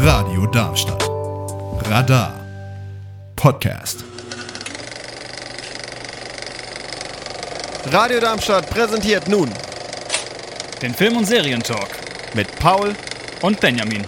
[0.00, 1.10] Radio Darmstadt.
[1.90, 2.32] Radar.
[3.34, 4.04] Podcast.
[7.90, 9.50] Radio Darmstadt präsentiert nun
[10.80, 11.88] Den Film- und Serientalk
[12.34, 12.94] mit Paul
[13.42, 14.06] und Benjamin.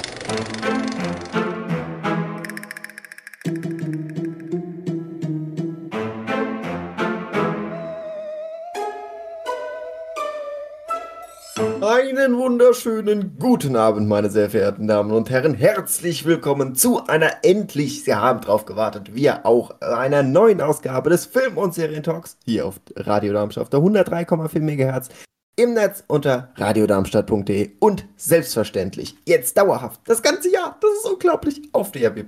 [12.71, 15.55] Wunderschönen guten Abend, meine sehr verehrten Damen und Herren.
[15.55, 21.27] Herzlich willkommen zu einer endlich, Sie haben drauf gewartet, wir auch, einer neuen Ausgabe des
[21.27, 25.09] Film- und Serientalks hier auf Radio Darmstadt auf der 103,4 MHz
[25.57, 31.91] im Netz unter radiodarmstadt.de und selbstverständlich jetzt dauerhaft das ganze Jahr, das ist unglaublich, auf
[31.91, 32.25] DRB+.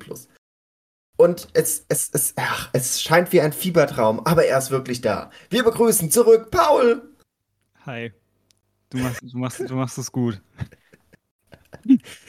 [1.19, 5.31] Und es, es, es, ach, es scheint wie ein Fiebertraum, aber er ist wirklich da.
[5.51, 7.01] Wir begrüßen zurück Paul.
[7.87, 8.13] Hi.
[8.93, 10.39] Du machst, du machst, du machst es gut.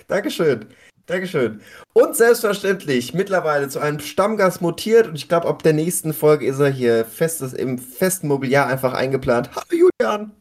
[0.07, 0.65] Dankeschön.
[1.05, 1.59] Dankeschön.
[1.91, 6.59] Und selbstverständlich mittlerweile zu einem Stammgast mutiert und ich glaube, ab der nächsten Folge ist
[6.59, 9.49] er hier festes, im festen Mobiliar einfach eingeplant.
[9.53, 10.31] Hallo Julian.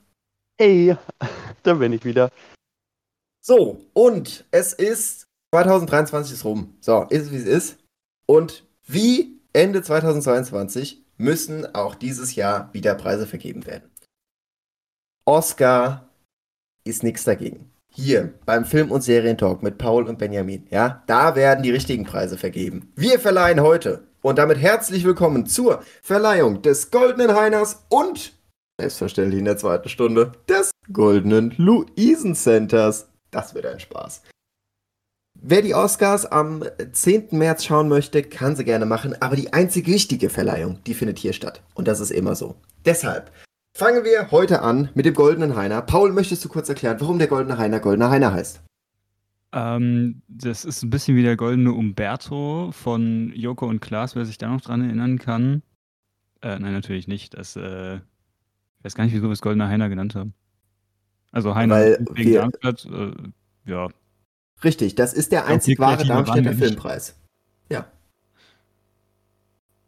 [0.60, 0.96] Hey,
[1.64, 2.30] da bin ich wieder.
[3.40, 6.76] So, und es ist 2023 ist rum.
[6.80, 7.78] So, ist es wie es ist.
[8.26, 13.90] Und wie Ende 2022 müssen auch dieses Jahr wieder Preise vergeben werden.
[15.24, 16.08] Oscar
[16.84, 17.70] ist nichts dagegen.
[17.94, 22.38] Hier beim Film- und Serientalk mit Paul und Benjamin, ja, da werden die richtigen Preise
[22.38, 22.90] vergeben.
[22.96, 28.32] Wir verleihen heute und damit herzlich willkommen zur Verleihung des Goldenen Heiners und
[28.80, 33.08] selbstverständlich in der zweiten Stunde des Goldenen Luisen Centers.
[33.30, 34.22] Das wird ein Spaß.
[35.38, 37.28] Wer die Oscars am 10.
[37.32, 41.32] März schauen möchte, kann sie gerne machen, aber die einzig wichtige Verleihung, die findet hier
[41.32, 41.62] statt.
[41.74, 42.54] Und das ist immer so.
[42.84, 43.30] Deshalb
[43.74, 45.82] fangen wir heute an mit dem Goldenen Heiner.
[45.82, 48.62] Paul, möchtest du kurz erklären, warum der Goldene Heiner Goldener Heiner heißt?
[49.54, 54.38] Ähm, das ist ein bisschen wie der goldene Umberto von Joko und Klaas, wer sich
[54.38, 55.62] da noch dran erinnern kann.
[56.40, 57.34] Äh, nein, natürlich nicht.
[57.34, 60.34] Das, äh, ich weiß gar nicht, wieso wir es Goldener Heiner genannt haben.
[61.32, 63.88] Also Heiner Weil wegen wir- Darmstadt, äh, ja.
[64.64, 66.52] Richtig, das ist der einzig wahre Darmstädter.
[66.54, 67.16] Filmpreis.
[67.70, 67.86] Ja.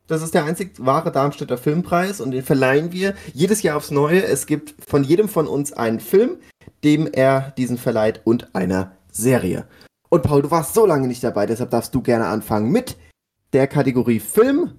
[0.06, 4.22] Das ist der einzig wahre Darmstädter Filmpreis und den verleihen wir jedes Jahr aufs Neue.
[4.22, 6.36] Es gibt von jedem von uns einen Film,
[6.82, 9.66] dem er diesen verleiht und einer Serie.
[10.10, 12.98] Und Paul, du warst so lange nicht dabei, deshalb darfst du gerne anfangen mit
[13.54, 14.72] der Kategorie Film.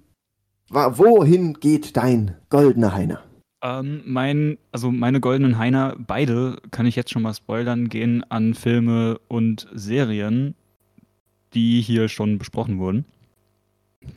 [0.70, 3.24] Wohin geht dein goldener Heiner?
[3.64, 8.54] Ähm, mein, also meine goldenen Heiner, beide, kann ich jetzt schon mal spoilern, gehen an
[8.54, 10.54] Filme und Serien,
[11.56, 13.06] die hier schon besprochen wurden.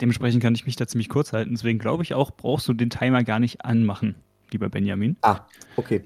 [0.01, 1.51] Dementsprechend kann ich mich da ziemlich kurz halten.
[1.51, 4.15] Deswegen glaube ich auch, brauchst du den Timer gar nicht anmachen,
[4.51, 5.17] lieber Benjamin.
[5.21, 5.41] Ah,
[5.75, 6.05] okay.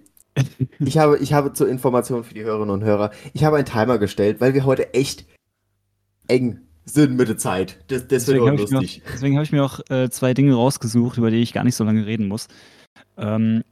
[0.79, 3.99] Ich habe, ich habe zur Information für die Hörerinnen und Hörer, ich habe einen Timer
[3.99, 5.25] gestellt, weil wir heute echt
[6.27, 7.79] eng sind mit der Zeit.
[7.87, 9.03] Das, das wird Deswegen habe mir lustig.
[9.05, 11.75] auch- deswegen hab ich mir auch äh, zwei Dinge rausgesucht, über die ich gar nicht
[11.75, 12.47] so lange reden muss.
[13.17, 13.63] Ähm,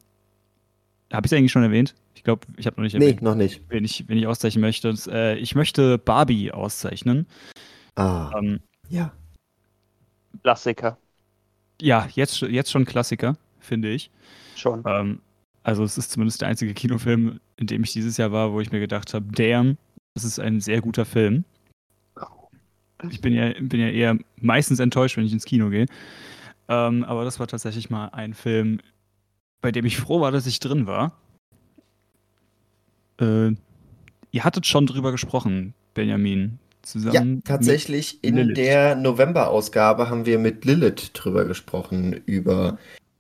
[1.11, 1.95] habe ich es eigentlich schon erwähnt?
[2.13, 3.61] Ich glaube, ich habe noch nicht Nee, erwähnt, noch nicht.
[3.69, 4.91] wen ich, wen ich auszeichnen möchte.
[4.91, 7.25] Das, äh, ich möchte Barbie auszeichnen.
[7.95, 9.11] Ah, Ähm, ja.
[10.43, 10.97] Klassiker.
[11.81, 14.09] ja, jetzt, jetzt schon Klassiker, finde ich.
[14.55, 14.83] Schon.
[14.85, 15.21] Ähm,
[15.63, 18.71] also es ist zumindest der einzige Kinofilm, in dem ich dieses Jahr war, wo ich
[18.71, 19.77] mir gedacht habe, damn,
[20.13, 21.45] das ist ein sehr guter Film.
[23.09, 25.87] Ich bin ja, bin ja eher meistens enttäuscht, wenn ich ins Kino gehe.
[26.67, 28.79] Ähm, aber das war tatsächlich mal ein Film,
[29.59, 31.17] bei dem ich froh war, dass ich drin war.
[33.19, 33.55] Äh,
[34.31, 36.59] ihr hattet schon drüber gesprochen, Benjamin.
[36.91, 38.57] Zusammen Ja, tatsächlich in Lilith.
[38.57, 42.77] der November-Ausgabe haben wir mit Lilith drüber gesprochen, über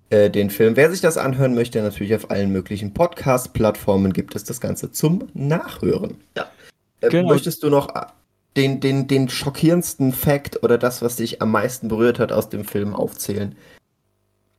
[0.09, 0.75] äh, den Film.
[0.75, 5.27] Wer sich das anhören möchte, natürlich auf allen möglichen Podcast-Plattformen gibt es das Ganze zum
[5.33, 6.15] Nachhören.
[6.35, 6.47] Ja.
[6.99, 7.29] Äh, Genau.
[7.29, 8.01] Möchtest du noch äh,
[8.57, 12.65] den, den, den schockierendsten Fact oder das, was dich am meisten berührt hat aus dem
[12.65, 13.55] Film aufzählen?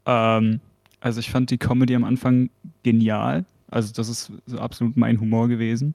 [0.07, 0.61] Ähm,
[1.01, 2.49] also ich fand die Comedy am Anfang
[2.83, 3.45] genial.
[3.71, 5.95] Also das ist so absolut mein Humor gewesen.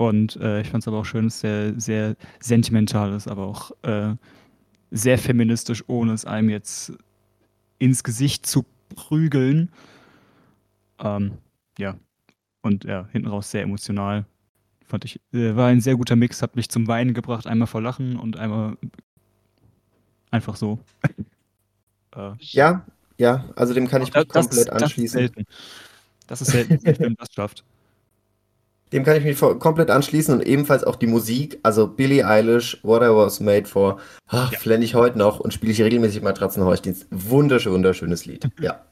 [0.00, 3.70] Und äh, ich fand es aber auch schön, dass der sehr sentimental ist, aber auch
[3.82, 4.14] äh,
[4.90, 6.94] sehr feministisch, ohne es einem jetzt
[7.78, 8.64] ins Gesicht zu
[8.96, 9.70] prügeln.
[11.00, 11.32] Ähm,
[11.76, 11.98] ja.
[12.62, 14.24] Und ja, hinten raus sehr emotional.
[14.86, 17.82] Fand ich, äh, war ein sehr guter Mix, hat mich zum Weinen gebracht, einmal vor
[17.82, 18.78] Lachen und einmal
[20.30, 20.78] einfach so.
[22.16, 22.86] äh, Ja,
[23.18, 25.18] ja, also dem kann ich mich das, komplett das ist anschließen.
[25.18, 25.44] selten.
[26.26, 27.64] Das ist selten, dass ein Film das schafft.
[28.92, 33.02] Dem kann ich mich komplett anschließen und ebenfalls auch die Musik, also Billie Eilish, What
[33.02, 34.58] I Was Made For, ach, Ja.
[34.58, 37.06] flenne ich heute noch und spiele ich regelmäßig Matratzenhorchdienst.
[37.10, 38.48] Wunderschön, wunderschönes Lied.
[38.60, 38.84] Ja.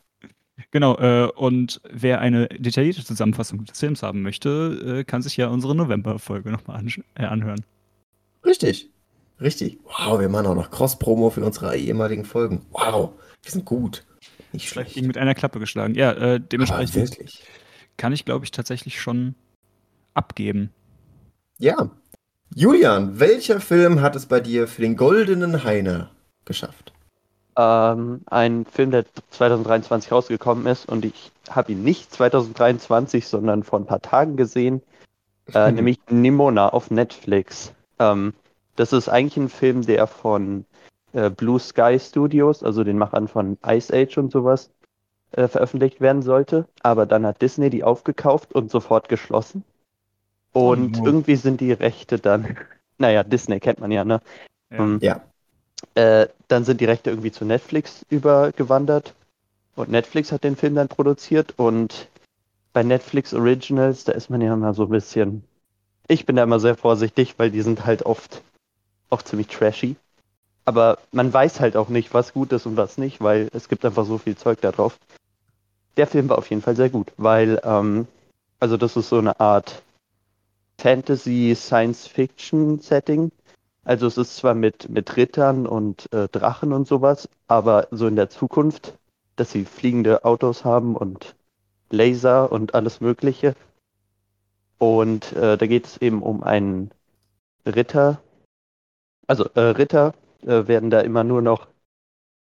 [0.72, 5.46] Genau, äh, und wer eine detaillierte Zusammenfassung des Films haben möchte, äh, kann sich ja
[5.48, 7.64] unsere November-Folge nochmal ansch- äh, anhören.
[8.44, 8.90] Richtig.
[9.40, 9.78] Richtig.
[9.84, 12.62] Wow, wir machen auch noch Cross-Promo für unsere ehemaligen Folgen.
[12.72, 13.10] Wow,
[13.42, 14.04] wir sind gut.
[14.52, 15.00] Nicht schlecht.
[15.00, 15.94] mit einer Klappe geschlagen.
[15.94, 17.16] Ja, äh, dementsprechend
[17.96, 19.36] kann ich, glaube ich, tatsächlich schon
[20.19, 20.70] abgeben.
[21.59, 21.91] Ja.
[22.55, 26.11] Julian, welcher Film hat es bei dir für den goldenen Heiner
[26.44, 26.93] geschafft?
[27.56, 33.79] Ähm, ein Film, der 2023 rausgekommen ist und ich habe ihn nicht 2023, sondern vor
[33.79, 34.82] ein paar Tagen gesehen,
[35.55, 37.73] äh, nämlich Nimona auf Netflix.
[37.99, 38.35] Ähm,
[38.76, 40.65] das ist eigentlich ein Film, der von
[41.12, 44.70] äh, Blue Sky Studios, also den Machern von Ice Age und sowas,
[45.32, 46.67] äh, veröffentlicht werden sollte.
[46.82, 49.65] Aber dann hat Disney die aufgekauft und sofort geschlossen.
[50.52, 52.56] Und Oh irgendwie sind die Rechte dann,
[52.98, 54.20] naja, Disney kennt man ja, ne?
[54.70, 54.78] Ja.
[54.78, 55.20] Ähm, Ja.
[55.94, 59.14] äh, dann sind die Rechte irgendwie zu Netflix übergewandert
[59.76, 62.08] und Netflix hat den Film dann produziert und
[62.72, 65.44] bei Netflix Originals, da ist man ja immer so ein bisschen,
[66.08, 68.42] ich bin da immer sehr vorsichtig, weil die sind halt oft
[69.10, 69.96] auch ziemlich trashy.
[70.64, 73.84] Aber man weiß halt auch nicht, was gut ist und was nicht, weil es gibt
[73.84, 74.98] einfach so viel Zeug da drauf.
[75.96, 78.06] Der Film war auf jeden Fall sehr gut, weil, ähm,
[78.60, 79.82] also das ist so eine Art
[80.78, 83.30] Fantasy-Science-Fiction-Setting.
[83.84, 88.16] Also es ist zwar mit, mit Rittern und äh, Drachen und sowas, aber so in
[88.16, 88.94] der Zukunft,
[89.36, 91.34] dass sie fliegende Autos haben und
[91.90, 93.54] Laser und alles Mögliche.
[94.78, 96.90] Und äh, da geht es eben um einen
[97.66, 98.20] Ritter.
[99.26, 101.66] Also äh, Ritter äh, werden da immer nur noch,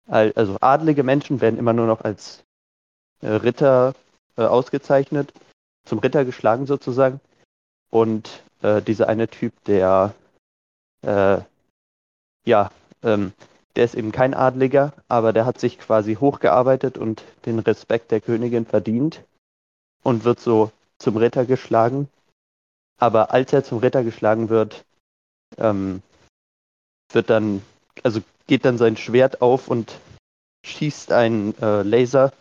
[0.08, 2.44] al- also adlige Menschen werden immer nur noch als
[3.22, 3.94] äh, Ritter
[4.38, 5.34] äh, ausgezeichnet,
[5.86, 7.20] zum Ritter geschlagen sozusagen.
[7.94, 10.16] Und äh, dieser eine Typ, der
[11.04, 11.42] äh,
[12.44, 12.72] ja,
[13.04, 13.34] ähm,
[13.76, 18.20] der ist eben kein Adliger, aber der hat sich quasi hochgearbeitet und den Respekt der
[18.20, 19.24] Königin verdient
[20.02, 22.10] und wird so zum Ritter geschlagen.
[22.98, 24.86] Aber als er zum Ritter geschlagen wird,
[25.60, 26.02] ähm,
[27.12, 27.62] wird dann,
[28.02, 30.00] also geht dann sein Schwert auf und
[30.66, 32.34] schießt einen äh, Laser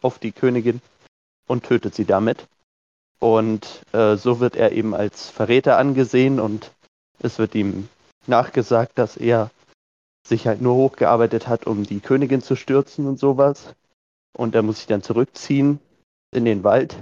[0.00, 0.80] auf die Königin
[1.46, 2.48] und tötet sie damit.
[3.18, 6.72] Und äh, so wird er eben als Verräter angesehen und
[7.20, 7.88] es wird ihm
[8.26, 9.50] nachgesagt, dass er
[10.26, 13.74] sich halt nur hochgearbeitet hat, um die Königin zu stürzen und sowas.
[14.36, 15.78] Und er muss sich dann zurückziehen
[16.32, 16.96] in den Wald.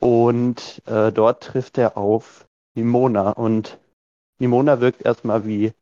[0.00, 3.30] Und äh, dort trifft er auf Nimona.
[3.30, 3.78] Und
[4.38, 5.72] Nimona wirkt erstmal wie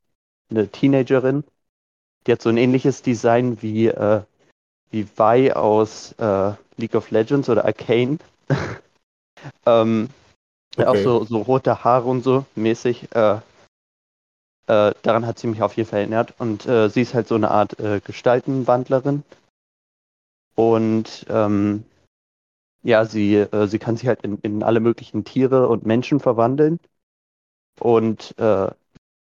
[0.50, 1.44] eine Teenagerin.
[2.26, 4.22] Die hat so ein ähnliches Design wie, äh,
[4.90, 8.18] wie Vi aus äh, League of Legends oder Arcane.
[9.66, 10.08] ähm,
[10.76, 11.04] Auch Okay.
[11.04, 13.08] so, so rote Haare und so mäßig.
[13.14, 13.40] Äh,
[14.68, 16.34] äh, daran hat sie mich auf jeden Fall erinnert.
[16.38, 19.22] Und äh, sie ist halt so eine Art äh, Gestaltenwandlerin.
[20.54, 21.84] Und ähm,
[22.82, 26.78] ja, sie, äh, sie kann sich halt in, in alle möglichen Tiere und Menschen verwandeln.
[27.80, 28.70] Und äh,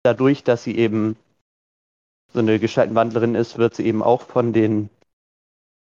[0.02, 1.16] dadurch, dass sie eben
[2.32, 4.90] so eine Gestaltenwandlerin ist, wird sie eben auch von den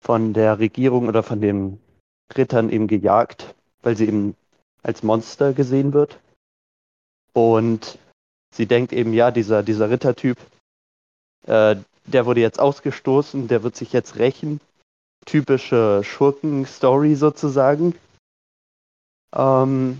[0.04, 1.80] von der Regierung oder von den
[2.38, 4.36] Rittern eben gejagt, weil sie eben
[4.84, 6.20] als Monster gesehen wird.
[7.34, 7.98] Und
[8.54, 10.38] sie denkt eben, ja, dieser, dieser Rittertyp,
[11.48, 11.76] äh,
[12.06, 14.60] der wurde jetzt ausgestoßen, der wird sich jetzt rächen.
[15.26, 17.96] Typische Schurken-Story sozusagen.
[19.34, 20.00] Ähm,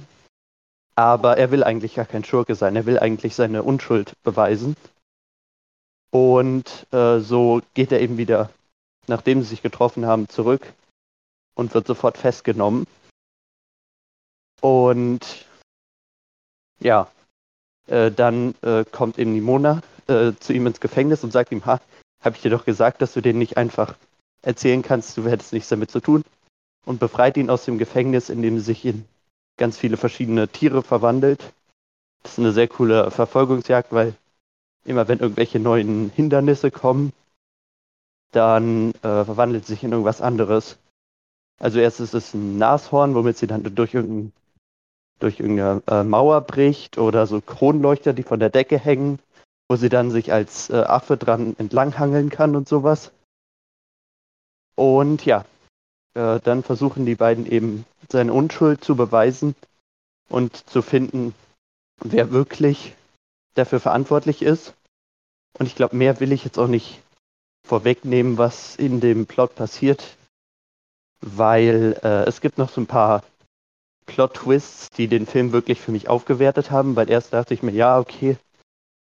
[0.96, 4.76] aber er will eigentlich gar kein Schurke sein, er will eigentlich seine Unschuld beweisen.
[6.12, 8.50] Und äh, so geht er eben wieder,
[9.08, 10.74] nachdem sie sich getroffen haben, zurück
[11.56, 12.86] und wird sofort festgenommen.
[14.62, 15.46] Und
[16.80, 17.08] ja,
[17.88, 21.80] äh, dann äh, kommt eben Nimona äh, zu ihm ins Gefängnis und sagt ihm, ha,
[22.24, 23.96] habe ich dir doch gesagt, dass du den nicht einfach
[24.42, 26.24] erzählen kannst, du hättest nichts damit zu tun.
[26.86, 29.06] Und befreit ihn aus dem Gefängnis, indem sie sich in
[29.58, 31.54] ganz viele verschiedene Tiere verwandelt.
[32.24, 34.16] Das ist eine sehr coole Verfolgungsjagd, weil
[34.86, 37.14] immer wenn irgendwelche neuen Hindernisse kommen,
[38.32, 40.78] dann äh, verwandelt sich in irgendwas anderes.
[41.62, 44.34] Also erst ist es ein Nashorn, womit sie dann durch, irgendein,
[45.20, 49.20] durch irgendeine äh, Mauer bricht oder so Kronleuchter, die von der Decke hängen,
[49.70, 53.12] wo sie dann sich als äh, Affe dran entlanghangeln kann und sowas.
[54.74, 55.46] Und ja,
[56.16, 59.54] äh, dann versuchen die beiden eben seine Unschuld zu beweisen
[60.30, 61.36] und zu finden,
[62.04, 62.96] wer wirklich
[63.54, 64.74] dafür verantwortlich ist.
[65.60, 67.04] Und ich glaube, mehr will ich jetzt auch nicht
[67.68, 70.18] vorwegnehmen, was in dem Plot passiert,
[71.22, 73.24] weil äh, es gibt noch so ein paar
[74.08, 78.00] Plot-Twists, die den Film wirklich für mich aufgewertet haben, weil erst dachte ich mir, ja,
[78.00, 78.38] okay,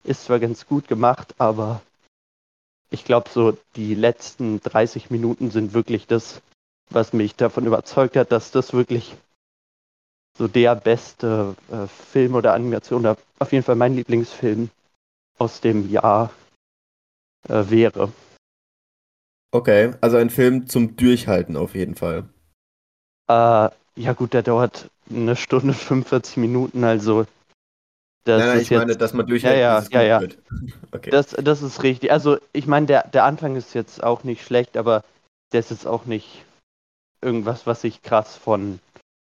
[0.05, 1.81] ist zwar ganz gut gemacht, aber
[2.91, 6.41] ich glaube, so die letzten 30 Minuten sind wirklich das,
[6.91, 9.15] was mich davon überzeugt hat, dass das wirklich
[10.37, 14.71] so der beste äh, Film oder Animation oder auf jeden Fall mein Lieblingsfilm
[15.39, 16.31] aus dem Jahr
[17.49, 18.13] äh, wäre.
[19.51, 22.29] Okay, also ein Film zum Durchhalten auf jeden Fall.
[23.29, 27.27] Äh, ja gut, der dauert eine Stunde 45 Minuten, also
[28.25, 30.29] das ist ich jetzt, meine, dass man durchhalten Ja, ja, ja, ja.
[30.93, 31.11] Okay.
[31.11, 32.13] das, das ist richtig.
[32.13, 35.03] Also ich meine, der, der Anfang ist jetzt auch nicht schlecht, aber
[35.53, 36.45] der ist jetzt auch nicht
[37.23, 38.81] irgendwas, was sich krass von,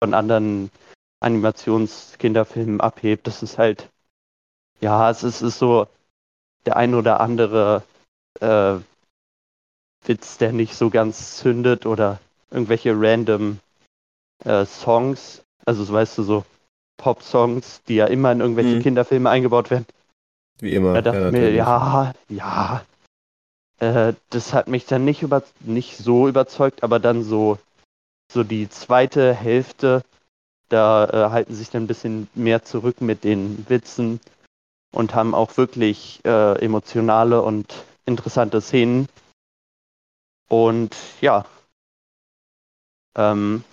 [0.04, 0.70] von anderen
[1.20, 3.26] Animationskinderfilmen abhebt.
[3.28, 3.90] Das ist halt,
[4.82, 5.88] ja, es ist, ist so
[6.66, 7.84] der ein oder andere
[8.40, 8.76] äh,
[10.06, 13.60] Witz, der nicht so ganz zündet oder irgendwelche random
[14.44, 16.46] äh, Songs, also so, weißt du, so
[16.98, 18.82] Pop-Songs, die ja immer in irgendwelche Mhm.
[18.82, 19.86] Kinderfilme eingebaut werden.
[20.60, 20.94] Wie immer.
[20.94, 22.84] Da dachte ich mir, ja, ja.
[23.80, 27.58] Äh, das hat mich dann nicht über nicht so überzeugt, aber dann so,
[28.32, 30.04] so die zweite Hälfte,
[30.70, 34.20] da äh, halten sich dann ein bisschen mehr zurück mit den Witzen
[34.92, 39.08] und haben auch wirklich äh, emotionale und interessante Szenen.
[40.52, 41.46] Und ja,
[43.16, 43.64] ähm,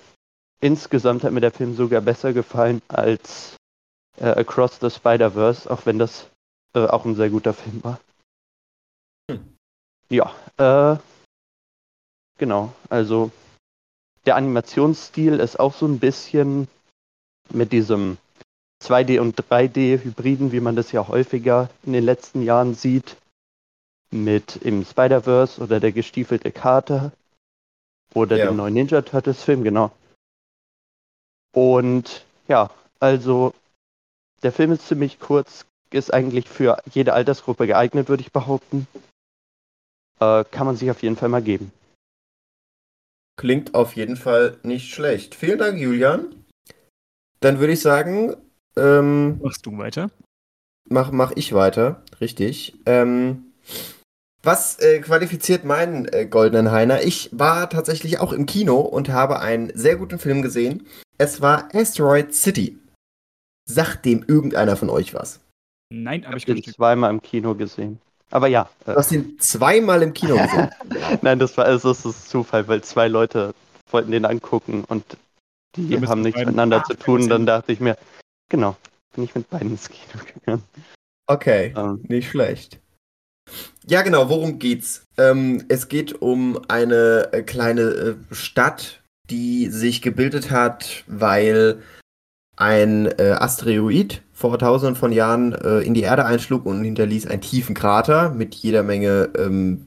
[0.61, 3.57] insgesamt hat mir der Film sogar besser gefallen als
[4.19, 6.31] äh, Across the Spider-Verse, auch wenn das
[6.75, 7.99] äh, auch ein sehr guter Film war.
[9.29, 9.57] Hm.
[10.09, 11.01] Ja, äh,
[12.39, 12.73] genau.
[12.89, 13.33] Also
[14.25, 16.69] der Animationsstil ist auch so ein bisschen
[17.51, 18.19] mit diesem
[18.85, 23.17] 2D und 3D Hybriden, wie man das ja häufiger in den letzten Jahren sieht,
[24.11, 27.13] mit im Spider-Verse oder der gestiefelte Kater
[28.15, 28.47] oder Ja.
[28.47, 29.93] dem neuen Ninja Turtles Film, genau.
[31.53, 33.55] Und ja, also
[34.43, 38.87] der Film ist ziemlich kurz, ist eigentlich für jede Altersgruppe geeignet, würde ich behaupten.
[40.21, 41.73] Äh, kann man sich auf jeden Fall mal geben.
[43.37, 45.35] Klingt auf jeden Fall nicht schlecht.
[45.35, 46.45] Vielen Dank, Julian.
[47.41, 48.37] Dann würde ich sagen,
[48.77, 50.11] ähm, Machst du weiter?
[50.89, 52.03] mach, mach ich weiter.
[52.21, 52.75] Richtig.
[52.87, 53.53] Ähm,
[54.43, 57.03] was äh, qualifiziert meinen äh, goldenen Heiner?
[57.03, 60.87] Ich war tatsächlich auch im Kino und habe einen sehr guten Film gesehen.
[61.19, 62.79] Es war Asteroid City.
[63.67, 65.41] Sagt dem irgendeiner von euch was?
[65.91, 68.01] Nein, aber ich Ich habe den zweimal im Kino gesehen.
[68.31, 70.71] Aber ja, Du äh, hast ihn zweimal im Kino gesehen.
[71.23, 73.55] nein, das war also das ist Zufall, weil zwei Leute
[73.91, 75.05] wollten den angucken und
[75.77, 77.29] die Du haben nichts miteinander Ah, zu tun.
[77.29, 77.97] Dann dachte ich mir,
[78.49, 78.77] genau,
[79.15, 80.63] bin ich mit beiden ins Kino gegangen.
[81.27, 81.75] Okay.
[81.77, 82.79] Ähm, Nicht schlecht.
[83.87, 85.05] Ja, genau, worum geht's?
[85.17, 91.83] Ähm, es geht um eine äh, kleine äh, Stadt, die sich gebildet hat, weil
[92.57, 97.41] ein äh, Asteroid vor tausenden von Jahren äh, in die Erde einschlug und hinterließ einen
[97.41, 99.87] tiefen Krater mit jeder Menge ähm,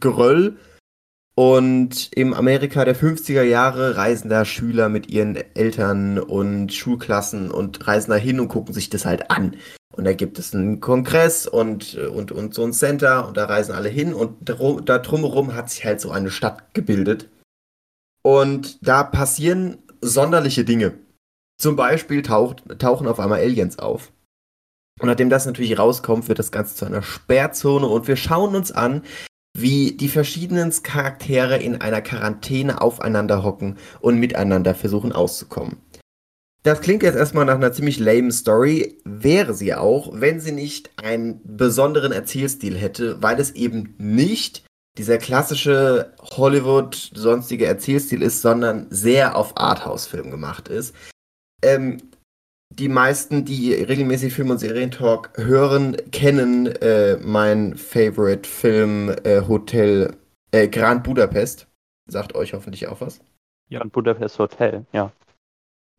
[0.00, 0.56] Geröll.
[1.34, 7.86] Und im Amerika der 50er Jahre reisen da Schüler mit ihren Eltern und Schulklassen und
[7.86, 9.56] reisen da hin und gucken sich das halt an.
[9.92, 13.74] Und da gibt es einen Kongress und, und, und so ein Center und da reisen
[13.74, 17.28] alle hin und drum, da drumherum hat sich halt so eine Stadt gebildet.
[18.22, 20.94] Und da passieren sonderliche Dinge.
[21.60, 24.12] Zum Beispiel taucht, tauchen auf einmal Aliens auf.
[25.00, 28.72] Und nachdem das natürlich rauskommt, wird das Ganze zu einer Sperrzone und wir schauen uns
[28.72, 29.02] an,
[29.56, 35.76] wie die verschiedenen Charaktere in einer Quarantäne aufeinander hocken und miteinander versuchen auszukommen.
[36.64, 40.90] Das klingt jetzt erstmal nach einer ziemlich lame Story, wäre sie auch, wenn sie nicht
[40.96, 44.64] einen besonderen Erzählstil hätte, weil es eben nicht
[44.96, 50.94] dieser klassische Hollywood sonstige Erzählstil ist, sondern sehr auf Arthouse-Film gemacht ist.
[51.64, 51.98] Ähm,
[52.70, 60.16] die meisten, die regelmäßig Film- und Serientalk hören, kennen äh, mein Favorite-Film äh, Hotel
[60.52, 61.66] äh, Grand Budapest.
[62.08, 63.20] Sagt euch hoffentlich auch was.
[63.70, 65.10] Und Budapest Hotel, ja.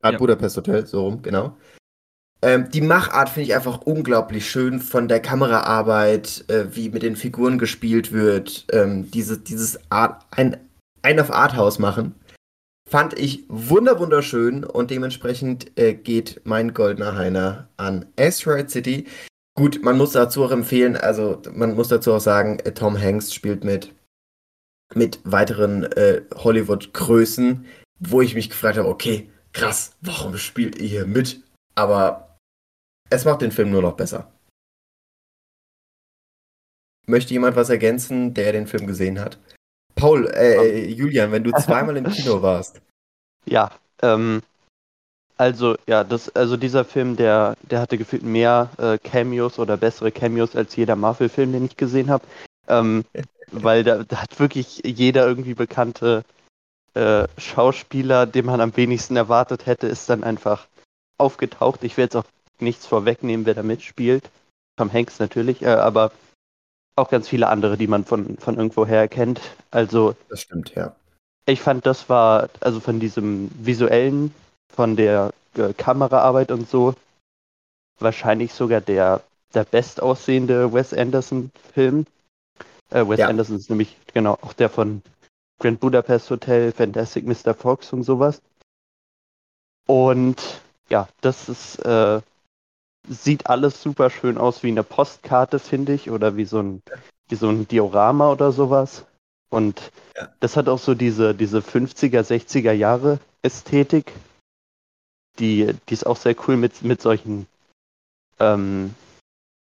[0.04, 0.20] Grand Ja.
[0.20, 1.56] Budapest Hotel, so rum, genau.
[2.42, 7.16] Ähm, die Machart finde ich einfach unglaublich schön von der Kameraarbeit, äh, wie mit den
[7.16, 10.58] Figuren gespielt wird, ähm, diese, dieses Art, ein,
[11.04, 12.16] ein auf Arthouse machen.
[12.90, 19.08] Fand ich wunder wunderschön und dementsprechend äh, geht mein goldener Heiner an Asteroid City.
[19.56, 23.34] Gut, man muss dazu auch empfehlen, also man muss dazu auch sagen, äh, Tom Hanks
[23.34, 23.94] spielt mit,
[24.96, 27.66] mit weiteren äh, Hollywood-Größen,
[28.00, 31.42] wo ich mich gefragt habe, okay, krass, warum spielt ihr hier mit?
[31.76, 32.38] Aber
[33.10, 34.32] es macht den Film nur noch besser.
[37.06, 39.38] Möchte jemand was ergänzen, der den Film gesehen hat?
[39.96, 42.82] Paul, äh, Julian, wenn du zweimal im Kino warst.
[43.46, 44.42] Ja, ähm,
[45.38, 50.12] also ja, das, also dieser Film, der, der hatte gefühlt mehr äh, Cameos oder bessere
[50.12, 52.26] Cameos als jeder Marvel-Film, den ich gesehen habe.
[52.68, 53.04] Ähm,
[53.52, 56.24] weil da, da hat wirklich jeder irgendwie bekannte
[56.94, 60.68] äh, Schauspieler, den man am wenigsten erwartet hätte, ist dann einfach
[61.18, 61.84] aufgetaucht.
[61.84, 62.26] Ich will jetzt auch
[62.60, 64.30] nichts vorwegnehmen, wer da mitspielt.
[64.78, 66.12] Tom Hanks natürlich, äh, aber
[66.96, 69.42] auch ganz viele andere, die man von, von irgendwoher kennt.
[69.72, 70.16] Also.
[70.30, 70.96] Das stimmt, ja.
[71.46, 74.34] Ich fand, das war, also von diesem visuellen,
[74.74, 76.96] von der äh, Kameraarbeit und so,
[78.00, 79.22] wahrscheinlich sogar der,
[79.54, 82.06] der bestaussehende Wes Anderson-Film.
[82.92, 83.28] Äh, Wes ja.
[83.28, 85.02] Anderson ist nämlich genau auch der von
[85.64, 87.54] Grand Budapest Hotel, Fantastic Mr.
[87.54, 88.42] Fox und sowas.
[89.88, 92.20] Und ja, das ist, äh,
[93.08, 96.84] sieht alles super schön aus wie eine Postkarte, finde ich, oder wie so ein,
[97.30, 99.06] wie so ein Diorama oder sowas.
[99.50, 100.28] Und ja.
[100.42, 104.12] das hat auch so diese, diese 50er, 60er Jahre Ästhetik.
[105.40, 107.48] Die, die ist auch sehr cool mit, mit solchen,
[108.40, 108.94] ähm,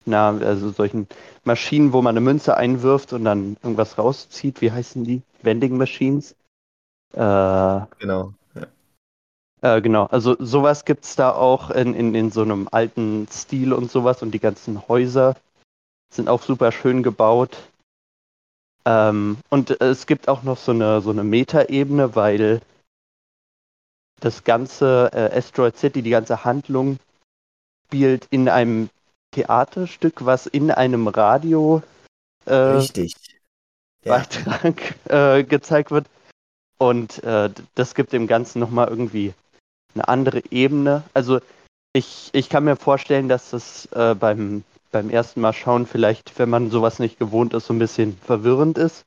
[0.04, 1.06] na, also solchen
[1.44, 4.60] Maschinen, wo man eine Münze einwirft und dann irgendwas rauszieht.
[4.60, 5.22] Wie heißen die?
[5.42, 6.34] Vending Machines?
[7.12, 8.32] Äh, genau.
[9.62, 13.72] Äh, genau, also sowas gibt es da auch in, in, in so einem alten Stil
[13.72, 15.36] und sowas und die ganzen Häuser
[16.12, 17.56] sind auch super schön gebaut.
[18.84, 22.60] Ähm, und es gibt auch noch so eine, so eine Metaebene, weil
[24.18, 26.98] das ganze äh, Asteroid City, die ganze Handlung
[27.86, 28.88] spielt in einem
[29.32, 31.82] Theaterstück, was in einem Radio
[32.46, 33.14] äh, Richtig.
[34.04, 34.18] Ja.
[34.18, 36.06] Beitrag äh, gezeigt wird.
[36.78, 39.34] Und äh, das gibt dem Ganzen nochmal irgendwie
[39.94, 41.04] eine andere Ebene.
[41.14, 41.40] Also
[41.92, 46.50] ich, ich kann mir vorstellen, dass das äh, beim, beim ersten Mal schauen vielleicht, wenn
[46.50, 49.04] man sowas nicht gewohnt ist, so ein bisschen verwirrend ist,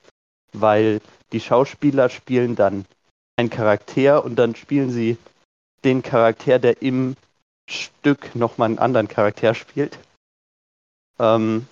[0.53, 1.01] weil
[1.31, 2.85] die Schauspieler spielen dann
[3.35, 5.17] einen Charakter und dann spielen sie
[5.83, 7.15] den Charakter, der im
[7.69, 9.97] Stück nochmal einen anderen Charakter spielt.
[11.19, 11.67] Ähm,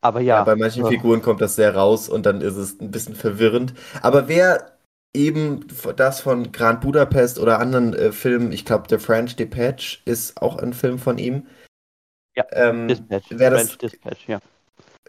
[0.00, 0.36] aber ja.
[0.36, 0.44] ja.
[0.44, 3.74] Bei manchen Figuren kommt das sehr raus und dann ist es ein bisschen verwirrend.
[4.02, 4.78] Aber wer
[5.14, 10.40] eben das von Grand Budapest oder anderen äh, Filmen, ich glaube, The French Dispatch ist
[10.40, 11.46] auch ein Film von ihm.
[12.36, 13.26] Ja, ähm, Dispatch.
[13.30, 14.40] Wer French das, Dispatch, ja.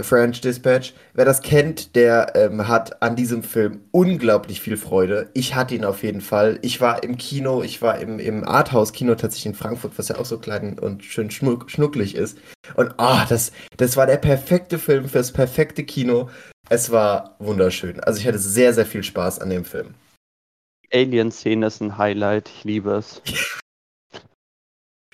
[0.02, 0.94] French Dispatch.
[1.14, 5.30] Wer das kennt, der ähm, hat an diesem Film unglaublich viel Freude.
[5.34, 6.60] Ich hatte ihn auf jeden Fall.
[6.62, 10.26] Ich war im Kino, ich war im, im Arthouse-Kino tatsächlich in Frankfurt, was ja auch
[10.26, 12.38] so klein und schön schnuck, schnucklig ist.
[12.76, 16.30] Und oh, das, das war der perfekte Film fürs perfekte Kino.
[16.70, 18.00] Es war wunderschön.
[18.00, 19.96] Also ich hatte sehr, sehr viel Spaß an dem Film.
[20.94, 22.50] Alien-Szene ist ein Highlight.
[22.50, 23.22] Ich liebe es.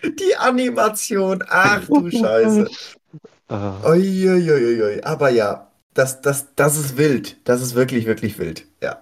[0.04, 1.44] Die Animation.
[1.48, 2.70] Ach du Scheiße.
[3.50, 5.04] Uiuiuiui.
[5.04, 7.38] Aber ja, das, das, das ist wild.
[7.48, 8.66] Das ist wirklich, wirklich wild.
[8.82, 9.02] Ja.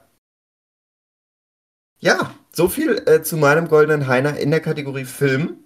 [2.00, 5.64] Ja, so viel äh, zu meinem goldenen Heiner in der Kategorie Film.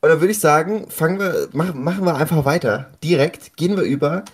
[0.00, 2.92] Und dann würde ich sagen, fangen wir, mach, machen wir einfach weiter.
[3.02, 4.24] Direkt gehen wir über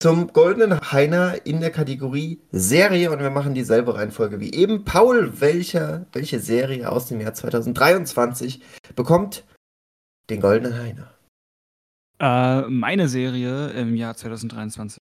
[0.00, 4.84] zum goldenen Heiner in der Kategorie Serie und wir machen dieselbe Reihenfolge wie eben.
[4.84, 8.62] Paul, welcher, welche Serie aus dem Jahr 2023
[8.96, 9.44] bekommt
[10.30, 11.12] den goldenen Heiner?
[12.20, 14.98] Äh, meine Serie im Jahr 2023,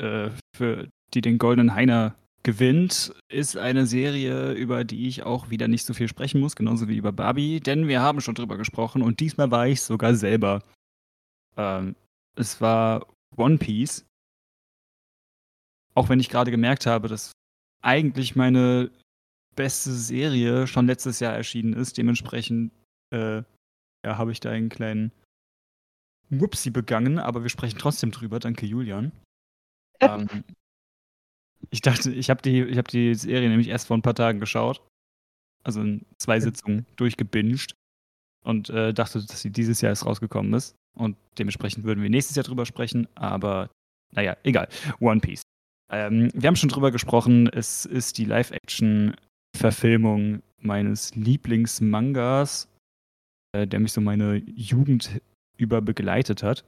[0.00, 5.68] äh, für die den goldenen Heiner gewinnt, ist eine Serie, über die ich auch wieder
[5.68, 9.02] nicht so viel sprechen muss, genauso wie über Barbie, denn wir haben schon drüber gesprochen
[9.02, 10.62] und diesmal war ich sogar selber.
[11.56, 11.94] Ähm,
[12.36, 13.06] es war
[13.36, 14.04] One Piece
[15.94, 17.32] auch wenn ich gerade gemerkt habe, dass
[17.82, 18.90] eigentlich meine
[19.54, 21.98] beste Serie schon letztes Jahr erschienen ist.
[21.98, 22.72] Dementsprechend
[23.12, 23.42] äh,
[24.04, 25.12] ja, habe ich da einen kleinen
[26.40, 28.38] Whoopsie begangen, aber wir sprechen trotzdem drüber.
[28.38, 29.12] Danke, Julian.
[30.00, 30.44] ähm,
[31.70, 34.82] ich dachte, ich habe die, hab die Serie nämlich erst vor ein paar Tagen geschaut.
[35.64, 37.74] Also in zwei Sitzungen durchgebinged.
[38.44, 40.74] Und äh, dachte, dass sie dieses Jahr erst rausgekommen ist.
[40.98, 43.06] Und dementsprechend würden wir nächstes Jahr drüber sprechen.
[43.14, 43.70] Aber
[44.12, 44.68] naja, egal.
[44.98, 45.42] One Piece.
[45.90, 52.68] Ähm, wir haben schon drüber gesprochen, es ist die Live-Action-Verfilmung meines Lieblingsmangas,
[53.52, 55.20] äh, der mich so meine Jugend
[55.62, 56.64] über begleitet hat.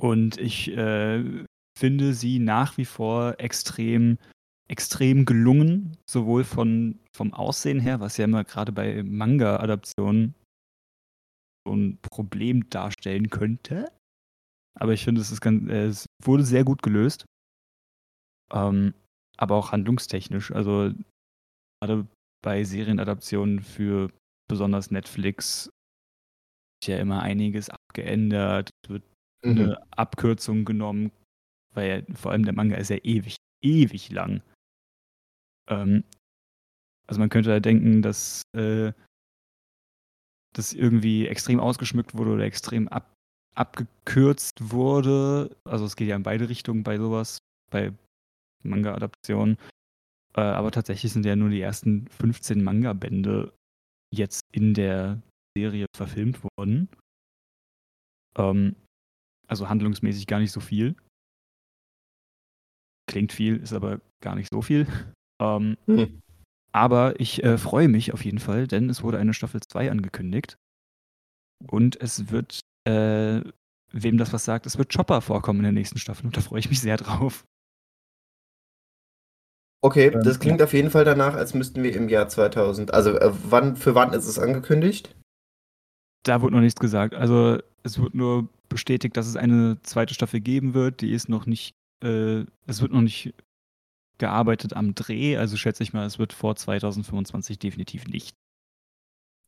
[0.00, 1.44] Und ich äh,
[1.78, 4.18] finde sie nach wie vor extrem,
[4.68, 10.34] extrem gelungen, sowohl von, vom Aussehen her, was ja immer gerade bei Manga-Adaptionen
[11.66, 13.90] so ein Problem darstellen könnte.
[14.78, 17.24] Aber ich finde, es, ist ganz, äh, es wurde sehr gut gelöst.
[18.52, 18.94] Ähm,
[19.36, 20.52] aber auch handlungstechnisch.
[20.52, 20.92] Also
[21.80, 22.06] gerade
[22.42, 24.10] bei Serienadaptionen für
[24.48, 25.70] besonders Netflix
[26.86, 29.02] ja immer einiges abgeändert, wird
[29.42, 29.50] mhm.
[29.50, 31.10] eine Abkürzung genommen,
[31.74, 34.42] weil ja, vor allem der Manga ist ja ewig, ewig lang.
[35.68, 36.04] Ähm,
[37.06, 38.92] also man könnte da denken, dass äh,
[40.52, 43.14] das irgendwie extrem ausgeschmückt wurde oder extrem ab,
[43.54, 45.56] abgekürzt wurde.
[45.64, 47.38] Also es geht ja in beide Richtungen bei sowas.
[47.70, 47.92] Bei
[48.62, 49.56] Manga-Adaption.
[50.34, 53.52] Äh, aber tatsächlich sind ja nur die ersten 15 Manga-Bände
[54.12, 55.20] jetzt in der
[55.58, 56.88] Serie verfilmt worden.
[58.36, 58.76] Ähm,
[59.48, 60.96] also handlungsmäßig gar nicht so viel.
[63.10, 64.86] Klingt viel, ist aber gar nicht so viel.
[65.40, 66.20] Ähm, Hm.
[66.72, 70.56] aber ich äh, freue mich auf jeden Fall, denn es wurde eine Staffel 2 angekündigt.
[71.70, 73.40] Und es wird, äh,
[73.92, 76.26] wem das was sagt, es wird Chopper vorkommen in der nächsten Staffel.
[76.26, 77.44] Und da freue ich mich sehr drauf.
[79.80, 83.10] Okay, Ähm, das klingt auf jeden Fall danach, als müssten wir im Jahr 2000, also
[83.16, 85.14] äh, wann, für wann ist es angekündigt?
[86.28, 87.14] Da wurde noch nichts gesagt.
[87.14, 91.00] Also es wird nur bestätigt, dass es eine zweite Staffel geben wird.
[91.00, 93.32] Die ist noch nicht, äh, es wird noch nicht
[94.18, 95.38] gearbeitet am Dreh.
[95.38, 98.36] Also schätze ich mal, es wird vor 2025 definitiv nicht.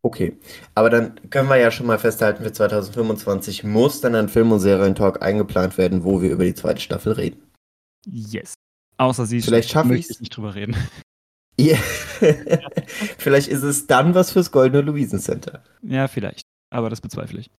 [0.03, 0.39] Okay,
[0.75, 4.61] aber dann können wir ja schon mal festhalten, für 2025 muss dann ein Film- und
[4.61, 7.43] Serientalk eingeplant werden, wo wir über die zweite Staffel reden.
[8.07, 8.55] Yes.
[8.97, 10.75] Außer sie Vielleicht schaffe ich nicht drüber reden.
[11.59, 11.77] Ja.
[13.19, 15.63] Vielleicht ist es dann was fürs Goldene Luisen Center.
[15.83, 16.50] Ja, vielleicht.
[16.71, 17.51] Aber das bezweifle ich.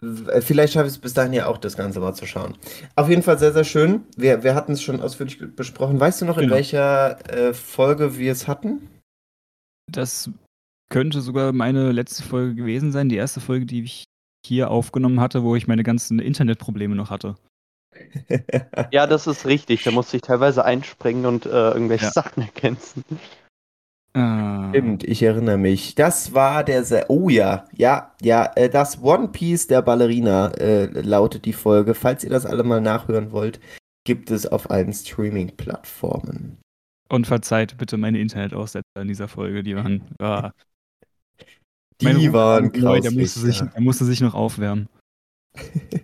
[0.00, 2.56] W- Vielleicht schaffe ich es bis dahin ja auch, das Ganze mal zu schauen.
[2.96, 4.04] Auf jeden Fall sehr, sehr schön.
[4.16, 5.98] Wir, wir hatten es schon ausführlich besprochen.
[5.98, 6.54] Weißt du noch, in Genau.
[6.56, 8.88] welcher äh, Folge wir es hatten?
[9.90, 10.30] Das
[10.92, 13.08] könnte sogar meine letzte Folge gewesen sein.
[13.08, 14.04] Die erste Folge, die ich
[14.46, 17.34] hier aufgenommen hatte, wo ich meine ganzen Internetprobleme noch hatte.
[18.92, 19.82] Ja, das ist richtig.
[19.84, 22.10] Da musste ich teilweise einspringen und äh, irgendwelche Ja.
[22.12, 23.02] Sachen ergänzen.
[24.16, 25.94] Ah, Stimmt, ich erinnere mich.
[25.94, 26.84] Das war der.
[26.84, 28.50] Se oh ja, ja, ja.
[28.56, 31.94] Äh, das One Piece der Ballerina äh, lautet die Folge.
[31.94, 33.60] Falls ihr das alle mal nachhören wollt,
[34.04, 36.56] gibt es auf allen Streaming-Plattformen.
[37.10, 39.62] Und verzeiht bitte meine Internetaussetzer in dieser Folge.
[39.62, 40.02] Die waren.
[40.18, 40.50] Ah,
[42.00, 43.14] Die mein waren Neu, der, krass.
[43.14, 44.88] musste sich, der musste sich noch aufwärmen.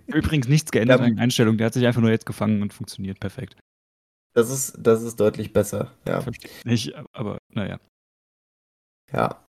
[0.07, 1.57] Übrigens nichts geändert an den Einstellungen.
[1.59, 3.57] Der hat sich einfach nur jetzt gefangen und funktioniert perfekt.
[4.35, 5.93] Das ist, das ist deutlich besser.
[6.07, 6.21] Ja.
[6.21, 7.79] Verstehe ich nicht, aber naja.
[9.13, 9.45] Ja.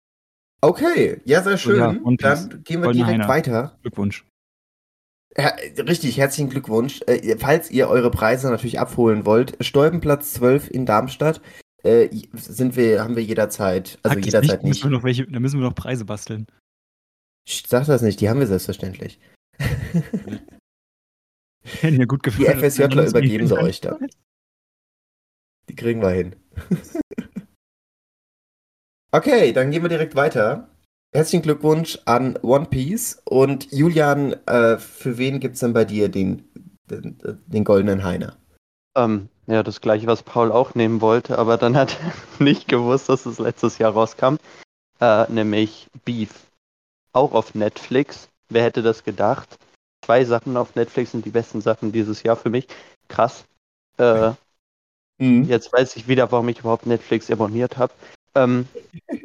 [0.62, 1.78] Okay, ja, sehr schön.
[1.78, 1.94] ja.
[2.18, 3.28] Dann gehen wir direkt Heiner.
[3.28, 3.78] weiter.
[3.82, 4.26] Glückwunsch.
[5.38, 7.02] Ja, richtig, herzlichen Glückwunsch.
[7.08, 11.42] Äh, falls ihr eure Preise natürlich abholen wollt, Stolpenplatz 12 in Darmstadt
[11.84, 14.64] äh, sind wir, haben wir jederzeit, also das jederzeit nicht.
[14.64, 14.84] nicht.
[14.84, 16.48] Müssen wir noch welche, da müssen wir noch Preise basteln.
[17.48, 19.20] Ich sag das nicht, die haben wir selbstverständlich.
[21.64, 22.60] Hätten ja gut Die gefallen.
[22.60, 24.08] FSJler übergeben sie euch dann.
[25.70, 26.36] Die kriegen wir hin.
[29.12, 30.70] okay, dann gehen wir direkt weiter.
[31.14, 33.22] Herzlichen Glückwunsch an One Piece.
[33.26, 36.44] Und Julian, äh, für wen gibt's denn bei dir den,
[36.90, 38.38] den, den goldenen Heiner?
[38.96, 43.10] Ähm, ja, das gleiche, was Paul auch nehmen wollte, aber dann hat er nicht gewusst,
[43.10, 44.36] dass es letztes Jahr rauskam.
[45.00, 46.48] Äh, nämlich Beef.
[47.14, 48.30] Auch auf Netflix.
[48.50, 49.58] Wer hätte das gedacht?
[50.06, 52.68] Zwei Sachen auf Netflix sind die besten Sachen dieses Jahr für mich.
[53.08, 53.46] Krass.
[53.98, 54.32] Äh,
[55.22, 55.44] Mhm.
[55.44, 57.94] Jetzt weiß ich wieder, warum ich überhaupt Netflix abonniert habe.
[58.36, 58.68] Ähm,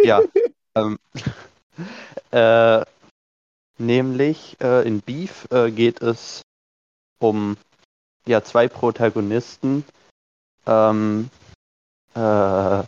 [0.02, 0.22] ja.
[0.74, 0.98] ähm,
[2.30, 2.84] äh,
[3.78, 6.42] nämlich äh, in Beef äh, geht es
[7.18, 7.56] um
[8.26, 9.84] ja, zwei Protagonisten.
[10.66, 11.30] Ähm,
[12.14, 12.86] äh, warte,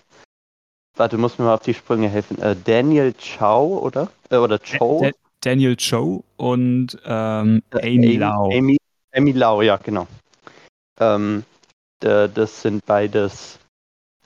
[1.18, 2.40] muss mir mal auf die Sprünge helfen.
[2.40, 4.10] Äh, Daniel Chow, oder?
[4.30, 5.02] Äh, oder Chow?
[5.02, 8.50] Da- Daniel Cho und ähm, Äh, Amy Lau.
[8.52, 8.76] Amy,
[9.12, 10.08] Amy Lau, ja, genau.
[10.98, 11.44] Ähm,
[12.00, 13.58] das sind beides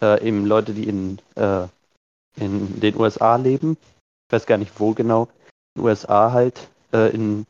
[0.00, 1.66] äh, eben Leute, die in, äh,
[2.36, 3.76] in den USA leben.
[4.28, 5.28] Ich weiß gar nicht, wo genau.
[5.74, 6.68] In den USA halt.
[6.92, 7.46] Äh, in,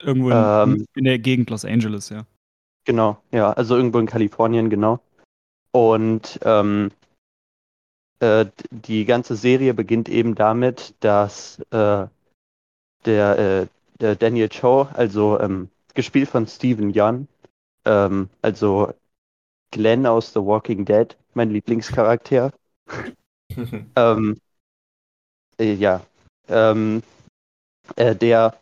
[0.00, 2.24] Irgendwo in, Ähm, in der Gegend Los Angeles, ja.
[2.84, 5.00] genau, ja, also irgendwo in Kalifornien, genau.
[5.72, 6.90] Und ähm,
[8.20, 12.06] äh, die ganze Serie beginnt eben damit, dass äh,
[13.04, 13.66] der, äh,
[14.00, 17.28] der Daniel Cho, also ähm, gespielt von Steven Yeun,
[17.84, 18.92] ähm, also
[19.70, 22.52] Glenn aus The Walking Dead, mein Lieblingscharakter,
[23.96, 24.40] ähm,
[25.58, 26.02] äh, ja,
[26.48, 27.02] ähm,
[27.96, 28.58] äh, der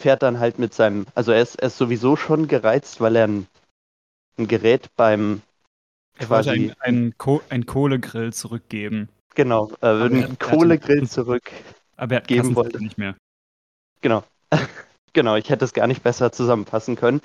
[0.00, 3.26] fährt dann halt mit seinem, also er ist, er ist sowieso schon gereizt, weil er
[3.26, 3.46] ein,
[4.38, 5.42] ein Gerät beim,
[6.18, 9.08] Er wollte quasi, einen, einen, Ko einen Kohlegrill zurückgeben.
[9.34, 11.50] genau, äh, einen hat- Kohlegrill zurück,
[11.96, 12.78] Aber er hat Geben wollte.
[12.78, 13.16] nicht mehr.
[14.00, 14.22] genau,
[15.12, 17.20] genau, ich hätte es gar nicht besser zusammenfassen können.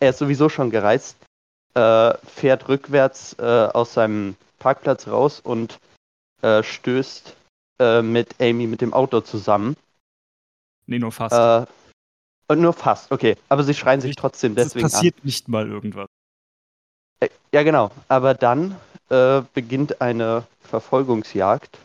[0.00, 1.16] Er ist sowieso schon gereizt,
[1.74, 5.78] äh, fährt rückwärts äh, aus seinem Parkplatz raus und
[6.42, 7.36] äh, stößt
[7.80, 9.76] äh, mit Amy mit dem Auto zusammen.
[10.86, 11.34] Nee, nur fast.
[11.34, 11.70] Äh,
[12.50, 13.36] und nur fast, okay.
[13.48, 14.90] Aber sie schreien sich trotzdem es deswegen an.
[14.90, 16.08] passiert nicht mal irgendwas.
[17.20, 17.90] Äh, Ja, genau.
[18.08, 18.76] Aber dann
[19.10, 21.78] äh, beginnt eine Verfolgungsjagd,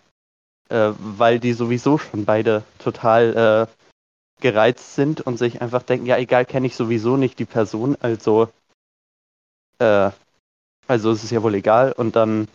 [0.69, 6.17] äh, weil die sowieso schon beide total äh, gereizt sind und sich einfach denken, ja,
[6.17, 8.49] egal, kenne ich sowieso nicht die Person, also
[9.79, 10.11] äh,
[10.87, 11.93] Also es ist ja wohl egal.
[11.93, 12.47] Und dann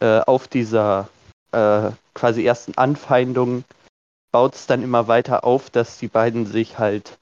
[0.00, 1.08] äh, auf dieser
[1.52, 3.64] äh, quasi ersten Anfeindung
[4.32, 7.18] baut es dann immer weiter auf, dass die beiden sich halt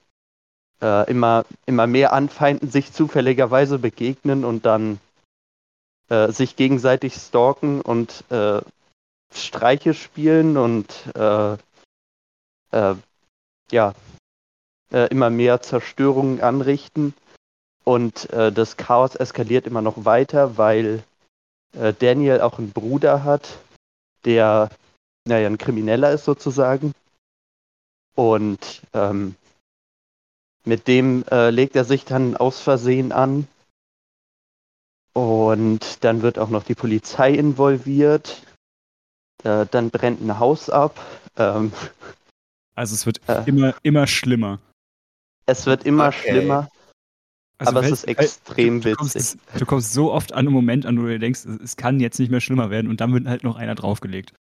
[0.83, 4.99] äh, immer, immer mehr anfeinden, sich zufälligerweise begegnen und dann
[6.09, 8.61] äh, sich gegenseitig stalken und äh,
[9.33, 11.55] Streiche spielen und äh,
[12.73, 12.95] äh,
[13.71, 13.95] ja,
[14.93, 17.15] äh, immer mehr Zerstörungen anrichten.
[17.85, 21.03] Und äh, das Chaos eskaliert immer noch weiter, weil
[21.79, 23.59] äh, Daniel auch einen Bruder hat,
[24.25, 24.71] der,
[25.27, 26.93] naja, ein Krimineller ist sozusagen.
[28.15, 29.35] Und ähm,
[30.65, 33.47] mit dem äh, legt er sich dann aus Versehen an.
[35.13, 38.43] Und dann wird auch noch die Polizei involviert.
[39.45, 41.01] Äh, dann brennt ein Haus ab.
[41.37, 41.73] Ähm,
[42.77, 43.45] Also es wird Äh.
[43.47, 44.59] immer, immer schlimmer.
[45.47, 46.31] es wird immer Okay.
[46.31, 46.69] schlimmer,
[47.59, 49.41] Also aber es ist extrem du, du, kommst, witzig.
[49.59, 52.31] du kommst so oft an einen Moment an, wo du denkst, es, kann jetzt nicht
[52.31, 54.35] mehr schlimmer werden und dann wird halt noch einer draufgelegt.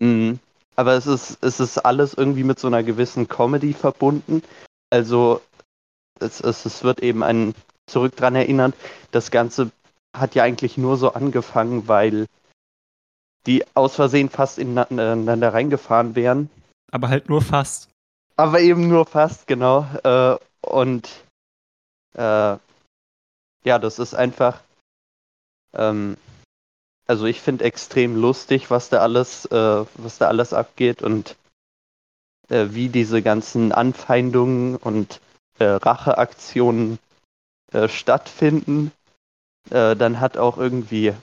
[0.00, 0.38] Mhm.
[0.76, 4.42] Aber es ist, es ist alles irgendwie mit so einer gewissen Comedy verbunden.
[4.90, 5.40] Also
[6.20, 7.54] es, es, es wird eben ein
[7.86, 8.72] zurück dran erinnern,
[9.10, 9.70] das Ganze
[10.16, 12.26] hat ja eigentlich nur so angefangen, weil
[13.46, 16.50] die aus Versehen fast ineinander reingefahren wären.
[16.90, 17.88] Aber halt nur fast.
[18.36, 19.86] Aber eben nur fast, genau.
[20.02, 20.36] Äh,
[20.66, 21.23] und
[22.14, 22.56] äh,
[23.64, 24.60] ja, das ist einfach.
[25.72, 26.16] Ähm,
[27.06, 31.36] also ich finde extrem lustig, was da alles, äh, was da alles abgeht und
[32.48, 35.20] äh, wie diese ganzen Anfeindungen und
[35.58, 36.98] äh, Racheaktionen
[37.72, 38.92] äh, stattfinden.
[39.70, 41.14] Äh, dann hat auch irgendwie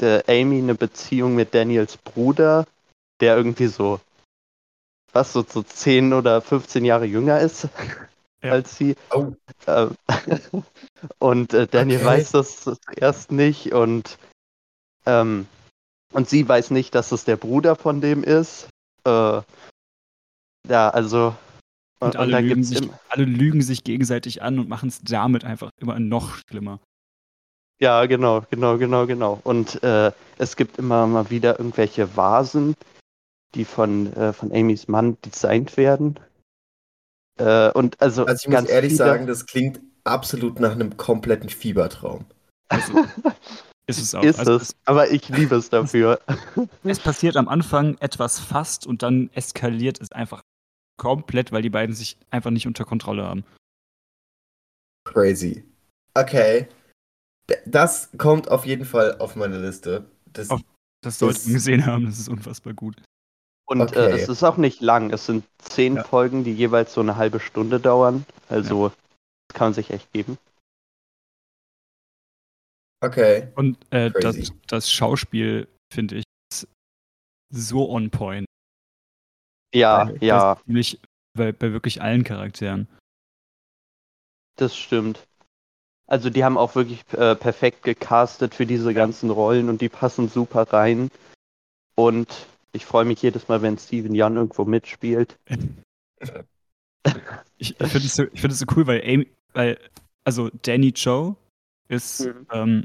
[0.00, 2.66] der Amy eine Beziehung mit Daniels Bruder,
[3.20, 4.00] der irgendwie so
[5.12, 7.68] was so, so 10 oder 15 Jahre jünger ist
[8.42, 8.52] Ja.
[8.52, 8.94] als sie.
[9.10, 9.32] Oh.
[9.66, 9.90] Ähm,
[11.18, 12.06] und äh, Daniel Okay.
[12.06, 14.18] weiß das erst nicht und
[15.06, 15.46] ähm,
[16.12, 18.68] und sie weiß nicht, dass es der Bruder von dem ist.
[19.04, 19.42] Äh,
[20.68, 21.34] ja, also
[22.00, 25.70] Und, alle, da lügen sich, alle lügen sich gegenseitig an und machen es damit einfach
[25.80, 26.78] immer noch schlimmer.
[27.80, 29.40] Ja, genau, genau, genau, genau.
[29.44, 32.74] Und äh, es gibt immer mal wieder irgendwelche Vasen,
[33.54, 36.18] die von, äh, von Amys Mann designt werden.
[37.38, 41.48] Äh, und also, Also ich muss ganz ehrlich sagen, das klingt absolut nach einem kompletten
[41.48, 42.24] Fiebertraum.
[42.68, 42.92] Also,
[43.86, 44.22] ist es auch.
[44.22, 46.20] ist also es, aber ich liebe es dafür.
[46.84, 50.42] Es passiert am Anfang etwas fast und dann eskaliert es einfach
[50.98, 53.44] komplett, weil die beiden sich einfach nicht unter Kontrolle haben.
[55.04, 55.64] Crazy.
[56.14, 56.68] Okay.
[57.64, 60.10] Das kommt auf jeden Fall auf meine Liste.
[60.32, 60.60] Das, Auf-
[61.02, 63.00] Das sollte Das- man gesehen haben, das ist unfassbar gut.
[63.68, 63.98] Und Okay.
[63.98, 65.10] äh, es ist auch nicht lang.
[65.12, 66.04] Es sind zehn Ja.
[66.04, 68.24] Folgen, die jeweils so eine halbe Stunde dauern.
[68.48, 70.38] Also das kann man sich echt geben.
[73.04, 73.48] okay.
[73.56, 76.66] Und äh, das, das Schauspiel, finde ich, ist
[77.50, 78.46] so on point.
[79.74, 81.00] Ja, Bei- ja, Bei, ziemlich,
[81.36, 82.88] bei, bei wirklich allen Charakteren.
[84.56, 85.26] das stimmt.
[86.06, 90.28] Also die haben auch wirklich äh, perfekt gecastet für diese ganzen Rollen und die passen
[90.30, 91.10] super rein.
[91.96, 95.38] Und ich freue mich jedes Mal, wenn Steven Young irgendwo mitspielt.
[97.56, 99.78] Ich, ich finde es so, find so cool, weil Amy, weil,
[100.24, 101.36] also Danny Joe
[101.88, 102.46] ist, Mhm.
[102.52, 102.84] ähm,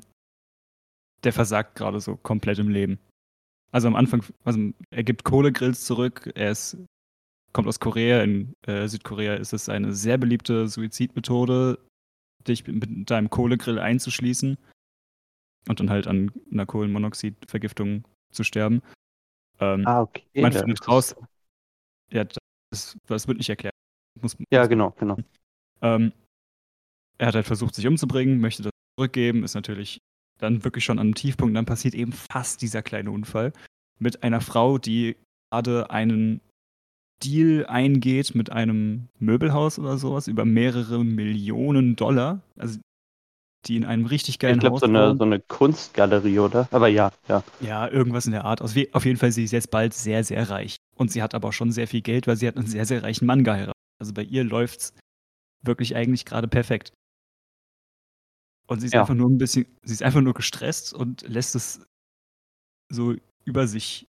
[1.23, 2.99] der versagt gerade so komplett im Leben.
[3.71, 6.77] Also am Anfang, also er gibt Kohlegrills zurück, er ist,
[7.53, 11.79] kommt aus Korea, in äh, Südkorea ist es eine sehr beliebte Suizidmethode,
[12.47, 14.57] dich mit deinem Kohlegrill einzuschließen
[15.67, 18.81] und dann halt an einer Kohlenmonoxidvergiftung zu sterben.
[19.63, 20.23] Ähm, Ah, okay.
[20.41, 21.15] Man ja, findet raus-
[22.11, 22.25] ja,
[22.71, 23.73] das, das wird nicht erklärt.
[24.21, 25.17] Muss, Ja, genau, genau.
[25.81, 26.11] Ähm,
[27.17, 29.99] er hat halt versucht, sich umzubringen, möchte das zurückgeben, ist natürlich
[30.39, 31.55] dann wirklich schon an einem Tiefpunkt.
[31.55, 33.53] Dann passiert eben fast dieser kleine Unfall
[33.99, 35.15] mit einer Frau, die
[35.51, 36.41] gerade einen
[37.23, 42.41] Deal eingeht mit einem Möbelhaus oder sowas über mehrere Millionen Dollar.
[42.57, 42.79] Also
[43.65, 45.17] die in einem richtig geilen Ich glaube, Haus so eine, wohnen.
[45.17, 46.67] so eine Kunstgalerie, oder?
[46.71, 47.43] Aber ja, ja.
[47.61, 48.61] Ja, irgendwas in der Art.
[48.61, 50.75] Auf, je- auf jeden Fall, sie ist jetzt bald sehr, sehr reich.
[50.95, 53.03] Und sie hat aber auch schon sehr viel Geld, weil sie hat einen sehr, sehr
[53.03, 53.73] reichen Mann geheiratet.
[54.01, 54.93] Also bei ihr läuft's
[55.63, 56.91] wirklich eigentlich gerade perfekt.
[58.67, 59.01] Und sie ist Ja.
[59.01, 61.81] einfach nur ein bisschen, sie ist einfach nur gestresst und lässt es
[62.91, 64.05] so über sich,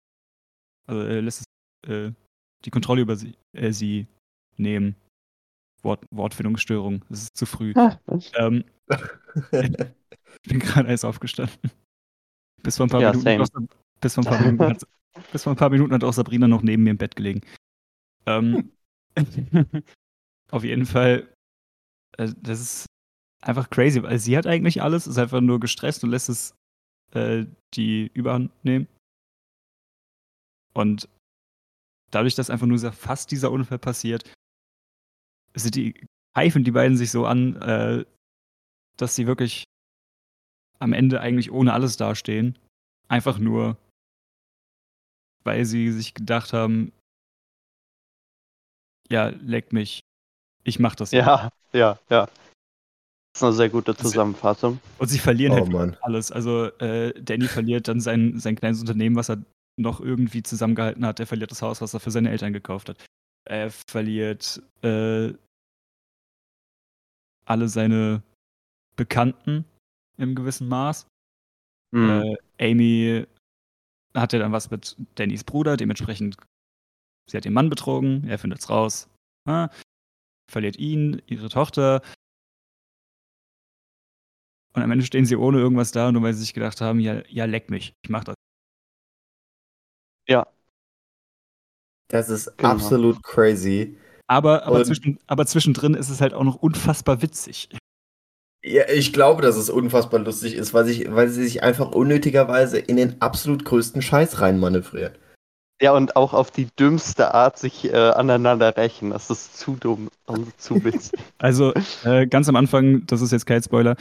[0.88, 1.44] also äh, lässt
[1.86, 2.12] es äh,
[2.66, 4.08] die Kontrolle über sie, äh, sie
[4.58, 4.96] nehmen.
[5.84, 7.74] Wort, Wortfindungsstörung, das ist zu früh.
[8.36, 8.64] Ähm,
[9.52, 11.72] ich bin gerade erst aufgestanden.
[12.62, 13.68] Bis vor ein paar Ja, Minuten, auch,
[14.00, 14.88] bis vor ein paar Minuten hat,
[15.32, 17.42] bis vor ein paar Minuten hat auch Sabrina noch neben mir im Bett gelegen.
[18.26, 18.72] Ähm,
[20.52, 21.28] auf jeden Fall,
[22.18, 22.86] äh, das ist,
[23.42, 26.56] einfach crazy, weil sie hat eigentlich alles, ist einfach nur gestresst und lässt es
[27.12, 28.88] äh, die Überhand nehmen.
[30.74, 31.10] Und
[32.12, 34.32] dadurch, dass einfach nur fast dieser Unfall passiert,
[35.62, 35.94] sind die,
[36.36, 38.06] pfeifen die beiden sich so an, äh,
[38.98, 39.66] dass sie wirklich
[40.80, 42.58] am Ende eigentlich ohne alles dastehen.
[43.08, 43.78] Einfach nur,
[45.44, 46.92] weil sie sich gedacht haben,
[49.10, 50.00] ja, leck mich.
[50.64, 51.12] Ich mach das.
[51.12, 52.26] Ja, ja, ja.
[53.34, 54.80] Das ist eine sehr gute Zusammenfassung.
[55.00, 56.32] Und sie verlieren Oh halt alles.
[56.32, 59.44] Also äh, Danny verliert dann sein, sein kleines Unternehmen, was er
[59.76, 61.20] noch irgendwie zusammengehalten hat.
[61.20, 63.04] Er verliert das Haus, was er für seine Eltern gekauft hat.
[63.46, 65.34] Er verliert äh,
[67.46, 68.24] alle seine
[68.96, 69.66] Bekannten
[70.18, 71.08] im gewissen Maß.
[71.94, 72.10] Hm.
[72.10, 73.26] Äh, Amy
[74.16, 76.38] hatte dann was mit Dannys Bruder, dementsprechend,
[77.30, 79.10] sie hat ihren Mann betrogen, er findet's raus.
[79.46, 79.70] Ah,
[80.50, 82.02] verliert ihn, ihre Tochter.
[84.76, 87.24] Und am Ende stehen sie ohne irgendwas da, nur weil sie sich gedacht haben, ja,
[87.28, 88.36] ja, leck mich, ich mach das.
[90.28, 90.48] ja,
[92.14, 92.70] Das ist Genau.
[92.74, 93.98] absolut crazy.
[94.28, 97.70] Aber, aber, Und- zwischen, aber zwischendrin ist es halt auch noch unfassbar witzig.
[98.64, 102.78] Ja, ich glaube, dass es unfassbar lustig ist, weil, sich, weil sie sich einfach unnötigerweise
[102.78, 105.14] in den absolut größten Scheiß reinmanövrieren.
[105.82, 109.10] ja, und auch auf die dümmste Art sich äh, aneinander rächen.
[109.10, 111.20] Das ist zu dumm und zu witzig.
[111.40, 111.74] Also
[112.06, 113.96] äh, ganz am Anfang, das ist jetzt kein Spoiler,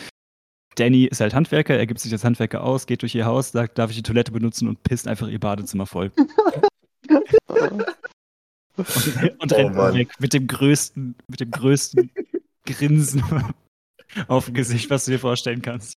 [0.77, 3.79] Danny ist halt Handwerker, er gibt sich als Handwerker aus, geht durch ihr Haus, sagt,
[3.79, 6.12] darf ich die Toilette benutzen und pisst einfach ihr Badezimmer voll.
[7.70, 7.85] Und,
[9.38, 9.94] und Oh rennt Mann.
[9.94, 12.11] weg mit dem größten, mit dem größten
[12.66, 13.22] Grinsen
[14.29, 15.94] auf dem Gesicht, was du dir vorstellen kannst.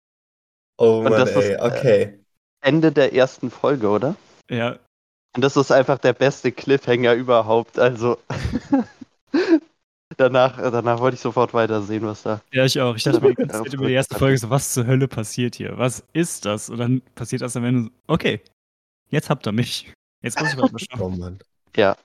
[0.77, 2.19] Oh Und Mann, das ist, ey, äh, okay.
[2.61, 4.15] Ende der ersten Folge, oder?
[4.49, 4.79] Ja,
[5.35, 7.77] Und das ist einfach der beste Cliffhanger überhaupt.
[7.77, 8.17] Also
[10.17, 12.41] danach, danach wollte ich sofort weitersehen, was da.
[12.53, 12.95] ja, ich auch.
[12.95, 15.07] Ich dachte mir die ganze Ja, Zeit über die erste Folge so, was zur Hölle
[15.07, 15.77] passiert hier?
[15.77, 16.69] Was ist das?
[16.69, 18.41] Und dann passiert das am Ende so, okay,
[19.09, 19.91] jetzt habt ihr mich.
[20.23, 21.01] Jetzt muss ich weiter schauen.
[21.01, 21.39] Oh Mann.
[21.75, 21.95] Ja.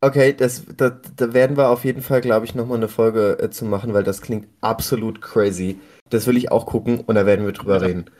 [0.00, 3.50] Okay, das, da, da werden wir auf jeden Fall, glaube ich, nochmal eine Folge äh,
[3.50, 5.80] zu machen, weil das klingt absolut crazy.
[6.10, 7.86] Das will ich auch gucken und da werden wir drüber Ja.
[7.86, 8.10] reden.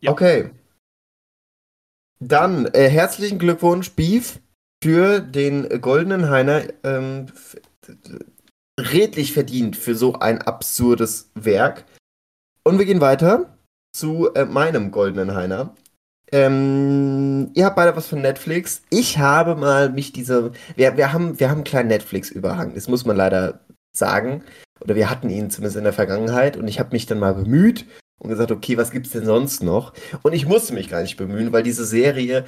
[0.00, 0.10] Ja.
[0.12, 0.50] Okay.
[2.20, 4.40] Dann äh, herzlichen Glückwunsch, Beef,
[4.82, 6.64] für den goldenen Heiner.
[6.84, 7.26] Ähm,
[8.78, 11.84] redlich verdient für so ein absurdes Werk.
[12.64, 13.58] Und wir gehen weiter
[13.96, 15.74] zu äh, meinem goldenen Heiner.
[16.30, 18.82] Ähm, ihr habt beide was von Netflix.
[18.90, 20.52] Ich habe mal mich diese.
[20.76, 22.74] Wir, wir, haben, wir haben einen kleinen Netflix-Überhang.
[22.74, 23.60] Das muss man leider
[23.92, 24.42] sagen.
[24.80, 26.56] Oder wir hatten ihn zumindest in der Vergangenheit.
[26.56, 27.86] Und ich habe mich dann mal bemüht
[28.18, 29.92] und gesagt, okay, was gibt's denn sonst noch?
[30.22, 32.44] Und ich musste mich gar nicht bemühen, weil diese Serie,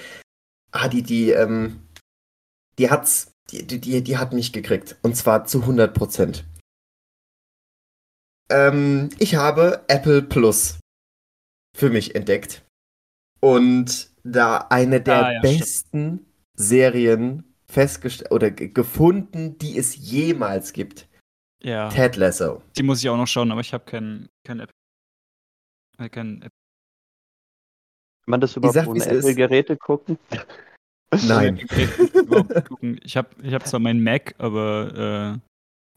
[0.72, 1.80] ah, die, die, ähm,
[2.78, 4.96] die hat's, die, die, die, hat mich gekriegt.
[5.02, 6.44] Und zwar zu 100 Prozent.
[8.50, 10.78] Ähm, ich habe Apple Plus
[11.76, 12.62] für mich entdeckt.
[13.40, 15.58] Und da eine der Ah, ja, stimmt.
[15.60, 21.08] besten Serien festgestellt oder ge- gefunden, die es jemals gibt.
[21.62, 22.62] Ja, Ted Lasso.
[22.76, 24.70] die muss ich auch noch schauen, aber ich habe kein, kein App.
[25.98, 26.50] Äh, kein App.
[28.24, 29.04] Kann man das überhaupt sag, ohne.
[29.04, 30.18] Apple-Geräte gucken?
[31.26, 31.58] Nein.
[33.02, 35.40] Ich habe ich hab zwar meinen Mac, aber äh,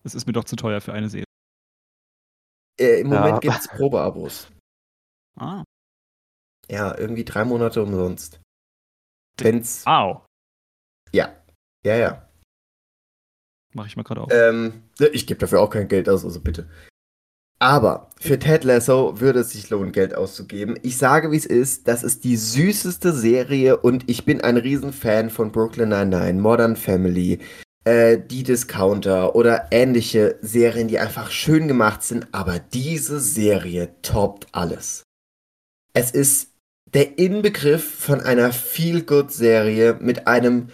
[0.03, 1.25] es ist mir doch zu teuer für eine Serie.
[2.79, 3.19] Äh, Im Ja.
[3.19, 4.49] Moment gibt es Probeabos.
[5.39, 5.63] Ah.
[6.73, 8.41] Ja, irgendwie drei Monate umsonst.
[9.39, 9.85] Wenn's.
[9.85, 10.25] Au.
[11.85, 12.29] Ja, ja.
[13.73, 14.31] Mache ich mal gerade auf.
[14.31, 16.69] Ähm, ich gebe dafür auch kein Geld aus, also bitte.
[17.59, 20.77] Aber für Ted Lasso würde es sich lohnen, Geld auszugeben.
[20.81, 21.87] Ich sage, wie es ist.
[21.87, 27.39] Das ist die süßeste Serie und ich bin ein Riesenfan von Brooklyn Nine-Nine, Modern Family,
[27.83, 32.27] äh, die Discounter oder ähnliche Serien, die einfach schön gemacht sind.
[32.31, 35.03] Aber diese Serie toppt alles.
[35.93, 36.52] Es ist
[36.93, 40.69] der Inbegriff von einer Feel-Good-Serie mit einem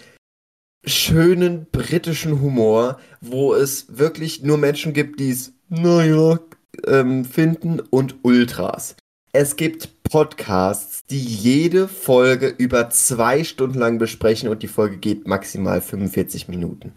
[0.85, 6.39] schönen britischen Humor, wo es wirklich nur Menschen gibt, die es, naja,
[6.85, 8.95] ähm, finden und Ultras.
[9.31, 15.27] Es gibt Podcasts, die jede Folge über zwei Stunden lang besprechen und die Folge geht
[15.27, 16.93] maximal 45 Minuten.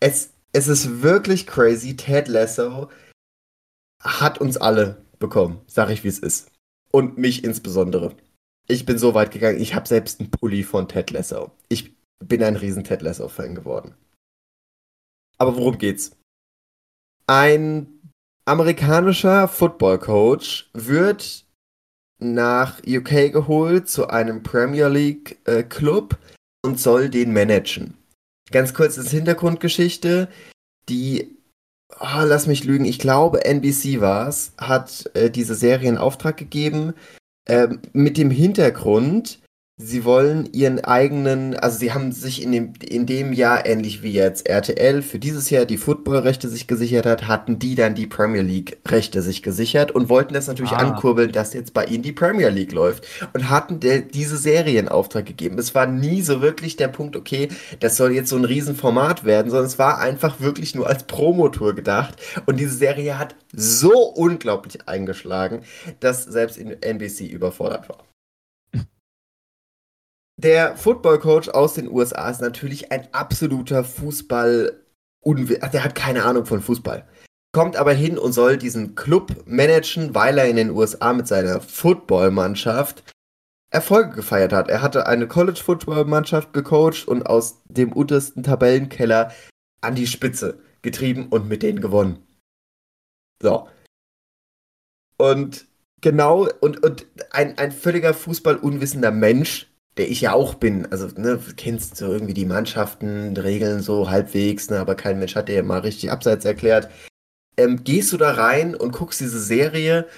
[0.00, 1.96] Es, es ist wirklich crazy.
[1.96, 2.88] Ted Lasso
[4.00, 6.50] hat uns alle bekommen, sag ich wie es ist.
[6.90, 8.14] Und mich insbesondere.
[8.66, 11.50] Ich bin so weit gegangen, ich habe selbst einen Pulli von Ted Lasso.
[11.68, 11.94] Ich
[12.24, 13.94] bin ein riesen Ted Lasso-Fan geworden.
[15.38, 16.16] Aber worum geht's?
[17.26, 18.00] Ein
[18.46, 21.44] amerikanischer Football-Coach wird
[22.18, 26.18] nach UK geholt zu einem Premier League-Club
[26.64, 27.94] und soll den managen.
[28.50, 30.28] Ganz kurz als Hintergrundgeschichte.
[30.88, 31.36] Die
[32.00, 36.36] oh, lass mich lügen, ich glaube NBC war es, hat äh, diese Serie in Auftrag
[36.36, 36.94] gegeben,
[37.46, 39.40] ähm, mit dem Hintergrund,
[39.76, 44.12] Sie wollen ihren eigenen, also sie haben sich in dem, in dem Jahr, ähnlich wie
[44.12, 48.42] jetzt RTL für dieses Jahr die Footballrechte sich gesichert hat, hatten die dann die Premier
[48.42, 50.76] League-Rechte sich gesichert und wollten das natürlich Ah.
[50.76, 54.88] ankurbeln, dass jetzt bei ihnen die Premier League läuft und hatten der, diese Serie in
[54.88, 55.58] Auftrag gegeben.
[55.58, 57.48] Es war nie so wirklich der Punkt, okay,
[57.80, 61.74] das soll jetzt so ein Riesenformat werden, sondern es war einfach wirklich nur als Promotour
[61.74, 62.14] gedacht
[62.46, 65.62] und diese Serie hat so unglaublich eingeschlagen,
[65.98, 67.98] dass selbst in NBC überfordert war.
[70.44, 74.74] Der Football-Coach aus den USA ist natürlich ein absoluter Fußball-
[75.62, 77.08] Ach, Der hat keine Ahnung von Fußball.
[77.52, 81.62] Kommt aber hin und soll diesen Club managen, weil er in den USA mit seiner
[81.62, 83.04] Football-Mannschaft
[83.70, 84.68] Erfolge gefeiert hat.
[84.68, 89.32] Er hatte eine College-Football-Mannschaft gecoacht und aus dem untersten Tabellenkeller
[89.80, 92.22] an die Spitze getrieben und mit denen gewonnen.
[93.40, 93.66] So.
[95.16, 95.66] Und
[96.02, 101.38] genau, und, und ein, ein völliger Fußball-unwissender Mensch, der ich ja auch bin, also, ne,
[101.56, 105.80] kennst so irgendwie die Mannschaften, Regeln so halbwegs, ne, aber kein Mensch hat dir mal
[105.80, 106.88] richtig abseits erklärt.
[107.56, 110.08] Ähm, gehst du da rein und guckst diese Serie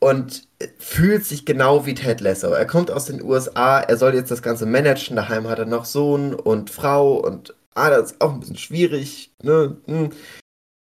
[0.00, 2.48] und äh, fühlt sich genau wie Ted Lasso.
[2.48, 5.84] Er kommt aus den USA, er soll jetzt das Ganze managen, daheim hat er noch
[5.84, 9.76] Sohn und Frau und ah, das ist auch ein bisschen schwierig, ne?
[9.86, 10.10] hm.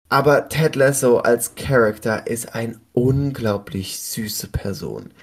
[0.08, 5.14] Aber Ted Lasso als Charakter ist eine unglaublich süße Person.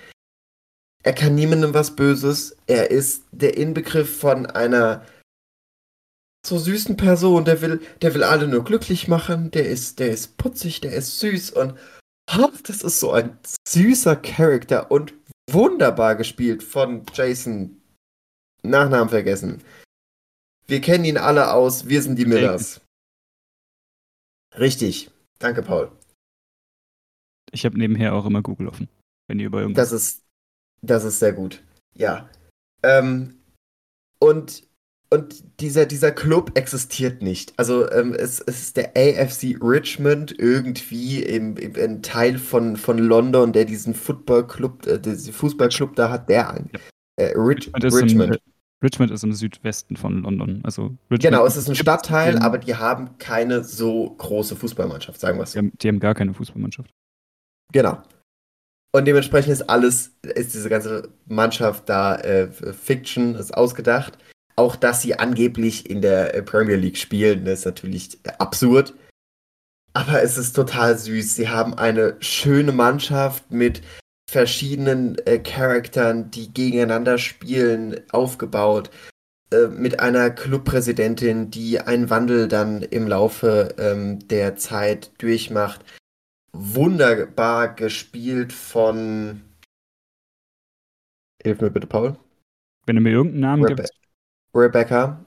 [1.03, 2.57] Er kann niemandem was Böses.
[2.67, 5.07] Er ist der Inbegriff von einer
[6.45, 7.45] so süßen Person.
[7.45, 9.51] Der will, der will alle nur glücklich machen.
[9.51, 11.75] Der ist, der ist putzig, der ist süß und
[12.29, 15.15] ah, das ist so ein süßer Charakter und
[15.51, 17.81] wunderbar gespielt von Jason.
[18.63, 19.63] Nachnamen vergessen.
[20.67, 21.89] Wir kennen ihn alle aus.
[21.89, 22.81] Wir sind die Millers.
[24.59, 25.11] Richtig.
[25.39, 25.91] Danke, Paul.
[27.53, 28.89] Ich habe nebenher auch immer Google offen,
[29.29, 29.91] wenn ihr über irgendwas.
[29.91, 30.28] Das ist,
[30.83, 31.63] das ist sehr gut.
[31.95, 32.29] Ja.
[32.83, 33.35] Ähm,
[34.21, 34.67] und
[35.11, 37.55] und dieser, dieser Club existiert nicht.
[37.57, 42.99] Also ähm, es, es ist der AFC Richmond irgendwie im, im, ein Teil von, von
[42.99, 46.71] London, der diesen Footballclub, äh, diesen Fußballclub da hat, der ein.
[47.17, 48.43] Äh, Rich, Richmond, ist Im, Richmond.
[48.85, 50.61] Richmond ist im Südwesten von London.
[50.63, 55.19] Also Richmond Genau, es ist ein Stadtteil, in- aber die haben keine so große Fußballmannschaft,
[55.19, 55.59] sagen wir es Die so.
[55.61, 56.91] haben, die haben gar keine Fußballmannschaft.
[57.73, 58.03] Genau.
[58.93, 64.19] Und dementsprechend ist alles, ist diese ganze Mannschaft da äh, Fiction, ist ausgedacht.
[64.57, 68.95] Auch dass sie angeblich in der äh, Premier League spielen, ist natürlich absurd.
[69.93, 71.35] Aber es ist total süß.
[71.35, 73.83] Sie haben eine schöne Mannschaft mit
[74.29, 78.91] verschiedenen äh, Charakteren, die gegeneinander spielen, aufgebaut.
[79.51, 85.85] Äh, mit einer Clubpräsidentin, die einen Wandel dann im Laufe ähm, der Zeit durchmacht
[86.53, 89.43] wunderbar gespielt von.
[91.43, 92.17] Hilf mir bitte, Paul.
[92.87, 93.95] Wenn du mir irgendeinen Namen Rebe gibst.
[94.55, 95.25] Rebecca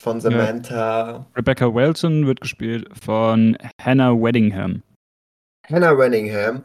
[0.00, 1.26] von Samantha.
[1.36, 4.82] Rebecca Welton wird gespielt von Hannah Weddingham.
[5.68, 6.62] Hannah Renningham.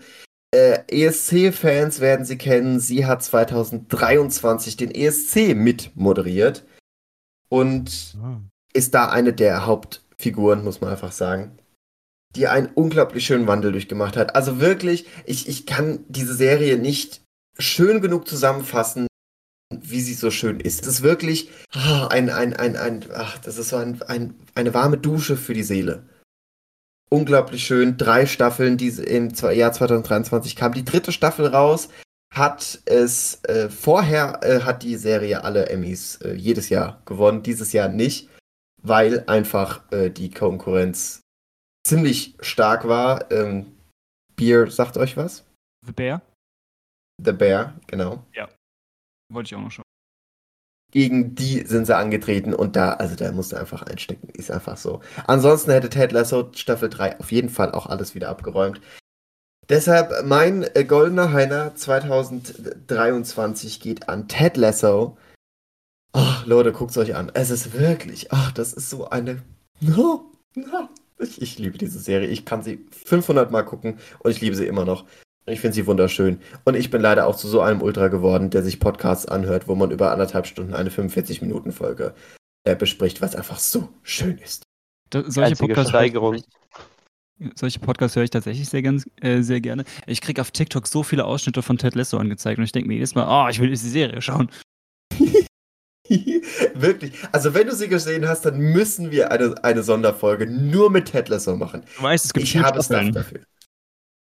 [0.54, 2.80] Äh, ESC-Fans werden sie kennen.
[2.80, 6.64] Sie hat 2023 den ESC mit moderiert
[7.50, 8.16] und
[8.74, 11.58] ist da eine der Hauptfiguren, muss man einfach sagen,
[12.36, 14.36] die einen unglaublich schönen Wandel durchgemacht hat.
[14.36, 17.22] Also wirklich, ich, ich kann diese Serie nicht
[17.58, 19.08] schön genug zusammenfassen,
[19.82, 20.84] wie sie so schön ist.
[20.84, 24.74] Es ist wirklich ah, ein, ein, ein, ein, ach, das ist so ein, ein, eine
[24.74, 26.04] warme Dusche für die Seele.
[27.10, 27.98] Unglaublich schön.
[27.98, 30.74] Drei Staffeln, die im Jahr 2023 kam.
[30.74, 31.90] Die dritte Staffel raus.
[32.34, 37.74] Hat es äh, vorher äh, hat die Serie alle Emmys äh, jedes Jahr gewonnen, dieses
[37.74, 38.28] Jahr nicht,
[38.82, 41.23] weil einfach äh, die Konkurrenz
[41.86, 43.32] ziemlich stark war.
[43.32, 43.74] Ähm,
[44.36, 45.44] Beer sagt euch was?
[45.86, 46.22] The Bear?
[47.24, 48.24] The Bear, genau.
[49.32, 49.84] Wollte ich auch noch schauen.
[50.92, 54.78] Gegen die sind sie angetreten und da, also da musst du einfach einstecken, ist einfach
[54.78, 55.02] so.
[55.26, 58.80] Ansonsten hätte Ted Lasso Staffel 3 auf jeden Fall auch alles wieder abgeräumt.
[59.70, 65.18] Deshalb mein äh, goldener Heiner 2023 geht an Ted Lasso.
[66.12, 67.32] Ach, Leute, guckt's euch an.
[67.34, 69.42] Es ist wirklich, ach, das ist so eine.
[69.82, 70.88] No, no.
[71.20, 72.28] Ich, ich liebe diese Serie.
[72.28, 75.06] Ich kann sie 500 Mal gucken und ich liebe sie immer noch.
[75.46, 76.40] Ich finde sie wunderschön.
[76.64, 79.76] Und ich bin leider auch zu so einem Ultra geworden, der sich Podcasts anhört, wo
[79.76, 82.14] man über anderthalb Stunden eine 45-Minuten-Folge
[82.64, 84.64] äh, bespricht, was einfach so schön ist.
[85.10, 85.94] Da, solche, Podcasts,
[87.56, 89.84] solche Podcasts höre ich tatsächlich sehr, ganz, äh, sehr gerne.
[90.08, 92.96] Ich kriege auf TikTok so viele Ausschnitte von Ted Lasso angezeigt und ich denke mir
[92.96, 94.50] jedes Mal, oh, ich will diese Serie schauen.
[96.74, 97.14] Wirklich.
[97.32, 101.30] Also wenn du sie gesehen hast, dann müssen wir eine, eine Sonderfolge nur mit Ted
[101.30, 101.84] Lasso machen.
[101.98, 103.14] Du weißt, es gibt Ich habe Stuff Staffeln.
[103.14, 103.40] dafür.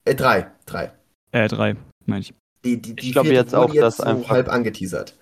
[0.04, 0.50] Äh, drei.
[0.66, 0.92] Drei.
[1.32, 2.34] Äh, drei, meine ich.
[2.64, 5.14] Die, die, die Ich glaube jetzt auch, dass so einfach- halb angeteasert.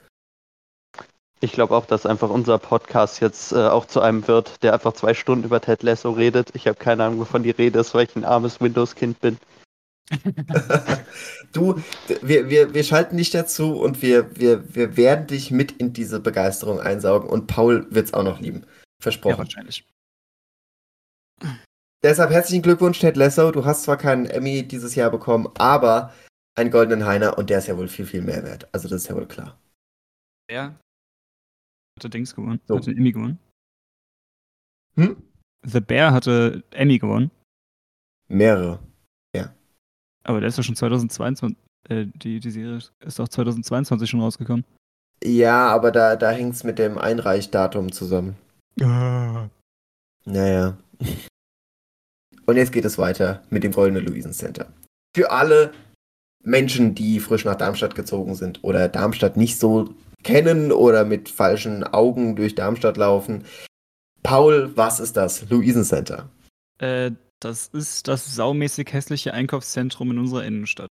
[1.40, 4.94] Ich glaube auch, dass einfach unser Podcast jetzt äh, auch zu einem wird, der einfach
[4.94, 6.50] zwei Stunden über Ted Lasso redet.
[6.54, 9.36] Ich habe keine Ahnung, wovon die Rede ist, weil ich ein armes Windows-Kind bin.
[11.52, 11.82] du,
[12.22, 16.20] wir, wir, wir schalten dich dazu und wir, wir, wir werden dich mit in diese
[16.20, 18.62] Begeisterung einsaugen und Paul wird's auch noch lieben.
[18.62, 18.68] Ja,
[19.02, 19.38] Versprochen.
[19.38, 19.84] wahrscheinlich.
[22.02, 23.50] Deshalb herzlichen Glückwunsch, Ted Lasso.
[23.50, 26.12] Du hast zwar keinen Emmy dieses Jahr bekommen, aber
[26.54, 28.68] einen goldenen Heiner und der ist ja wohl viel, viel mehr wert.
[28.72, 29.58] Also das ist ja wohl klar.
[30.48, 30.78] Wer
[31.98, 32.60] hatte Dings gewonnen?
[32.66, 32.76] So.
[32.76, 33.38] Hatte Emmy gewonnen?
[34.94, 35.22] Hm?
[35.62, 37.30] The Bear hatte Emmy gewonnen,
[38.28, 38.80] Mehrere.
[40.26, 41.56] Aber der ist doch schon 2022.
[41.88, 44.64] Äh, die, die Serie ist doch 2022 schon rausgekommen.
[45.24, 48.36] Ja, aber da, da hängt's mit dem Einreichdatum zusammen.
[48.82, 49.48] Ah.
[50.24, 50.76] Naja.
[52.44, 54.66] Und jetzt geht es weiter mit dem Goldenen Luisen Center.
[55.16, 55.72] Für alle
[56.42, 61.84] Menschen, die frisch nach Darmstadt gezogen sind oder Darmstadt nicht so kennen oder mit falschen
[61.84, 63.44] Augen durch Darmstadt laufen.
[64.22, 65.48] Paul, was ist das?
[65.48, 66.28] Luisen Center.
[66.78, 70.88] Äh, das ist das saumäßig hässliche Einkaufszentrum in unserer Innenstadt.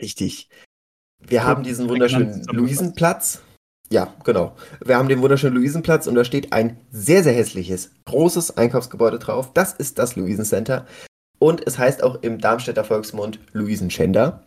[0.00, 0.48] Richtig.
[1.18, 2.44] Wir haben diesen wunderschönen.
[2.44, 3.42] Luisenplatz.
[3.90, 4.54] Ja, genau.
[4.84, 9.52] Wir haben den wunderschönen Luisenplatz und da steht ein sehr, sehr hässliches, großes Einkaufsgebäude drauf.
[9.54, 10.86] Das ist das Luisencenter.
[11.38, 14.44] Und es heißt auch im Darmstädter Volksmund Luisenschender.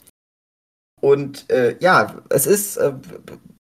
[1.00, 2.94] Und äh, ja, es ist äh,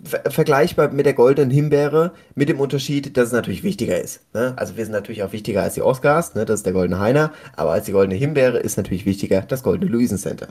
[0.03, 4.21] vergleichbar mit der goldenen Himbeere, mit dem Unterschied, dass es natürlich wichtiger ist.
[4.33, 4.53] Ne?
[4.57, 6.45] Also wir sind natürlich auch wichtiger als die Oscars, ne?
[6.45, 9.91] das ist der goldene Heiner, aber als die goldene Himbeere ist natürlich wichtiger das goldene
[9.91, 10.47] Luisencenter.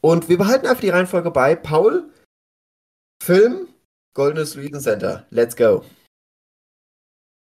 [0.00, 1.56] Und wir behalten einfach die Reihenfolge bei.
[1.56, 2.04] Paul,
[3.22, 3.68] Film,
[4.14, 5.26] Goldenes Luisencenter.
[5.30, 5.84] Let's go.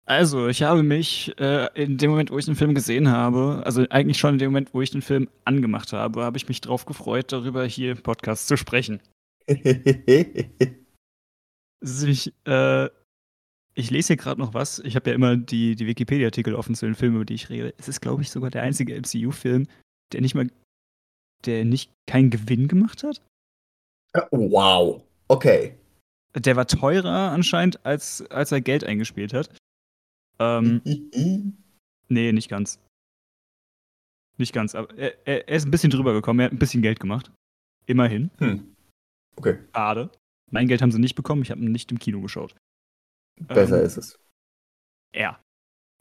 [0.04, 3.84] Also, ich habe mich äh, in dem Moment, wo ich den Film gesehen habe, also
[3.90, 6.86] eigentlich schon in dem Moment, wo ich den Film angemacht habe, habe ich mich drauf
[6.86, 9.00] gefreut, darüber hier im Podcast zu sprechen.
[11.82, 12.88] Nämlich, äh,
[13.74, 14.78] ich lese hier gerade noch was.
[14.80, 17.74] Ich habe ja immer die, die Wikipedia-Artikel offen zu den Filmen, über die ich rede.
[17.78, 19.66] Es ist, glaube ich, sogar der einzige MCU-Film,
[20.12, 20.48] der nicht mal,
[21.44, 23.22] der nicht keinen Gewinn gemacht hat.
[24.30, 25.02] wow.
[25.28, 25.74] Okay.
[26.34, 29.50] Der war teurer anscheinend, als, als er Geld eingespielt hat.
[30.38, 30.80] Ähm,
[32.08, 32.78] nee, nicht ganz.
[34.38, 36.82] Nicht ganz, aber er, er, er ist ein bisschen drüber gekommen, er hat ein bisschen
[36.82, 37.30] Geld gemacht.
[37.86, 38.30] Immerhin.
[38.38, 38.74] Hm.
[39.36, 39.58] Okay.
[39.74, 40.10] Schade.
[40.52, 42.54] Mein Geld haben sie nicht bekommen, ich habe ihn nicht im Kino geschaut.
[43.40, 44.20] Besser Ähm, ist es.
[45.14, 45.42] Ja.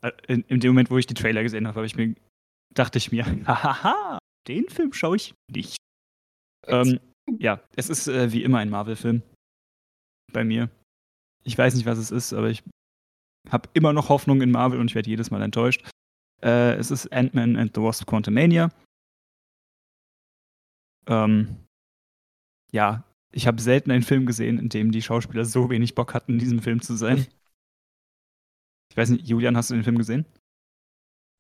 [0.04, 2.16] Äh, In, in dem Moment, wo ich die Trailer gesehen habe, habe ich mir,
[2.74, 5.78] dachte ich mir, hahaha, den Film schaue ich nicht.
[6.68, 7.00] Ähm,
[7.40, 9.24] ja, es ist äh, wie immer ein Marvel-Film.
[10.34, 10.70] Bei mir.
[11.44, 12.64] Ich weiß nicht, was es ist, aber ich
[13.50, 15.90] habe immer noch Hoffnung in Marvel und ich werde jedes Mal enttäuscht.
[16.44, 18.70] Äh, es ist Ant-Man and the Wasp Quantumania.
[21.08, 21.66] Ähm,
[22.72, 26.34] ja, ich habe selten einen Film gesehen, in dem die Schauspieler so wenig Bock hatten,
[26.34, 27.28] in diesem Film zu sein.
[28.92, 30.26] Ich weiß nicht, Julian, hast du den Film gesehen?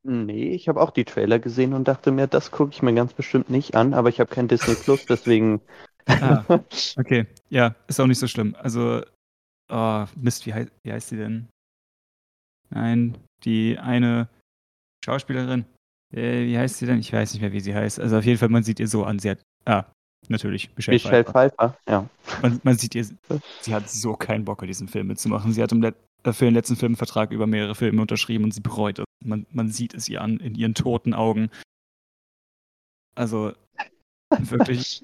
[0.03, 3.13] Nee, ich habe auch die Trailer gesehen und dachte mir, das gucke ich mir ganz
[3.13, 5.61] bestimmt nicht an, aber ich habe kein Disney Plus, deswegen.
[6.07, 6.43] Ah.
[6.97, 8.55] Okay, ja, ist auch nicht so schlimm.
[8.57, 9.03] Also,
[9.69, 11.49] oh, Mist, wie, hei wie heißt sie denn?
[12.71, 14.29] Nein, die eine
[15.05, 15.65] Schauspielerin.
[16.13, 16.99] Äh, wie heißt sie denn?
[16.99, 17.99] Ich weiß nicht mehr, wie sie heißt.
[17.99, 19.19] Also auf jeden Fall, man sieht ihr so an.
[19.19, 19.85] Sie hat, ah,
[20.29, 21.31] natürlich, Michelle, Michelle Pfeiffer.
[21.31, 22.09] Pfeiffer, ja.
[22.41, 23.05] Man, man sieht ihr,
[23.61, 25.53] sie hat so keinen Bock, an diesem Film mitzumachen.
[25.53, 28.43] Sie hat im Let äh, für den letzten Film einen Vertrag über mehrere Filme unterschrieben
[28.43, 29.05] und sie bereut es.
[29.23, 31.49] Man, man sieht es ihr an, in ihren toten Augen.
[33.15, 33.53] Also,
[34.29, 35.03] wirklich.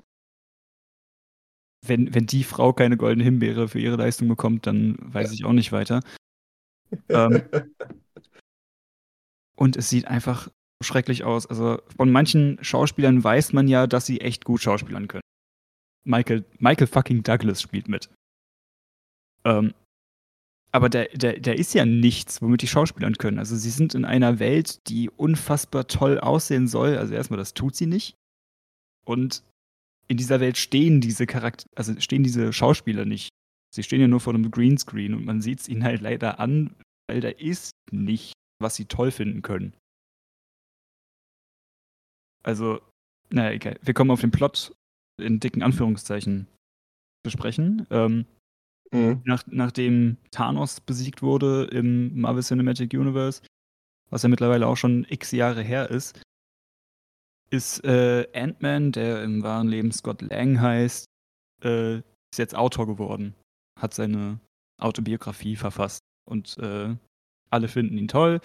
[1.86, 5.54] Wenn, wenn die Frau keine goldene Himbeere für ihre Leistung bekommt, dann weiß ich auch
[5.54, 6.02] nicht weiter.
[7.10, 7.44] Ähm,
[9.56, 10.50] und es sieht einfach
[10.84, 11.46] schrecklich aus.
[11.46, 15.24] Also von manchen Schauspielern weiß man ja, dass sie echt gut schauspielern können.
[16.06, 18.10] Michael, Michael fucking Douglas spielt mit.
[19.44, 19.74] Ähm,
[20.72, 23.40] aber der, der, der ist ja nichts, womit die Schauspielern können.
[23.40, 26.98] Also sie sind in einer Welt, die unfassbar toll aussehen soll.
[26.98, 28.16] Also erstmal, das tut sie nicht.
[29.06, 29.44] Und
[30.08, 33.30] in dieser Welt stehen diese Charakter, also stehen diese Schauspieler nicht.
[33.74, 36.76] Sie stehen ja nur vor einem Greenscreen und man sieht es ihnen halt leider an,
[37.10, 39.74] weil da ist nicht, was sie toll finden können.
[42.48, 42.80] Also,
[43.30, 43.78] naja, egal.
[43.82, 44.74] Wir kommen auf den Plot
[45.20, 46.48] in dicken Anführungszeichen
[47.24, 47.86] besprechen.
[47.90, 48.26] Ähm,
[48.94, 49.22] Mhm.
[49.26, 53.42] nach, nachdem Thanos besiegt wurde im Marvel Cinematic Universe,
[54.10, 56.22] was ja mittlerweile auch schon x Jahre her ist,
[57.50, 61.06] ist äh, Ant-Man, der im wahren Leben Scott Lang heißt,
[61.64, 63.36] äh, ist jetzt Autor geworden.
[63.78, 64.40] Hat seine
[64.80, 66.00] Autobiografie verfasst.
[66.26, 66.96] Und äh,
[67.50, 68.40] alle finden ihn toll.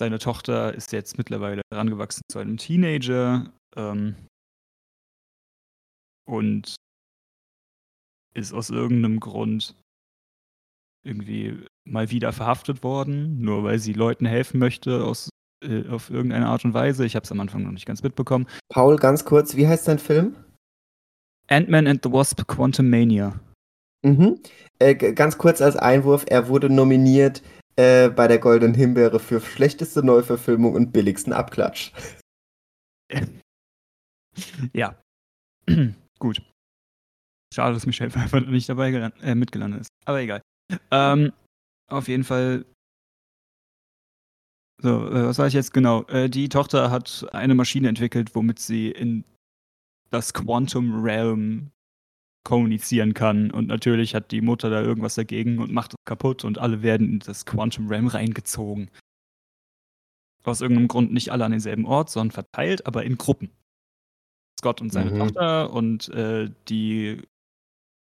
[0.00, 4.14] Seine Tochter ist jetzt mittlerweile herangewachsen zu einem Teenager ähm,
[6.26, 6.74] und
[8.32, 9.74] ist aus irgendeinem Grund
[11.04, 15.28] irgendwie mal wieder verhaftet worden, nur weil sie Leuten helfen möchte aus,
[15.62, 17.04] äh, auf irgendeine Art und Weise.
[17.04, 18.46] Ich habe es am Anfang noch nicht ganz mitbekommen.
[18.70, 20.34] Paul, ganz kurz, wie heißt dein Film?
[21.48, 23.38] Ant-Man and the Wasp Quantum Mania.
[24.00, 24.40] Mhm.
[24.78, 27.42] Äh, ganz kurz als Einwurf, er wurde nominiert
[27.80, 31.92] äh, bei der Goldenen Himbeere für schlechteste Neuverfilmung und billigsten Abklatsch.
[34.74, 35.00] ja.
[36.18, 36.42] Gut.
[37.54, 39.90] Schade, dass Michelle einfach nicht dabei äh, mitgelandet ist.
[40.04, 40.42] Aber egal.
[40.90, 41.32] Ähm,
[41.88, 42.66] auf jeden Fall.
[44.82, 46.04] So, äh, was sage ich jetzt genau?
[46.04, 49.24] Äh, die Tochter hat eine Maschine entwickelt, womit sie in
[50.10, 51.70] das Quantum Realm
[52.44, 53.50] kommunizieren kann.
[53.50, 57.08] Und natürlich hat die Mutter da irgendwas dagegen und macht es kaputt und alle werden
[57.08, 58.90] in das Quantum Realm reingezogen.
[60.44, 63.50] Aus irgendeinem Grund nicht alle an denselben Ort, sondern verteilt, aber in Gruppen.
[64.58, 65.18] Scott und seine mhm.
[65.18, 67.22] Tochter und äh, die,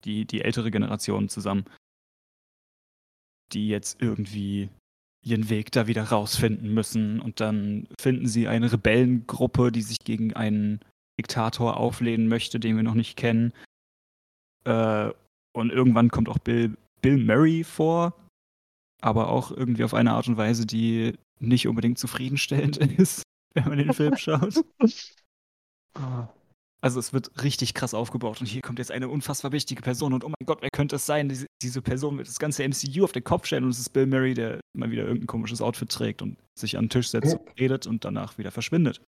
[0.04, 1.66] die, die ältere Generation zusammen,
[3.54, 4.70] die jetzt irgendwie
[5.24, 7.20] ihren Weg da wieder rausfinden müssen.
[7.20, 10.80] Und dann finden sie eine Rebellengruppe, die sich gegen einen
[11.20, 13.54] Diktator auflehnen möchte, den wir noch nicht kennen.
[14.66, 15.12] Äh,
[15.56, 18.14] und irgendwann kommt auch Bill, Bill Murray vor,
[19.02, 23.78] aber auch irgendwie auf eine Art und Weise, die nicht unbedingt zufriedenstellend ist, wenn man
[23.78, 24.64] den Film schaut.
[26.82, 30.26] Also es wird richtig krass aufgebaut und hier kommt jetzt eine unfassbar wichtige Person und
[30.26, 31.30] oh mein Gott, wer könnte es sein?
[31.30, 34.06] Diese, diese, Person wird das ganze MCU auf den Kopf stellen und es ist Bill
[34.06, 37.60] Murray, der mal wieder irgendein komisches Outfit trägt und sich an den Tisch setzt und
[37.60, 39.02] redet und danach wieder verschwindet.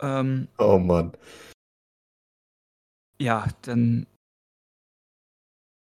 [0.00, 1.12] Ähm, oh Mann.
[3.18, 4.06] Ja, dann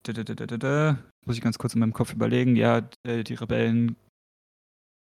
[0.03, 2.55] da, da, da, da, muss ich ganz kurz in meinem Kopf überlegen.
[2.55, 3.95] Ja, äh, die Rebellen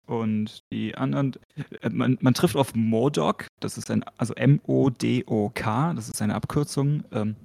[0.06, 1.34] und die anderen.
[1.80, 7.04] Äh, man, man trifft auf Modok, das ist ein, also M-O-D-O-K, das ist eine Abkürzung.
[7.12, 7.36] Ähm,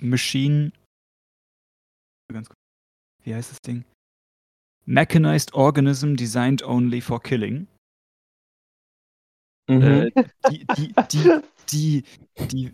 [0.00, 0.72] Machine.
[2.30, 2.58] Ganz kurz,
[3.22, 3.84] wie heißt das Ding?
[4.86, 7.66] Mechanized Organism Designed Only for Killing.
[9.66, 9.82] Mhm.
[9.82, 10.10] Äh,
[10.50, 12.04] die, die, die, die,
[12.50, 12.72] die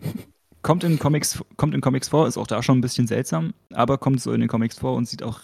[0.61, 3.97] kommt in Comics, kommt in Comics vor, ist auch da schon ein bisschen seltsam, aber
[3.97, 5.41] kommt so in den Comics vor und sieht auch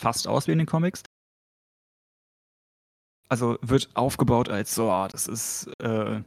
[0.00, 1.02] fast aus wie in den Comics.
[3.28, 6.22] Also wird aufgebaut als so, ah, das ist, äh,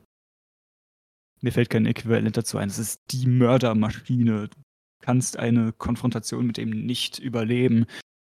[1.42, 4.48] mir fällt kein Äquivalent dazu ein, das ist die Mördermaschine.
[4.48, 4.58] Du
[5.04, 7.86] kannst eine Konfrontation mit ihm nicht überleben.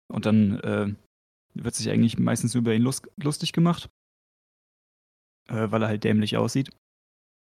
[0.08, 0.94] Und dann äh,
[1.54, 3.88] wird sich eigentlich meistens über ihn lust lustig gemacht,
[5.48, 6.70] äh, weil er halt dämlich aussieht.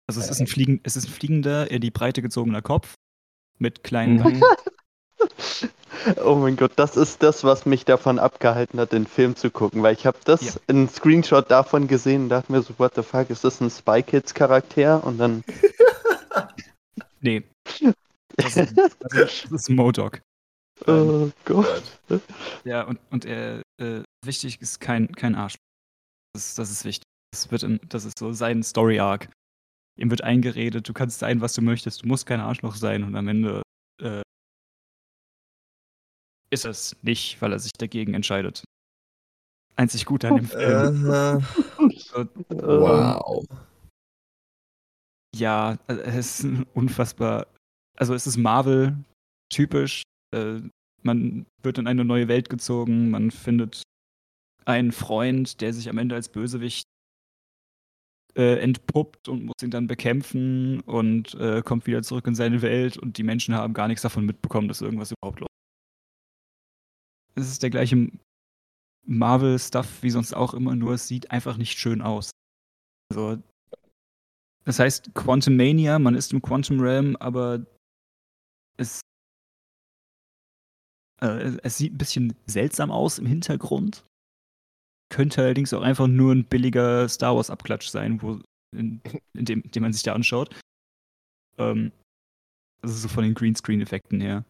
[0.09, 2.95] Also es ist ein, Fliegen, es ist ein fliegender, in die Breite gezogener Kopf
[3.59, 4.41] mit kleinen Beinen.
[6.25, 9.83] oh mein Gott, das ist das, was mich davon abgehalten hat, den Film zu gucken,
[9.83, 10.61] weil ich habe das ja.
[10.65, 14.01] in Screenshot davon gesehen und dachte mir so, what the fuck, ist das ein Spy
[14.01, 15.03] Kids Charakter?
[15.03, 15.43] Und dann...
[17.21, 17.43] nee.
[18.35, 20.21] Das ist, das ist Modok.
[20.87, 21.99] Oh ähm, Gott.
[22.63, 25.53] Ja, und, und er, äh, wichtig ist kein, kein Arsch.
[26.33, 27.03] Das, das ist wichtig.
[27.31, 29.29] Das, wird in, das ist so sein Story-Arc
[29.99, 33.15] ihm wird eingeredet, du kannst sein, was du möchtest, du musst kein Arschloch sein und
[33.15, 33.61] am Ende
[34.01, 34.21] äh,
[36.51, 38.63] ist es nicht, weil er sich dagegen entscheidet.
[39.75, 41.05] Einzig gut an dem Film.
[41.05, 43.45] Uh, wow.
[45.35, 47.47] Ja, äh, es ist unfassbar.
[47.95, 48.97] Also es ist Marvel
[49.49, 50.03] typisch.
[50.31, 50.61] Äh,
[51.01, 53.83] man wird in eine neue Welt gezogen, man findet
[54.65, 56.85] einen Freund, der sich am Ende als Bösewicht
[58.35, 62.97] äh, entpuppt und muss ihn dann bekämpfen und äh, kommt wieder zurück in seine Welt
[62.97, 65.49] und die Menschen haben gar nichts davon mitbekommen, dass irgendwas überhaupt los
[67.35, 67.43] ist.
[67.43, 68.09] Es ist der gleiche
[69.05, 72.31] Marvel-Stuff wie sonst auch immer, nur es sieht einfach nicht schön aus.
[73.11, 73.41] Also,
[74.65, 77.65] das heißt Quantum Mania, man ist im Quantum Realm, aber
[78.77, 79.01] es,
[81.21, 84.05] äh, es sieht ein bisschen seltsam aus im Hintergrund.
[85.09, 88.39] Könnte allerdings auch einfach nur ein billiger Star Wars-Abklatsch sein, wo,
[88.75, 89.01] in,
[89.33, 90.55] in dem, den man sich da anschaut.
[91.57, 91.91] Ähm,
[92.81, 94.45] also so von den Greenscreen-Effekten her.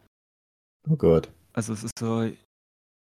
[0.90, 1.32] Oh Gott.
[1.54, 2.30] Also es ist so,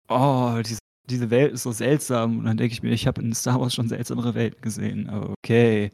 [0.07, 0.79] oh, diese,
[1.09, 2.39] diese Welt ist so seltsam.
[2.39, 5.09] Und dann denke ich mir, ich habe in Star Wars schon seltsamere Welten gesehen.
[5.09, 5.91] Okay.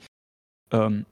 [0.71, 1.05] Ähm,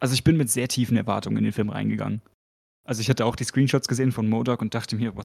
[0.00, 2.22] also ich bin mit sehr tiefen Erwartungen in den Film reingegangen.
[2.84, 5.24] Also ich hatte auch die Screenshots gesehen von Modok und dachte mir, was,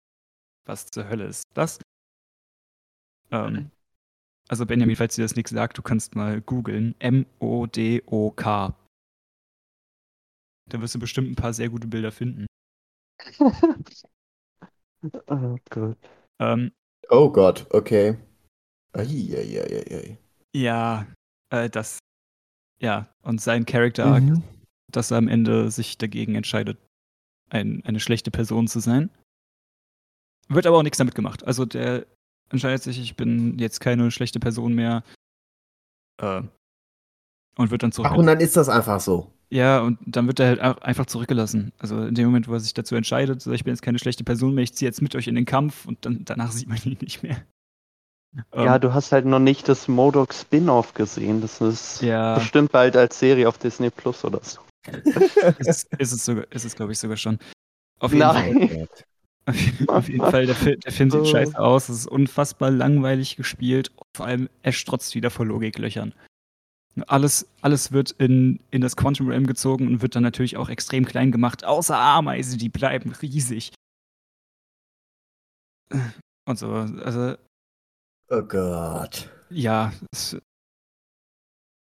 [0.67, 1.79] was zur Hölle ist das?
[3.31, 3.71] Ähm,
[4.49, 6.95] also Benjamin, falls dir das nichts sagt, du kannst mal googeln.
[6.99, 8.75] M-O-D-O-K.
[10.69, 12.45] Da wirst du bestimmt ein paar sehr gute Bilder finden.
[15.27, 15.97] Oh Gott.
[16.39, 16.71] Ähm,
[17.09, 18.17] Oh Gott, okay.
[18.93, 20.17] Eieieiei.
[20.55, 21.05] ja,
[21.51, 21.99] äh, das.
[22.81, 24.43] Ja, und sein Character Arc, Mhm.
[24.91, 26.77] dass er am Ende sich dagegen entscheidet,
[27.49, 29.09] ein, eine schlechte Person zu sein.
[30.49, 31.43] Wird aber auch nichts damit gemacht.
[31.45, 32.05] Also der
[32.49, 35.03] entscheidet sich, ich bin jetzt keine schlechte Person mehr.
[36.21, 36.41] Äh,
[37.57, 38.11] und wird dann zurück.
[38.11, 39.31] Ach, und dann ist das einfach so.
[39.49, 41.71] Ja, und dann wird er halt einfach zurückgelassen.
[41.79, 44.23] Also in dem Moment, wo er sich dazu entscheidet, so, ich bin jetzt keine schlechte
[44.23, 46.77] Person mehr, ich ziehe jetzt mit euch in den Kampf und dann danach sieht man
[46.83, 47.43] ihn nicht mehr.
[48.53, 51.41] Ja, Ähm, du hast halt noch nicht das Modok Spin-off gesehen.
[51.41, 54.59] Das ist ja bestimmt bald als Serie auf Disney Plus oder so.
[55.59, 57.39] ist, ist es sogar, ist es glaube ich sogar schon.
[57.99, 58.53] Auf jeden Fall.
[58.53, 58.87] Nein.
[58.87, 58.87] Oh
[59.87, 61.25] Auf, jeden Fall, der, der Film sieht Oh.
[61.25, 66.13] scheiße aus, es ist unfassbar langweilig gespielt vor allem, er strotzt wieder vor Logiklöchern.
[67.07, 71.05] Alles, alles wird in, in das Quantum Realm gezogen und wird dann natürlich auch extrem
[71.05, 73.71] klein gemacht, außer Ameisen, die bleiben riesig.
[76.47, 77.35] Und so, also,
[78.29, 79.29] Oh Gott.
[79.49, 80.35] ja, es,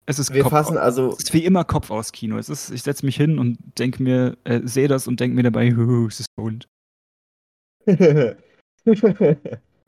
[0.07, 1.13] es ist Wir Kopf- fassen also.
[1.13, 2.37] es ist wie immer Kopf aus Kino.
[2.39, 5.43] Es ist, ich setze mich hin und denke mir, äh, sehe das und denke mir
[5.45, 6.69] dabei, "Huhu, es ist bunt.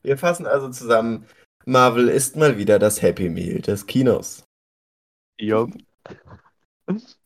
[0.02, 1.26] Wir fassen also zusammen.
[1.64, 4.44] Marvel ist mal wieder das Happy Meal des Kinos.
[5.40, 5.66] Ja.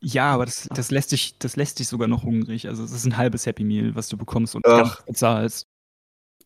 [0.00, 2.68] Ja, aber das, das, lässt dich, das lässt dich sogar noch hungrig.
[2.68, 5.02] Also es ist ein halbes Happy Meal, was du bekommst und Ach.
[5.04, 5.64] bezahlst.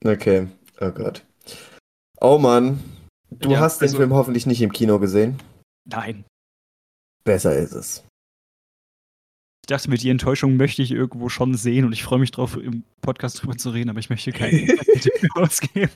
[0.05, 0.47] Okay.
[0.81, 1.25] Oh Gott.
[2.21, 2.83] Oh Mann.
[3.31, 5.39] Du Ja, hast den also- Film hoffentlich nicht im Kino gesehen.
[5.85, 6.25] Nein.
[7.25, 8.05] Besser ist es.
[9.71, 12.57] Ich dachte mir, die Enttäuschung möchte ich irgendwo schon sehen und ich freue mich drauf,
[12.57, 14.67] im Podcast drüber zu reden, aber ich möchte keinen
[15.01, 15.93] Tipp ausgeben.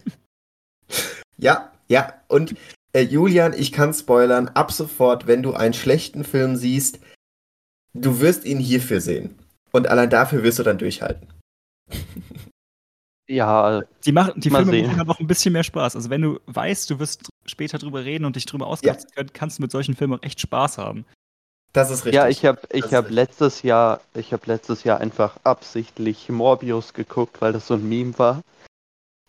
[1.38, 2.12] Ja, ja.
[2.28, 2.54] Und
[2.92, 7.00] äh, Julian, ich kann spoilern, ab sofort, wenn du einen schlechten Film siehst,
[7.94, 9.40] du wirst ihn hierfür sehen.
[9.72, 11.26] Und allein dafür wirst du dann durchhalten.
[13.28, 14.86] Ja, Die, machen, die Filme sehen.
[14.86, 15.96] machen dann noch ein bisschen mehr Spaß.
[15.96, 19.58] Also wenn du weißt, du wirst später drüber reden und dich drüber auskotzen können, kannst
[19.58, 21.04] du mit solchen Filmen auch echt Spaß haben.
[21.74, 22.14] Das ist richtig.
[22.14, 27.40] ja, ich habe ich hab letztes Jahr, ich habe letztes Jahr einfach absichtlich Morbius geguckt,
[27.42, 28.42] weil das so ein Meme war.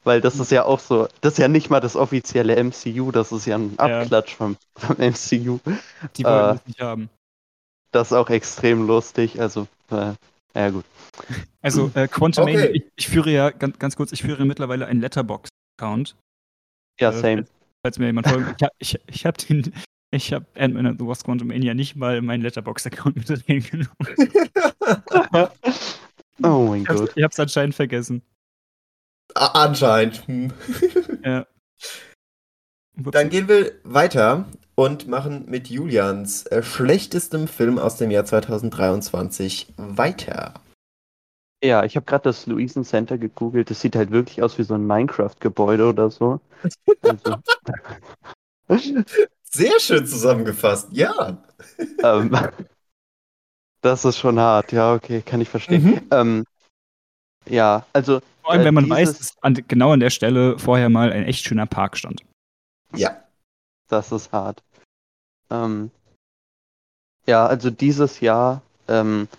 [0.03, 3.31] Weil das ist ja auch so, das ist ja nicht mal das offizielle MCU, das
[3.31, 4.01] ist ja ein Ja.
[4.01, 5.59] Abklatsch vom, vom MCU.
[6.15, 6.53] Die wollen Äh.
[6.53, 7.09] das nicht haben.
[7.91, 10.13] Das ist auch extrem lustig, also, äh,
[10.53, 10.85] ja gut.
[11.63, 12.67] Also äh, Quantum Okay.
[12.73, 16.15] Ich, ich führe ja, ganz, ganz kurz, ich führe mittlerweile einen Letterbox-Account.
[16.99, 17.45] Ja, Äh, same.
[17.83, 18.53] Falls mir jemand folgt.
[18.57, 19.73] Ich habe ich, ich hab den,
[20.15, 23.89] ich habe Ant-Man and the Wasp Quantum Mania nicht mal in meinen Letterbox-Account mit reingenommen.
[26.43, 27.13] Oh mein Gott.
[27.15, 28.21] ich hab's anscheinend vergessen.
[29.35, 30.27] A- Anscheinend.
[30.27, 30.51] Hm.
[31.23, 31.45] Ja.
[32.97, 34.45] Dann gehen wir weiter
[34.75, 40.55] und machen mit Julians äh, schlechtestem Film aus dem Jahr 2023 weiter.
[41.63, 43.69] Ja, ich habe gerade das Luisen Center gegoogelt.
[43.69, 46.41] Das sieht halt wirklich aus wie so ein Minecraft-Gebäude oder so.
[47.01, 47.37] Also,
[49.55, 51.37] Sehr schön zusammengefasst, ja.
[52.03, 52.29] ähm,
[53.81, 54.73] das ist schon hart.
[54.73, 55.83] Ja, okay, kann ich verstehen.
[55.85, 56.01] Mhm.
[56.11, 56.43] Ähm,
[57.47, 60.59] ja, also Vor allem, äh, wenn man weiß, dieses- dass an, genau an der Stelle
[60.59, 62.21] vorher mal ein echt schöner Park stand.
[62.93, 63.21] Ja.
[63.87, 64.61] Das ist hart.
[65.49, 65.89] Ähm,
[67.25, 69.29] ja, also dieses Jahr ähm,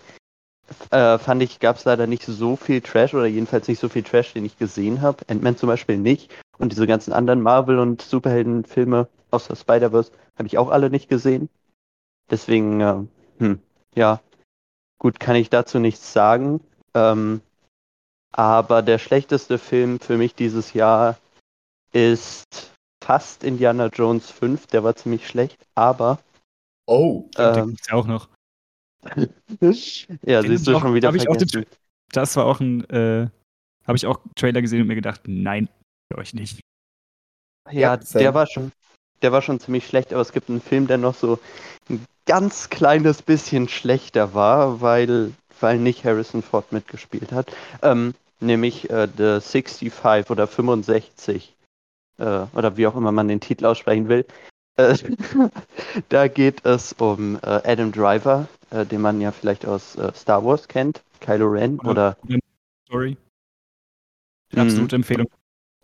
[0.91, 4.03] äh, fand ich, gab es leider nicht so viel Trash oder jedenfalls nicht so viel
[4.03, 5.23] Trash, den ich gesehen habe.
[5.27, 6.31] Ant-Man zum Beispiel nicht.
[6.57, 11.49] Und diese ganzen anderen Marvel- und Superheldenfilme außer Spider-Verse habe ich auch alle nicht gesehen.
[12.29, 13.03] Deswegen, äh,
[13.39, 13.59] hm,
[13.95, 14.21] ja,
[14.99, 16.61] gut, kann ich dazu nichts sagen.
[16.93, 17.41] Ähm,
[18.31, 21.17] aber der schlechteste Film für mich dieses Jahr
[21.93, 22.71] ist
[23.03, 26.19] fast Indiana Jones 5, der war ziemlich schlecht, aber
[26.87, 27.29] Oh.
[27.37, 28.29] Den ähm, gibt's ja auch noch.
[30.25, 31.65] Ja, Den siehst du hab ich schon auch- wieder auch den vergessen.
[32.11, 33.27] Das war auch ein, äh,
[33.85, 35.69] habe ich auch Trailer gesehen und mir gedacht, nein,
[36.11, 36.59] für euch nicht.
[37.71, 38.71] Ja, Ja, der war schon,
[39.21, 41.39] der war schon ziemlich schlecht, aber es gibt einen Film, der noch so
[41.89, 47.51] ein ganz kleines bisschen schlechter war, weil, weil nicht Harrison Ford mitgespielt hat.
[47.81, 51.55] Ähm, nämlich äh, The 65 oder 65.
[52.19, 52.23] Äh,
[52.53, 54.25] oder wie auch immer man den Titel aussprechen will.
[54.77, 54.97] Äh,
[56.09, 60.43] da geht es um äh, Adam Driver, äh, den man ja vielleicht aus äh, Star
[60.43, 62.39] Wars kennt, Kylo Ren Oder- oder
[62.85, 63.17] Story.
[64.51, 64.59] Mhm.
[64.59, 65.27] Absolute Empfehlung.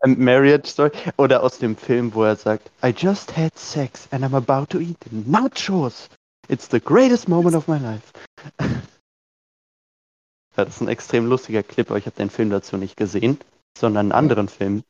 [0.02, 4.24] A Marriage Story oder aus dem Film, wo er sagt, I just had sex and
[4.24, 6.10] I'm about to eat nachos.
[6.50, 8.12] It's the greatest moment of my life.
[8.60, 8.68] ja,
[10.66, 13.40] das ist ein extrem lustiger Clip, aber ich habe den Film dazu nicht gesehen,
[13.78, 14.84] sondern einen anderen Film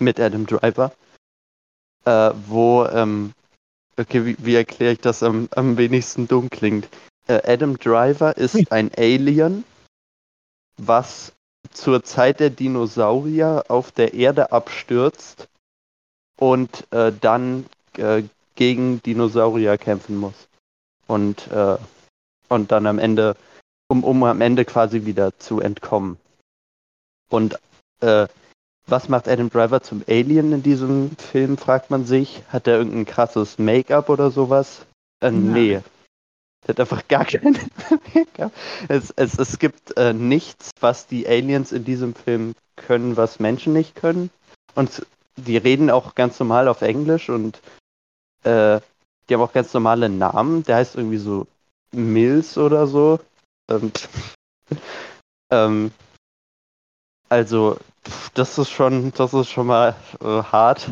[0.00, 0.92] mit Adam Driver,
[2.04, 3.32] äh, wo, ähm,
[3.96, 6.88] okay, wie, wie erkläre ich das am, am wenigsten dumm klingt?
[7.28, 9.64] Äh, Adam Driver ist ein Alien,
[10.76, 11.32] was
[11.70, 15.48] zur Zeit der Dinosaurier auf der Erde abstürzt
[16.38, 17.66] und äh, dann
[17.96, 18.22] äh,
[18.54, 20.48] gegen Dinosaurier kämpfen muss.
[21.06, 21.76] Und, äh,
[22.48, 23.36] und dann am Ende,
[23.88, 26.16] um, um am Ende quasi wieder zu entkommen.
[27.30, 27.58] Und
[28.00, 28.26] äh,
[28.86, 32.42] was macht Adam Driver zum Alien in diesem Film, fragt man sich.
[32.48, 34.86] Hat er irgendein krasses Make-up oder sowas?
[35.20, 35.80] Äh, nee.
[36.66, 37.58] Der hat einfach gar kein
[38.14, 38.52] Make-up.
[38.88, 43.72] Es, es, es gibt äh, nichts, was die Aliens in diesem Film können, was Menschen
[43.72, 44.30] nicht können.
[44.74, 45.06] Und
[45.36, 47.60] die reden auch ganz normal auf Englisch und
[48.44, 48.80] äh,
[49.28, 50.62] die haben auch ganz normale Namen.
[50.64, 51.46] Der heißt irgendwie so
[51.92, 53.20] Mills oder so.
[53.70, 53.92] Ähm,
[55.50, 55.90] ähm,
[57.28, 57.76] also,
[58.34, 60.88] das ist schon, das ist schon mal äh, hart,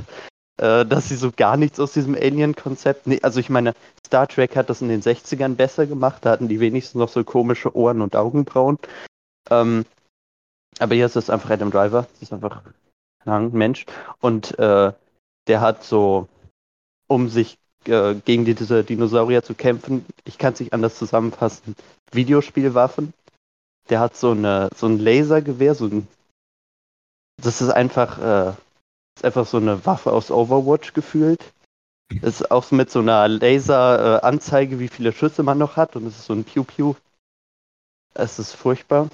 [0.58, 3.06] äh, dass sie so gar nichts aus diesem Alien-Konzept.
[3.06, 6.24] Nee, also ich meine, Star Trek hat das in den 60ern besser gemacht.
[6.24, 8.78] Da hatten die wenigstens noch so komische Ohren und Augenbrauen.
[9.50, 9.84] Ähm,
[10.78, 12.06] aber hier ist es einfach Adam Driver.
[12.12, 12.62] Das ist einfach
[13.24, 13.86] ein Mensch.
[14.20, 14.92] Und äh,
[15.46, 16.28] der hat so,
[17.06, 21.76] um sich äh, gegen die, diese Dinosaurier zu kämpfen, ich kann es nicht anders zusammenfassen,
[22.12, 23.12] Videospielwaffen.
[23.88, 26.08] Der hat so, eine, so ein Lasergewehr, so ein
[27.42, 28.52] das ist einfach, äh,
[29.16, 31.52] ist einfach so eine Waffe aus Overwatch gefühlt.
[32.20, 35.96] Das ist auch mit so einer Laser-Anzeige, wie viele Schüsse man noch hat.
[35.96, 36.94] Und es ist so ein Pew-Pew.
[38.14, 39.08] Es ist furchtbar.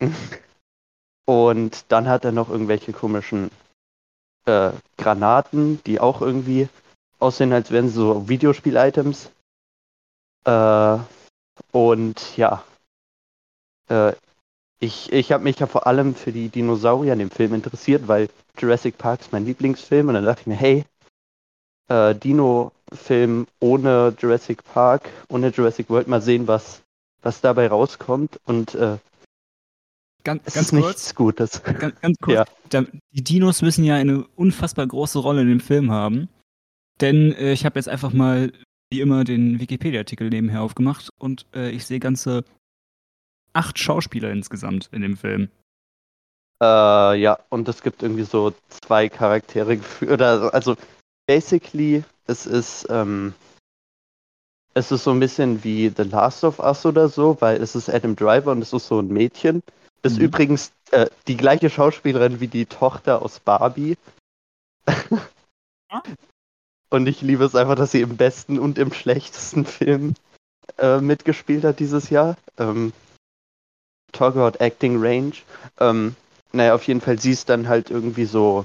[1.26, 3.50] Und dann hat er noch irgendwelche komischen
[4.46, 6.68] äh, Granaten, die auch irgendwie
[7.18, 9.30] aussehen, als wären so Videospiel-Items.
[10.44, 10.98] Äh,
[11.72, 12.64] und ja,
[13.88, 14.14] äh,
[14.80, 18.28] ich, ich habe mich ja vor allem für die Dinosaurier in dem Film interessiert, weil
[18.58, 20.84] Jurassic Park ist mein Lieblingsfilm und dann dachte ich mir, hey,
[21.88, 26.82] äh, Dino-Film ohne Jurassic Park, ohne Jurassic World, mal sehen, was,
[27.22, 28.98] was dabei rauskommt und äh,
[30.24, 31.62] Ganz, es ganz ist kurz, nichts Gutes.
[31.62, 32.34] ganz, ganz kurz.
[32.34, 32.44] Ja.
[32.68, 36.28] Da, die Dinos müssen ja eine unfassbar große Rolle in dem Film haben.
[37.00, 38.52] Denn äh, ich habe jetzt einfach mal,
[38.90, 42.44] wie immer, den Wikipedia-Artikel nebenher aufgemacht und äh, ich sehe ganze
[43.58, 45.50] acht Schauspieler insgesamt in dem Film.
[46.62, 50.12] Äh, ja, und es gibt irgendwie so zwei Charaktere geführt.
[50.12, 50.76] Oder also
[51.26, 53.34] basically, es ist, ähm,
[54.74, 57.88] es ist so ein bisschen wie The Last of Us oder so, weil es ist
[57.88, 59.62] Adam Driver und es ist so ein Mädchen.
[60.02, 60.24] Ist Mhm.
[60.24, 63.96] übrigens äh, die gleiche Schauspielerin wie die Tochter aus Barbie.
[64.86, 66.02] Ah.
[66.90, 70.14] und ich liebe es einfach, dass sie im besten und im schlechtesten Film
[70.78, 72.36] äh, mitgespielt hat dieses Jahr.
[72.58, 72.92] Ähm,
[74.12, 75.42] talk about acting range.
[75.78, 76.16] Ähm,
[76.52, 78.64] naja, auf jeden Fall, sie ist dann halt irgendwie so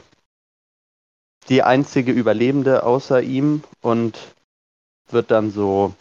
[1.50, 4.18] die einzige Überlebende außer ihm und
[5.10, 5.94] wird dann so,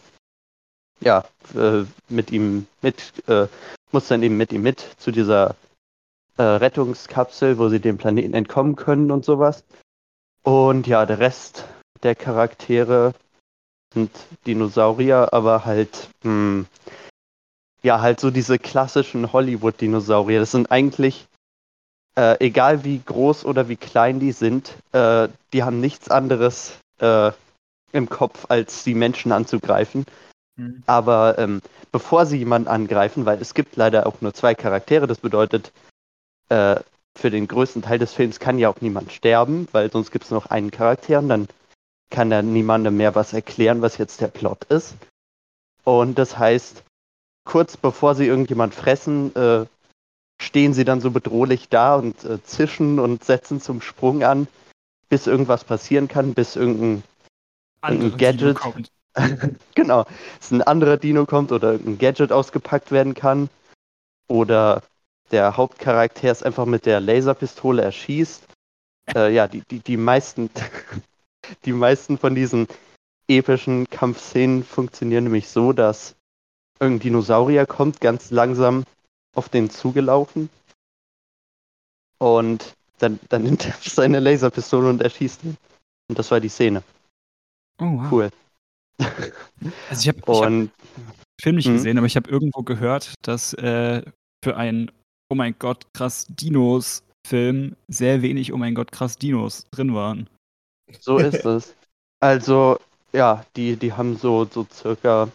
[1.01, 1.25] ja,
[1.55, 3.47] äh, mit ihm mit, äh,
[3.91, 5.55] muss dann eben mit ihm mit zu dieser
[6.37, 9.63] äh, Rettungskapsel, wo sie dem Planeten entkommen können und sowas.
[10.43, 11.65] Und ja, der Rest
[12.01, 13.13] der Charaktere
[13.93, 14.11] sind
[14.45, 16.65] Dinosaurier, aber halt, mh,
[17.83, 20.39] ja, halt so diese klassischen Hollywood-Dinosaurier.
[20.39, 21.27] Das sind eigentlich,
[22.15, 27.31] äh, egal wie groß oder wie klein die sind, äh, die haben nichts anderes äh,
[27.91, 30.05] im Kopf, als die Menschen anzugreifen.
[30.55, 30.83] Mhm.
[30.85, 31.61] Aber ähm,
[31.91, 35.71] bevor sie jemanden angreifen, weil es gibt leider auch nur zwei Charaktere, das bedeutet,
[36.49, 36.77] äh,
[37.15, 40.31] für den größten Teil des Films kann ja auch niemand sterben, weil sonst gibt es
[40.31, 41.47] noch einen Charakter und dann
[42.09, 44.95] kann da niemandem mehr was erklären, was jetzt der Plot ist.
[45.83, 46.83] Und das heißt,
[47.43, 49.65] kurz bevor sie irgendjemand fressen, äh,
[50.41, 54.47] stehen sie dann so bedrohlich da und äh, zischen und setzen zum Sprung an,
[55.09, 57.03] bis irgendwas passieren kann, bis irgendein
[57.81, 58.57] Andere Gadget.
[59.75, 60.05] Genau,
[60.39, 63.47] dass ein anderer Dino kommt oder irgendein Gadget ausgepackt werden kann.
[64.27, 64.81] Oder
[65.31, 68.43] der Hauptcharakter es einfach mit der Laserpistole erschießt.
[69.13, 70.49] Äh, ja, die, die, die meisten,
[71.65, 72.67] die meisten von diesen
[73.27, 76.15] epischen Kampfszenen funktionieren nämlich so, dass
[76.83, 78.83] irgendein Dinosaurier kommt, ganz langsam
[79.35, 80.49] auf den zugelaufen.
[82.19, 85.57] Und dann, dann nimmt er seine Laserpistole und erschießt ihn.
[86.09, 86.83] Und das war die Szene.
[87.81, 88.11] Oh, wow.
[88.11, 88.29] Cool.
[89.89, 90.71] Also ich habe hab den Und
[91.41, 91.73] Film nicht Mhm.
[91.75, 94.03] gesehen, aber ich habe irgendwo gehört, dass äh,
[94.43, 94.91] für einen
[95.31, 100.29] Oh mein Gott, krass Dinos-Film sehr wenig Oh mein Gott, krass Dinos drin waren.
[100.99, 101.73] So ist es.
[102.19, 102.77] Also,
[103.13, 105.29] ja, die, die haben so, so circa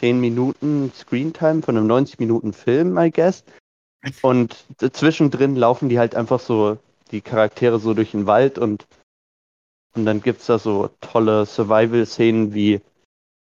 [0.00, 3.44] 10 Minuten Screentime von einem 90 Minuten Film, I guess.
[4.22, 6.78] Und zwischendrin laufen die halt einfach so,
[7.10, 8.86] die Charaktere so durch den Wald und,
[9.94, 12.80] und dann gibt's da so tolle Survival-Szenen wie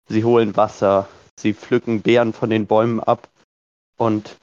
[0.07, 3.27] sie holen Wasser, sie pflücken Beeren von den Bäumen ab
[3.97, 4.37] und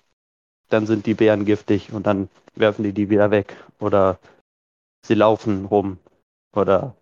[0.69, 3.57] dann sind die Bären giftig und dann werfen die die wieder weg.
[3.81, 4.19] Oder
[5.07, 5.99] sie laufen rum.
[6.55, 6.95] Oder,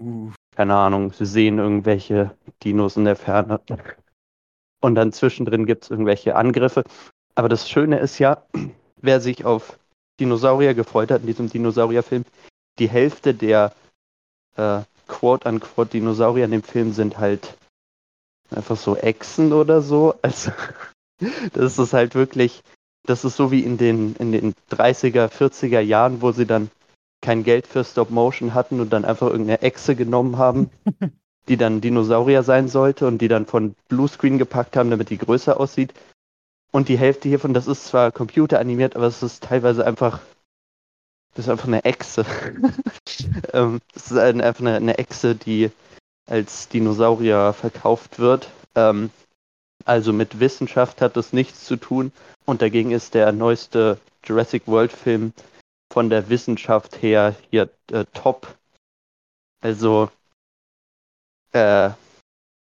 [0.00, 3.60] Uh, keine Ahnung, sie sehen irgendwelche Dinos in der Ferne.
[4.80, 6.84] Und dann zwischendrin gibt es irgendwelche Angriffe.
[7.34, 8.42] Aber das Schöne ist ja,
[9.00, 9.78] wer sich auf
[10.20, 12.24] Dinosaurier gefreut hat in diesem Dinosaurierfilm,
[12.78, 13.72] die Hälfte der
[14.56, 17.56] äh, quote-unquote Dinosaurier in dem Film sind halt
[18.50, 20.14] einfach so Echsen oder so.
[20.22, 20.52] Also,
[21.52, 22.62] das ist halt wirklich,
[23.04, 26.70] das ist so wie in den, in den 30er, 40er Jahren, wo sie dann
[27.20, 30.70] kein Geld für Stop Motion hatten und dann einfach irgendeine Echse genommen haben,
[31.48, 35.58] die dann Dinosaurier sein sollte und die dann von Bluescreen gepackt haben, damit die größer
[35.58, 35.94] aussieht.
[36.70, 40.20] Und die Hälfte hiervon, das ist zwar computeranimiert, aber es ist teilweise einfach,
[41.34, 42.26] das ist einfach eine Echse.
[43.52, 45.70] ähm, das ist ein, einfach eine, eine Echse, die
[46.26, 48.50] als Dinosaurier verkauft wird.
[48.74, 49.10] Ähm,
[49.84, 52.12] also mit Wissenschaft hat das nichts zu tun.
[52.44, 55.32] Und dagegen ist der neueste Jurassic World Film
[55.90, 58.58] von der Wissenschaft her hier äh, top.
[59.60, 60.10] Also,
[61.52, 61.90] äh,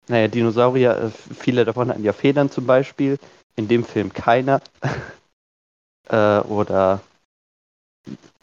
[0.09, 3.19] naja, Dinosaurier, äh, viele davon hatten ja Federn zum Beispiel.
[3.57, 4.61] In dem Film keiner.
[6.09, 7.01] äh, oder,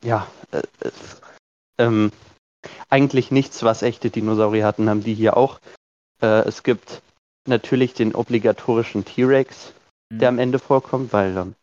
[0.04, 0.92] ja, äh, äh,
[1.78, 2.12] ähm,
[2.90, 5.60] eigentlich nichts, was echte Dinosaurier hatten, haben die hier auch.
[6.22, 7.02] Äh, es gibt
[7.48, 9.74] natürlich den obligatorischen T-Rex,
[10.12, 11.56] der am Ende vorkommt, weil ähm,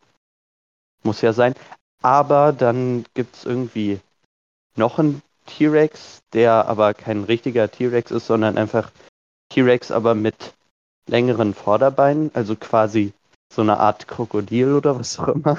[1.02, 1.54] muss ja sein.
[2.02, 4.00] Aber dann gibt es irgendwie
[4.76, 8.90] noch einen T-Rex, der aber kein richtiger T-Rex ist, sondern einfach
[9.50, 10.54] T-Rex, aber mit
[11.06, 13.12] längeren Vorderbeinen, also quasi
[13.52, 15.58] so eine Art Krokodil oder was auch immer,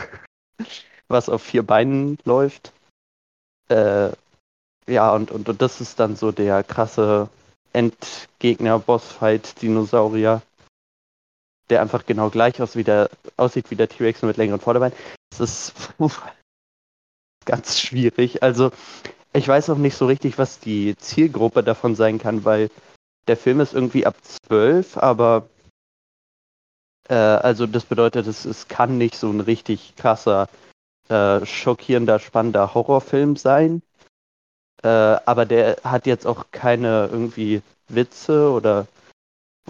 [1.08, 2.74] was auf vier Beinen läuft.
[3.70, 4.10] Äh,
[4.88, 7.30] ja, und, und, und das ist dann so der krasse
[7.74, 10.42] Endgegner-Bossfight-Dinosaurier,
[11.70, 14.96] der einfach genau gleich aus wie der, aussieht wie der T-Rex nur mit längeren Vorderbeinen.
[15.30, 15.74] Das ist
[17.46, 18.44] ganz schwierig.
[18.44, 18.72] Also,
[19.34, 22.70] ich weiß auch nicht so richtig, was die Zielgruppe davon sein kann, weil
[23.28, 24.16] der Film ist irgendwie ab
[24.48, 25.50] 12, aber
[27.10, 30.50] äh, also das bedeutet, es, es kann nicht so ein richtig krasser,
[31.10, 33.82] äh, schockierender, spannender Horrorfilm sein.
[34.84, 38.88] Äh, aber der hat jetzt auch keine irgendwie Witze oder,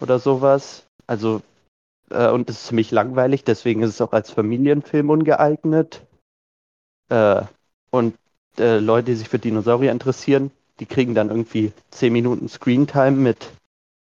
[0.02, 0.86] oder sowas.
[1.08, 1.42] Also,
[2.10, 6.02] äh, und es ist ziemlich langweilig, deswegen ist es auch als Familienfilm ungeeignet.
[7.10, 7.44] Äh,
[7.92, 8.16] und
[8.60, 13.52] äh, Leute, die sich für Dinosaurier interessieren, die kriegen dann irgendwie 10 Minuten Screentime mit,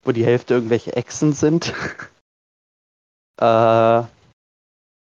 [0.04, 1.72] wo die Hälfte irgendwelche Echsen sind.
[3.40, 4.06] äh, ja,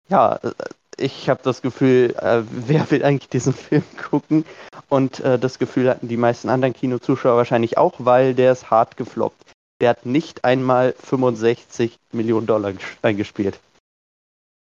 [0.09, 0.53] äh,
[0.97, 4.45] ich habe das Gefühl, äh, wer will eigentlich diesen Film gucken?
[4.89, 8.97] Und äh, das Gefühl hatten die meisten anderen Kinozuschauer wahrscheinlich auch, weil der ist hart
[8.97, 9.53] gefloppt.
[9.81, 13.61] Der hat nicht einmal 65 Millionen Dollar ges- eingespielt.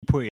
[0.05, 0.29] Pui.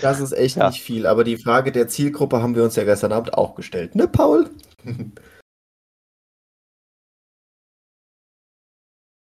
[0.00, 0.68] Das ist echt Ja.
[0.68, 3.94] nicht viel, aber die Frage der Zielgruppe haben wir uns ja gestern Abend auch gestellt,
[3.94, 4.50] ne, Paul?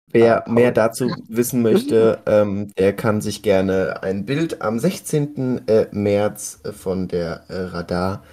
[0.10, 5.68] Wer Ah, mehr dazu wissen möchte, ähm, der kann sich gerne ein Bild am 16.
[5.68, 8.24] äh, März von der äh, Radar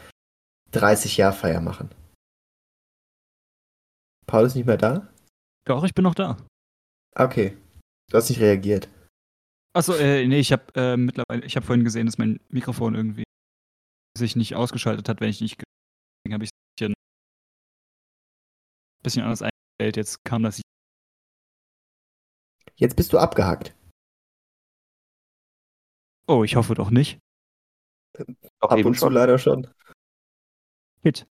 [0.72, 1.90] 30-Jahr-Feier machen.
[4.26, 5.08] Paul ist nicht mehr da?
[5.66, 6.36] Doch, ich bin noch da.
[7.16, 7.56] Okay.
[8.10, 8.88] Du hast nicht reagiert.
[9.76, 13.24] Achso, äh, nee, ich habe äh, mittlerweile, ich habe vorhin gesehen, dass mein Mikrofon irgendwie
[14.16, 15.58] sich nicht ausgeschaltet hat, wenn ich nicht.
[15.58, 15.64] ge-
[16.24, 16.94] Deswegen habe ich es ein bisschen,
[19.02, 19.96] bisschen anders eingestellt.
[19.96, 20.60] Jetzt kam das.
[22.76, 23.74] Jetzt bist du abgehackt.
[26.28, 27.18] Oh, ich hoffe doch nicht.
[28.60, 29.12] Ab und zu schon.
[29.12, 29.68] leider schon.
[31.02, 31.26] Hit.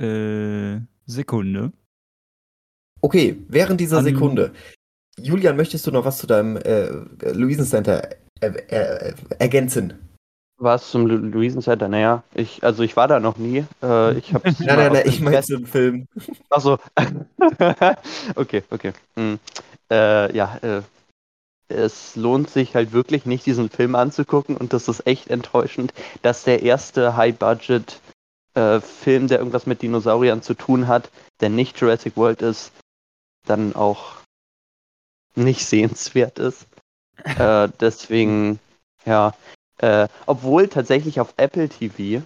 [0.00, 1.72] Äh, Sekunde.
[3.02, 4.54] Okay, während dieser An- Sekunde.
[5.22, 6.88] Julian, möchtest du noch was zu deinem äh,
[7.32, 8.10] Luisencenter
[8.40, 10.10] äh, äh, ergänzen?
[10.62, 11.88] Was zum Lu Luisen Center?
[11.88, 13.64] Naja, ich, also ich war da noch nie.
[13.82, 16.06] Äh, ich hab's Nein, nein, nein, ich meine zum Film.
[16.50, 16.76] Achso.
[18.36, 18.92] okay, okay.
[19.16, 19.38] Hm.
[19.90, 20.82] Äh, ja, äh,
[21.68, 26.44] es lohnt sich halt wirklich nicht, diesen Film anzugucken und das ist echt enttäuschend, dass
[26.44, 31.10] der erste High-Budget-Film, der irgendwas mit Dinosauriern zu tun hat,
[31.40, 32.72] der nicht Jurassic World ist,
[33.46, 34.19] dann auch
[35.34, 36.66] nicht sehenswert ist.
[37.24, 38.58] äh, deswegen,
[39.04, 39.34] ja.
[39.78, 42.22] Äh, obwohl tatsächlich auf Apple TV,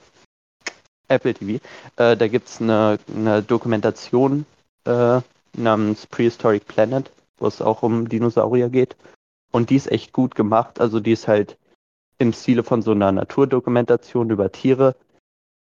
[1.09, 1.65] Apple TV,
[1.97, 4.45] äh, da gibt es eine, eine Dokumentation
[4.87, 5.21] äh,
[5.57, 8.97] namens Prehistoric Planet, wo es auch um Dinosaurier geht.
[9.53, 10.81] Und die ist echt gut gemacht.
[10.81, 11.57] Also die ist halt
[12.19, 14.97] im Stile von so einer Naturdokumentation über Tiere,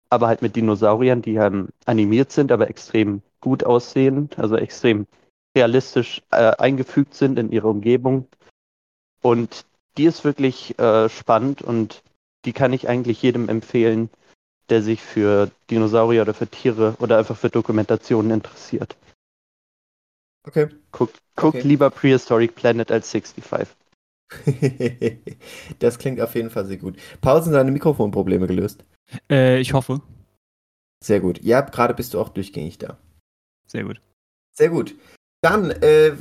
[0.10, 5.08] aber halt mit Dinosauriern, die ähm, animiert sind, aber extrem gut aussehen, also extrem
[5.56, 8.28] realistisch äh, eingefügt sind in ihre Umgebung.
[9.22, 9.66] Und
[9.98, 12.04] die ist wirklich äh, spannend und
[12.46, 14.10] die kann ich eigentlich jedem empfehlen,
[14.70, 18.96] der sich für Dinosaurier oder für Tiere oder einfach für Dokumentationen interessiert.
[20.46, 20.68] Okay.
[20.92, 21.68] Guckt, guckt Okay.
[21.68, 23.68] lieber Prehistoric Planet als 65.
[25.80, 26.98] das klingt auf jeden Fall sehr gut.
[27.22, 28.84] Paul, sind deine Mikrofonprobleme gelöst?
[29.30, 30.02] Äh, ich hoffe.
[31.04, 31.42] Sehr gut.
[31.44, 32.98] Ja, gerade bist du auch durchgängig da.
[33.68, 34.02] Sehr gut.
[34.54, 34.96] Sehr gut.
[35.44, 36.14] Dann äh,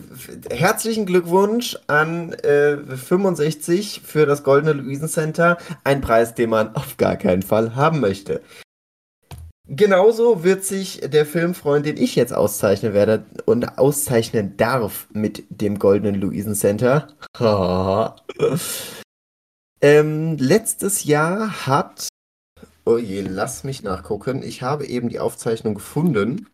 [0.50, 5.58] herzlichen Glückwunsch an äh, 65 für das Goldene Luisen Center.
[5.84, 8.42] Ein Preis, den man auf gar keinen Fall haben möchte.
[9.68, 15.44] Genauso wird sich der Film freuen, den ich jetzt auszeichnen werde und auszeichnen darf mit
[15.50, 17.06] dem Goldenen Luisen Center.
[19.80, 22.08] ähm, letztes Jahr hat.
[22.84, 24.42] Oh je, lass mich nachgucken.
[24.42, 26.48] Ich habe eben die Aufzeichnung gefunden.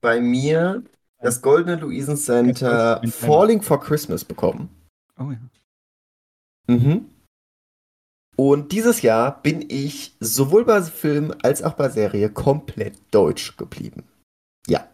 [0.00, 0.82] Bei mir
[1.20, 4.68] das Goldene Luisen Center Falling for Christmas bekommen.
[5.18, 5.38] Oh ja.
[6.68, 7.10] Mhm.
[8.36, 14.04] Und dieses Jahr bin ich sowohl bei Film als auch bei Serie komplett deutsch geblieben.
[14.66, 14.86] Ja.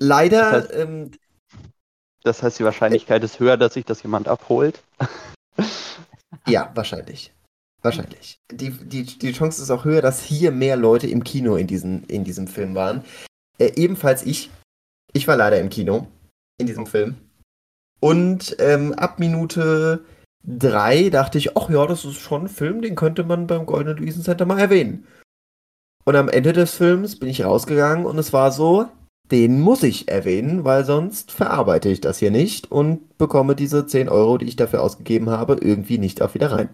[0.00, 1.10] Leider, Das heißt- ähm,
[2.24, 4.82] Das heißt, die Wahrscheinlichkeit ist höher, dass sich das jemand abholt.
[6.48, 7.32] ja, wahrscheinlich.
[7.82, 8.40] Wahrscheinlich.
[8.50, 12.04] Die, die, die Chance ist auch höher, dass hier mehr Leute im Kino in, diesen,
[12.06, 13.04] in diesem Film waren.
[13.58, 14.50] Äh, ebenfalls ich.
[15.12, 16.06] Ich war leider im Kino
[16.58, 17.16] in diesem Film.
[18.00, 20.04] Und ähm, ab Minute
[20.44, 23.98] drei dachte ich, ach ja, das ist schon ein Film, den könnte man beim Goldenen
[23.98, 25.06] Luisen Center mal erwähnen.
[26.04, 28.86] Und am Ende des Films bin ich rausgegangen und es war so,
[29.30, 34.08] den muss ich erwähnen, weil sonst verarbeite ich das hier nicht und bekomme diese 10
[34.08, 36.70] Euro, die ich dafür ausgegeben habe, irgendwie nicht auch wieder rein.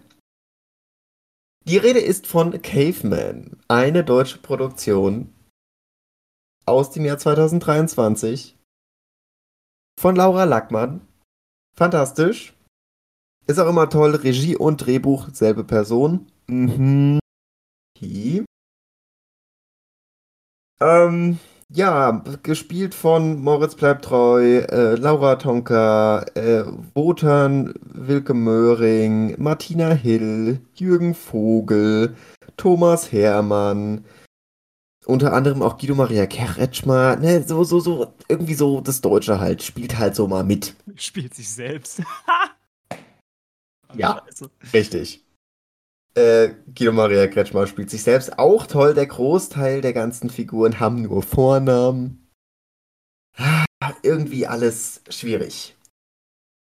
[1.67, 5.34] Die Rede ist von Caveman, eine deutsche Produktion
[6.65, 8.57] aus dem Jahr 2023
[9.99, 11.01] von Laura Lackmann.
[11.75, 12.53] Fantastisch.
[13.47, 14.15] Ist auch immer toll.
[14.15, 16.27] Regie und Drehbuch, selbe Person.
[16.47, 17.19] Mhm.
[18.01, 18.43] Hi.
[20.81, 21.39] Ähm,
[21.69, 26.63] ja, gespielt von Moritz bleibt treu, äh, Laura Tonka, äh,
[26.93, 32.15] Wotan Wilke Möhring, Martina Hill, Jürgen Vogel,
[32.57, 34.05] Thomas Hermann,
[35.05, 39.61] unter anderem auch Guido Maria Kretschmer, ne, so, so, so, irgendwie so das Deutsche halt,
[39.63, 40.75] spielt halt so mal mit.
[40.95, 42.01] Spielt sich selbst.
[43.93, 44.21] Ja.
[44.27, 44.49] Scheiße.
[44.73, 45.23] Richtig.
[46.15, 48.93] Äh, Guido Maria Kretschmer spielt sich selbst auch toll.
[48.93, 52.27] Der Großteil der ganzen Figuren haben nur Vornamen.
[53.37, 53.63] Ah,
[54.03, 55.77] Irgendwie alles schwierig.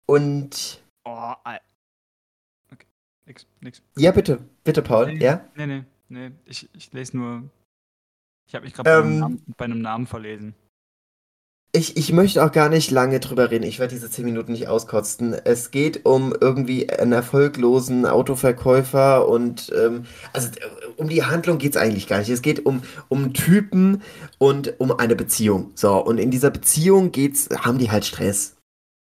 [0.06, 1.60] Und Oh, Al-
[2.72, 2.86] Okay.
[3.26, 3.82] Nix, nix.
[3.98, 5.46] ja, bitte, bitte, Paul, Nee, ja?
[5.56, 6.32] Nee, nee, nee.
[6.46, 7.44] Ich, ich lese nur.
[8.48, 9.20] Ich habe mich gerade bei, einem Ähm.
[9.20, 10.56] Namen- bei einem Namen verlesen.
[11.74, 13.66] Ich, ich möchte auch gar nicht lange drüber reden.
[13.66, 15.34] Ich werde diese 10 Minuten nicht auskotzen.
[15.34, 21.76] Es geht um irgendwie einen erfolglosen Autoverkäufer und ähm, also äh, um die Handlung geht
[21.76, 22.30] es eigentlich gar nicht.
[22.30, 24.02] Es geht um, um Typen
[24.39, 25.72] und um eine Beziehung.
[25.76, 28.56] So, und in dieser Beziehung geht's, haben die halt Stress.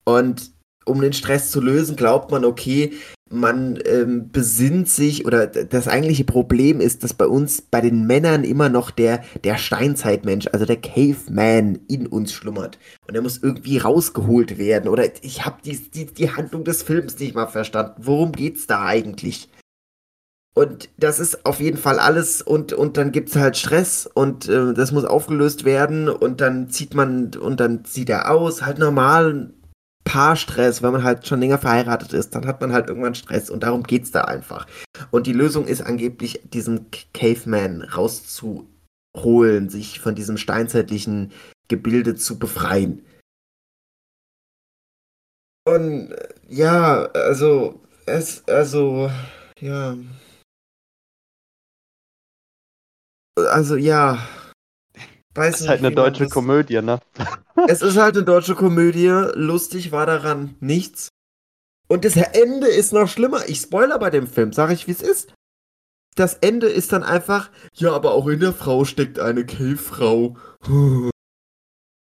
[0.04, 0.53] Und
[0.84, 2.92] um den Stress zu lösen, glaubt man, okay,
[3.30, 8.44] man ähm, besinnt sich oder das eigentliche Problem ist, dass bei uns, bei den Männern
[8.44, 12.78] immer noch der, der Steinzeitmensch, also der Caveman in uns schlummert.
[13.08, 14.88] Und er muss irgendwie rausgeholt werden.
[14.88, 18.02] Oder ich habe die, die, die Handlung des Films nicht mal verstanden.
[18.02, 19.48] Worum geht's da eigentlich?
[20.54, 24.72] Und das ist auf jeden Fall alles und, und dann gibt's halt Stress und äh,
[24.72, 29.52] das muss aufgelöst werden und dann zieht man und dann zieht er aus, halt normal
[30.04, 33.62] Paarstress, wenn man halt schon länger verheiratet ist, dann hat man halt irgendwann Stress und
[33.62, 34.66] darum geht's da einfach.
[35.10, 41.32] Und die Lösung ist angeblich, diesen Caveman rauszuholen, sich von diesem steinzeitlichen
[41.68, 43.04] Gebilde zu befreien.
[45.66, 49.10] Und äh, ja, also es, also
[49.58, 49.96] ja,
[53.36, 54.18] also ja,
[55.34, 57.00] weiß ist nicht, halt eine deutsche das- Komödie, ne?
[57.68, 59.08] es ist halt eine deutsche Komödie.
[59.34, 61.08] Lustig war daran nichts.
[61.88, 63.48] Und das Ende ist noch schlimmer.
[63.48, 65.34] Ich spoiler bei dem Film, sage ich, wie es ist.
[66.16, 70.36] Das Ende ist dann einfach, ja, aber auch in der Frau steckt eine Cave-Frau.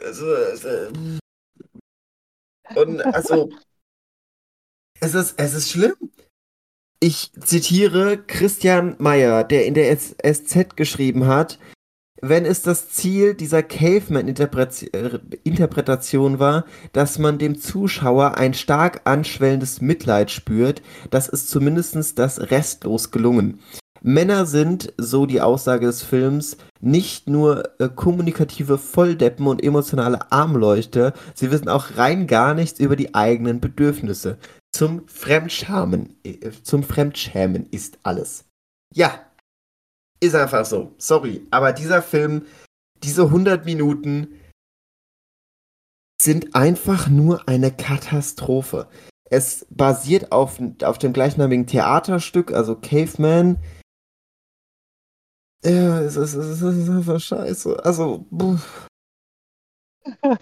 [0.03, 0.91] Also, es, äh,
[2.76, 3.49] und also,
[4.99, 5.95] es ist, es ist schlimm.
[6.99, 11.60] Ich zitiere Christian Meyer, der in der SZ geschrieben hat,
[12.30, 20.31] wenn es das Ziel dieser Caveman-Interpretation war, dass man dem Zuschauer ein stark anschwellendes Mitleid
[20.31, 23.60] spürt, das ist zumindest das restlos gelungen.
[24.02, 31.14] Männer sind, so die Aussage des Films, nicht nur äh, kommunikative Volldeppen und emotionale Armleuchter,
[31.34, 34.38] sie wissen auch rein gar nichts über die eigenen Bedürfnisse.
[34.72, 38.45] zum Fremdschämen, äh, zum Fremdschämen ist alles.
[38.93, 39.19] Ja,
[40.26, 40.93] ist einfach so.
[40.97, 42.45] Sorry, aber dieser Film,
[43.03, 44.39] diese 100 Minuten
[46.22, 48.88] sind einfach nur eine Katastrophe.
[49.30, 53.57] Es basiert auf, auf dem gleichnamigen Theaterstück, also Caveman.
[55.64, 57.84] Ja, es ist, es ist einfach scheiße.
[57.84, 58.88] Also, pff.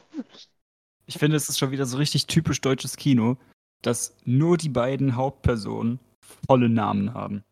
[1.05, 3.38] Ich finde, es ist schon wieder so richtig typisch deutsches Kino,
[3.81, 5.99] dass nur die beiden Hauptpersonen
[6.47, 7.43] volle Namen haben.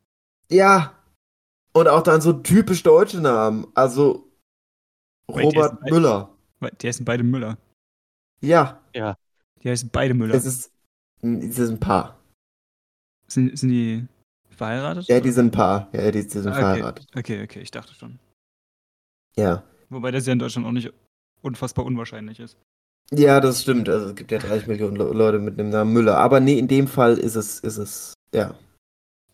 [0.49, 0.97] ja.
[1.73, 3.67] Und auch dann so typisch deutsche Namen.
[3.75, 4.27] Also,
[5.29, 6.35] Robert ist- Müller.
[6.59, 7.57] Weil Die heißen beide Müller.
[8.41, 10.35] Ja, Die heißen beide Müller.
[10.35, 10.71] es ist,
[11.21, 12.19] es ist ein Paar.
[13.27, 14.07] Sind, sind die
[14.49, 15.07] verheiratet?
[15.07, 15.87] Ja, die sind ein Paar.
[15.93, 16.59] Ja, die, die sind Ah, okay.
[16.61, 17.07] verheiratet.
[17.15, 18.19] Okay, okay, ich dachte schon.
[19.37, 19.63] Ja.
[19.89, 20.91] Wobei das ja in Deutschland auch nicht
[21.41, 22.57] unfassbar unwahrscheinlich ist.
[23.11, 23.87] Ja, das stimmt.
[23.89, 26.17] Also es gibt ja 30 Millionen Le Leute mit dem Namen Müller.
[26.17, 28.55] Aber nee, in dem Fall ist es, ist es, ja.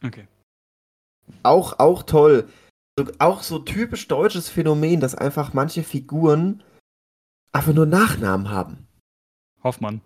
[0.03, 0.27] Okay.
[1.43, 2.47] Auch, auch toll.
[2.97, 6.63] So, auch so typisch deutsches Phänomen, dass einfach manche Figuren
[7.51, 8.87] einfach nur Nachnamen haben.
[9.63, 10.01] Hoffmann.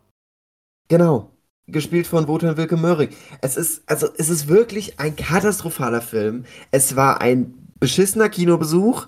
[0.88, 1.32] Genau.
[1.68, 3.16] Gespielt von Wotan Wilke Möhring.
[3.42, 6.46] Es ist, also, es ist wirklich ein katastrophaler Film.
[6.72, 9.08] Es war ein beschissener Kinobesuch.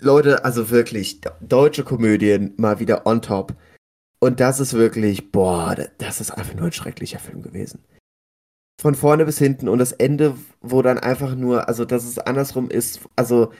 [0.00, 3.54] Leute, also wirklich, de- deutsche Komödien mal wieder on top.
[4.20, 7.84] Und das ist wirklich, boah, da- das ist einfach nur ein schrecklicher Film gewesen.
[8.80, 12.70] Von vorne bis hinten und das Ende, wo dann einfach nur, also dass es andersrum
[12.70, 13.52] ist, also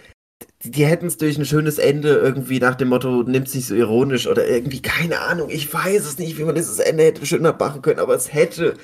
[0.63, 3.75] die, die hätten es durch ein schönes Ende irgendwie nach dem Motto, nimmt sich so
[3.75, 7.57] ironisch oder irgendwie, keine Ahnung, ich weiß es nicht, wie man dieses Ende hätte schöner
[7.59, 8.77] machen können, aber es hätte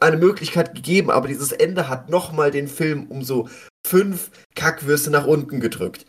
[0.00, 3.48] eine Möglichkeit gegeben, aber dieses Ende hat nochmal den Film um so
[3.86, 6.06] fünf Kackwürste nach unten gedrückt.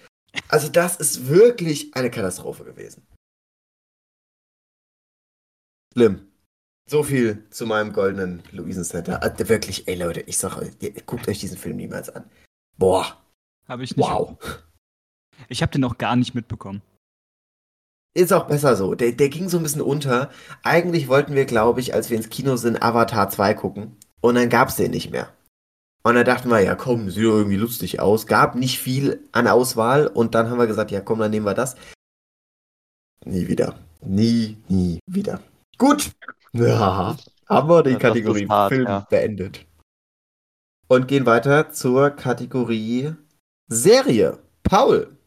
[0.48, 3.06] Also das ist wirklich eine Katastrophe gewesen.
[5.94, 6.33] Schlimm.
[6.90, 9.24] So viel zu meinem goldenen Luisencenter.
[9.24, 10.72] Also wirklich, ey Leute, ich sag euch,
[11.06, 12.30] guckt euch diesen Film niemals an.
[12.78, 13.22] Boah,
[13.68, 14.06] Habe ich nicht.
[14.06, 14.38] wow.
[15.48, 16.82] Ich habe den auch gar nicht mitbekommen.
[18.16, 18.94] Ist auch besser so.
[18.94, 20.30] Der, der ging so ein bisschen unter.
[20.62, 23.98] Eigentlich wollten wir, glaube ich, als wir ins Kino sind, Avatar 2 gucken.
[24.22, 25.34] Und dann gab's den nicht mehr.
[26.04, 28.28] Und dann dachten wir, ja komm, sieht doch irgendwie lustig aus.
[28.28, 30.06] Gab nicht viel an Auswahl.
[30.08, 31.76] Und dann haben wir gesagt, ja komm, dann nehmen wir das.
[33.26, 33.80] Nie wieder.
[34.02, 35.40] Nie, nie wieder.
[35.78, 36.12] Gut.
[36.58, 37.18] Ja,
[37.50, 39.00] haben wir die Ja, das Kategorie hart, Film ja.
[39.10, 39.66] beendet.
[40.88, 43.16] Und gehen weiter zur Kategorie
[43.68, 44.40] Serie.
[44.62, 45.18] Paul.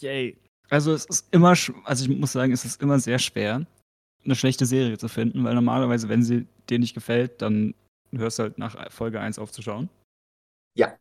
[0.00, 0.36] Yay.
[0.70, 1.54] Also es ist immer,
[1.84, 3.66] also ich muss sagen, es ist immer sehr schwer,
[4.24, 7.74] eine schlechte Serie zu finden, weil normalerweise, wenn sie dir nicht gefällt, dann
[8.10, 9.88] hörst du halt nach Folge 1 aufzuschauen.
[10.76, 10.96] Ja.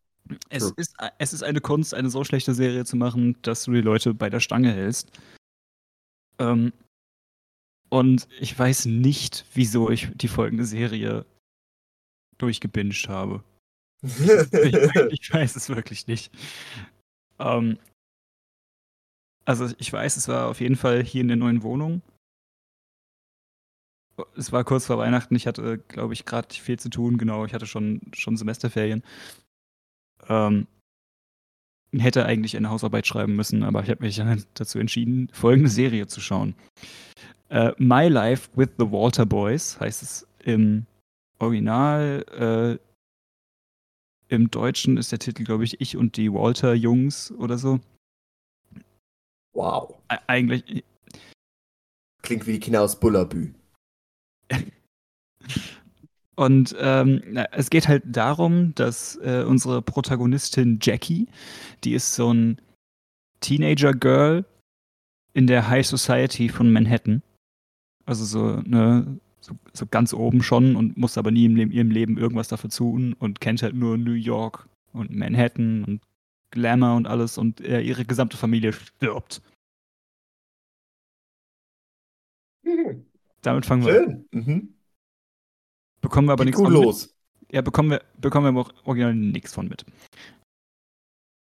[0.49, 0.73] Es True.
[0.77, 4.13] ist, es ist eine Kunst, eine so schlechte Serie zu machen, dass du die Leute
[4.13, 5.11] bei der Stange hältst.
[6.37, 6.73] Ähm,
[7.91, 11.25] und ich weiß nicht, wieso ich die folgende Serie
[12.37, 13.43] durchgebinged habe.
[14.01, 14.17] Ich,
[15.11, 16.31] ich weiß es wirklich nicht.
[17.37, 17.77] Ähm,
[19.45, 22.01] also ich weiß, es war auf jeden Fall hier in der neuen Wohnung.
[24.37, 25.35] Es war kurz vor Weihnachten.
[25.35, 27.17] Ich hatte, glaube ich, gerade viel zu tun.
[27.17, 29.03] Genau, ich hatte schon, schon Semesterferien.
[30.29, 30.67] Ähm,
[31.99, 36.07] hätte eigentlich eine Hausarbeit schreiben müssen, aber ich habe mich dann dazu entschieden, folgende Serie
[36.07, 36.55] zu schauen.
[37.51, 40.85] Äh, My Life with the Walter Boys heißt es im
[41.39, 42.25] Original.
[42.31, 42.79] Äh,
[44.33, 47.81] Im Deutschen ist der Titel, glaube ich, Ich und die Walter Jungs oder so.
[49.53, 49.93] wow.
[50.09, 50.85] E eigentlich,
[52.21, 53.53] Klingt wie die Kinder aus Bullabü.
[56.35, 61.27] Und ähm, es geht halt darum, dass äh, unsere Protagonistin Jackie,
[61.83, 62.59] die ist so ein
[63.41, 64.45] Teenager-Girl
[65.33, 67.21] in der High Society von Manhattan.
[68.05, 72.17] Also so, ne, so, so ganz oben schon und muss aber nie in ihrem Leben
[72.17, 76.01] irgendwas dafür tun und kennt halt nur New York und Manhattan und
[76.51, 79.41] Glamour und alles und äh, ihre gesamte Familie stirbt.
[83.41, 84.25] Damit fangen wir an.
[84.31, 84.45] Schön.
[84.45, 84.73] Mhm.
[86.01, 86.81] Bekommen wir aber nichts von mit.
[86.81, 87.15] los.
[87.51, 89.85] Ja, bekommen wir, bekommen wir aber auch original nichts von mit.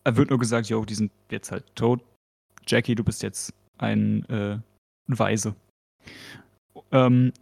[0.04, 2.02] Er wird nur gesagt, yo, die sind jetzt halt tot.
[2.66, 4.58] Jackie, du bist jetzt ein, äh,
[5.08, 5.54] ein Weise.
[6.90, 7.32] Ähm,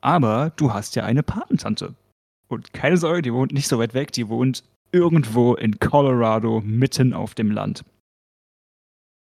[0.00, 1.94] aber du hast ja eine Patentante.
[2.48, 7.12] Und keine Sorge, die wohnt nicht so weit weg, die wohnt irgendwo in Colorado, mitten
[7.12, 7.84] auf dem Land.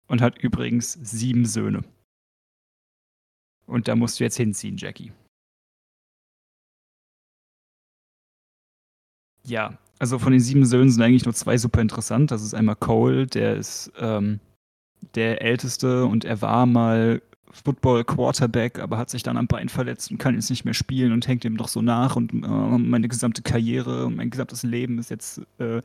[0.09, 1.85] Und hat übrigens sieben Söhne.
[3.67, 5.13] Und da musst du jetzt hinziehen, Jackie.
[9.45, 12.31] Ja, also von den sieben Söhnen sind eigentlich nur zwei super interessant.
[12.31, 14.41] Das ist einmal Cole, der ist ähm,
[15.15, 17.23] der Älteste und er war mal
[17.53, 21.13] Football Quarterback, aber hat sich dann am Bein verletzt und kann jetzt nicht mehr spielen
[21.13, 24.99] und hängt ihm doch so nach und äh, meine gesamte Karriere und mein gesamtes Leben
[24.99, 25.81] ist jetzt äh,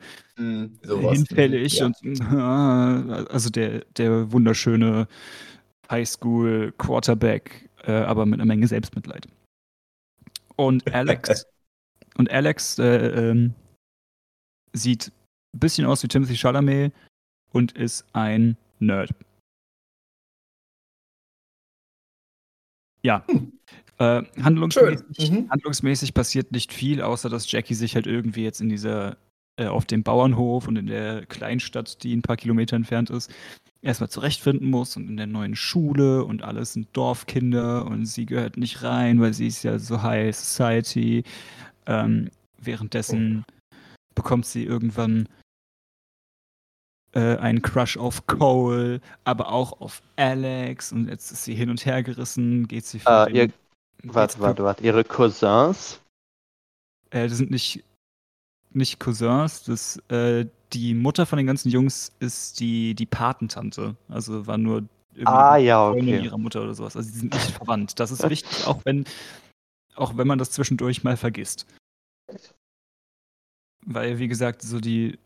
[0.82, 1.16] sowas.
[1.16, 1.86] hinfällig Ja.
[1.86, 5.08] und äh, also der, der wunderschöne
[5.90, 9.26] Highschool Quarterback, äh, aber mit einer Menge Selbstmitleid.
[10.56, 11.46] Und Alex
[12.16, 13.54] und Alex äh, ähm,
[14.72, 15.12] sieht
[15.54, 16.92] ein bisschen aus wie Timothy Chalamet
[17.52, 19.10] und ist ein Nerd.
[23.04, 23.24] Ja.
[23.98, 25.30] Äh, handlungsmäßig.
[25.30, 25.50] Mhm.
[25.50, 29.16] handlungsmäßig passiert nicht viel, außer dass Jackie sich halt irgendwie jetzt in dieser,
[29.56, 33.32] äh, auf dem Bauernhof und in der Kleinstadt, die ein paar Kilometer entfernt ist,
[33.82, 38.56] erstmal zurechtfinden muss und in der neuen Schule und alles sind Dorfkinder und sie gehört
[38.56, 41.22] nicht rein, weil sie ist ja so High Society.
[41.86, 43.44] Ähm, währenddessen
[44.14, 45.28] bekommt sie irgendwann
[47.14, 51.86] äh, einen Crush auf Cole, aber auch auf Alex und jetzt ist sie hin und
[51.86, 53.48] her gerissen, geht sie den, ihr,
[54.02, 54.84] warte, warte, warte.
[54.84, 56.00] Ihre Cousins?
[57.10, 57.84] Äh, das sind nicht,
[58.70, 59.64] nicht Cousins.
[59.64, 63.96] Das, äh, die Mutter von den ganzen Jungs ist die, die Patentante.
[64.08, 64.84] Also war nur
[65.24, 66.24] Ah, ja, okay.
[66.24, 66.96] ihrer Mutter oder sowas.
[66.96, 68.00] Also sie sind nicht verwandt.
[68.00, 69.04] Das ist wichtig, auch wenn,
[69.94, 71.66] auch wenn man das zwischendurch mal vergisst.
[73.86, 75.18] Weil, wie gesagt, so die,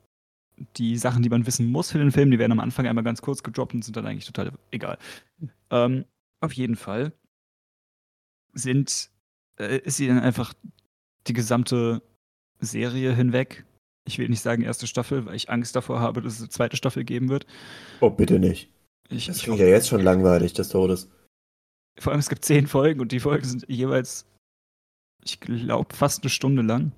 [0.77, 3.23] die Sachen, die man wissen muss für den Film, die werden am Anfang einmal ganz
[3.23, 4.99] kurz gedroppt und sind dann eigentlich total egal.
[5.71, 6.05] Ähm,
[6.41, 7.13] auf jeden Fall
[8.53, 9.11] sind,
[9.59, 10.55] äh, ist sie dann einfach
[11.27, 12.03] die gesamte
[12.61, 13.65] Serie hinweg.
[14.07, 16.77] Ich will nicht sagen erste Staffel, weil ich Angst davor habe, dass es eine zweite
[16.77, 17.47] Staffel geben wird.
[18.01, 18.71] Oh, bitte nicht.
[19.11, 21.09] Ich, Das klingt ja jetzt schon langweilig des Todes.
[21.99, 24.27] vor allem, es gibt zehn Folgen und die Folgen sind jeweils,
[25.25, 26.93] ich glaube, fast eine Stunde lang.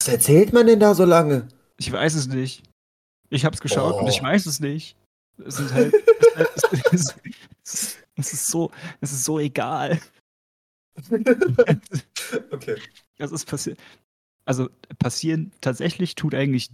[0.00, 1.48] Was erzählt man denn da so lange?
[1.78, 2.62] Ich weiß es nicht.
[3.30, 4.24] Ich habe es geschaut und ich Oh.
[4.24, 4.96] weiß es nicht.
[5.44, 5.94] Es sind halt.
[6.92, 7.14] es,
[7.64, 8.70] es, es, ist so,
[9.00, 10.00] es ist so egal.
[12.50, 12.76] okay.
[13.18, 13.78] Also es passiert.
[14.44, 14.68] Also
[14.98, 16.70] passieren tatsächlich tut eigentlich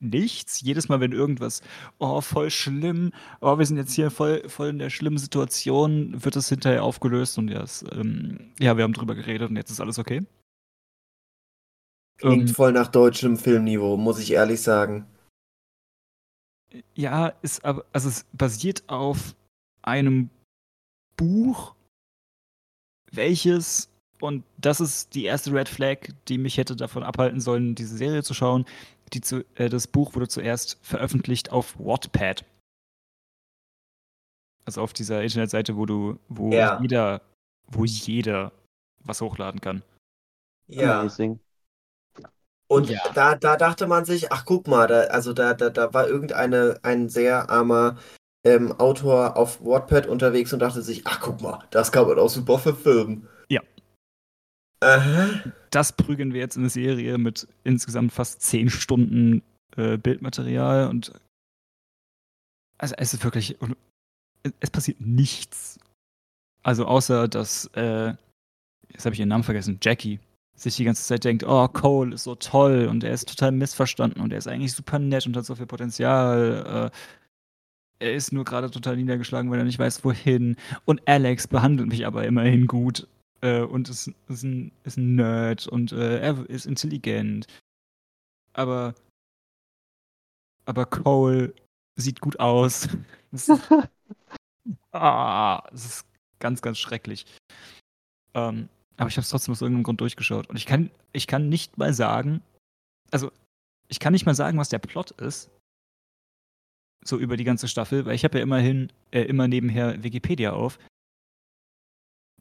[0.00, 0.60] nichts.
[0.60, 1.62] Jedes Mal, wenn irgendwas,
[1.98, 6.36] oh, voll schlimm, oh, wir sind jetzt hier voll, voll in der schlimmen Situation, wird
[6.36, 9.98] es hinterher aufgelöst und ja, ähm, ja, wir haben drüber geredet und jetzt ist alles
[9.98, 10.22] okay.
[12.22, 15.06] Klingt Ähm, voll nach deutschem Filmniveau, muss ich ehrlich sagen.
[16.94, 19.34] Ja, ist aber, also es basiert auf
[19.82, 20.30] einem
[21.16, 21.74] Buch,
[23.10, 23.90] welches,
[24.20, 28.22] und das ist die erste Red Flag, die mich hätte davon abhalten sollen, diese Serie
[28.22, 28.66] zu schauen.
[29.12, 32.44] Die zu, äh, das Buch wurde zuerst veröffentlicht auf Wattpad.
[34.64, 36.80] Also auf dieser Internetseite, wo du, wo Ja.
[36.80, 37.20] jeder,
[37.66, 38.52] wo jeder
[39.00, 39.82] was hochladen kann.
[40.70, 41.40] Amazing.
[42.72, 43.00] Und Ja.
[43.14, 46.78] da, da dachte man sich, ach guck mal, da, also da, da, da war irgendeine
[46.82, 47.98] ein sehr armer
[48.46, 52.30] ähm, Autor auf Wattpad unterwegs und dachte sich, ach guck mal, das kann man auch
[52.30, 53.28] super verfilmen.
[53.50, 53.60] Ja.
[54.80, 55.28] Aha.
[55.70, 59.42] das prügeln wir jetzt in eine Serie mit insgesamt fast zehn Stunden
[59.76, 61.12] äh, Bildmaterial und
[62.78, 63.76] also es ist wirklich und
[64.60, 65.78] es passiert nichts.
[66.64, 68.14] Also außer dass äh,
[68.88, 70.18] jetzt habe ich ihren Namen vergessen, Jackie
[70.62, 74.22] sich die ganze Zeit denkt, oh Cole ist so toll und er ist total missverstanden
[74.22, 76.90] und er ist eigentlich super nett und hat so viel Potenzial.
[76.92, 76.96] Äh,
[77.98, 80.56] er ist nur gerade total niedergeschlagen, weil er nicht weiß, wohin.
[80.84, 83.06] Und Alex behandelt mich aber immerhin gut
[83.42, 87.46] äh, und ist, ist, ein, ist ein Nerd und äh, er ist intelligent.
[88.54, 88.94] Aber,
[90.64, 91.54] aber Cole
[91.96, 92.88] sieht gut aus.
[93.32, 93.62] Das ist,
[94.92, 96.06] ah, das ist
[96.38, 97.24] ganz, ganz schrecklich.
[98.34, 100.48] Ähm, aber ich habe es trotzdem aus irgendeinem Grund durchgeschaut.
[100.48, 102.42] Und ich kann, ich kann nicht mal sagen,
[103.10, 103.30] also
[103.88, 105.50] ich kann nicht mal sagen, was der Plot ist.
[107.04, 110.78] So über die ganze Staffel, weil ich habe ja immerhin äh, immer nebenher Wikipedia auf.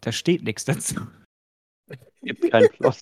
[0.01, 1.07] Da steht nichts dazu.
[2.21, 3.01] Gibt keinen Plot.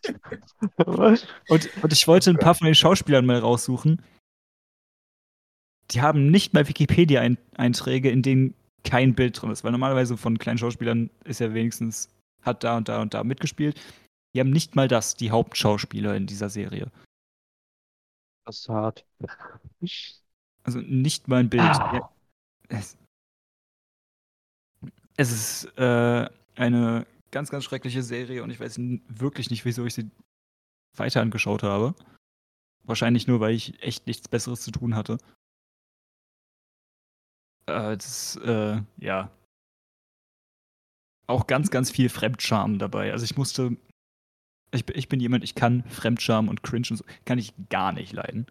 [1.50, 4.02] Und, und ich wollte ein paar von den Schauspielern mal raussuchen.
[5.92, 8.54] Die haben nicht mal Wikipedia-Einträge, in denen
[8.84, 9.64] kein Bild drin ist.
[9.64, 12.10] Weil normalerweise von kleinen Schauspielern ist ja wenigstens,
[12.42, 13.80] hat da und da und da mitgespielt.
[14.34, 16.92] Die haben nicht mal das, die Hauptschauspieler in dieser Serie.
[18.46, 19.06] Das ist hart.
[20.64, 21.64] Also nicht mal ein Bild.
[21.64, 22.12] Ah.
[22.68, 22.98] Es,
[25.18, 29.94] es ist äh, eine ganz, ganz schreckliche Serie und ich weiß wirklich nicht, wieso ich
[29.94, 30.10] sie
[30.96, 31.96] weiter angeschaut habe.
[32.84, 35.18] Wahrscheinlich nur, weil ich echt nichts Besseres zu tun hatte.
[37.66, 39.32] Äh, das, äh, ja.
[41.30, 43.12] Auch ganz, ganz viel Fremdscham dabei.
[43.12, 43.78] Also ich musste.
[44.74, 47.92] Ich, bin- ich bin jemand, ich kann Fremdscham und Cringe und so, kann ich gar
[47.92, 48.46] nicht leiden.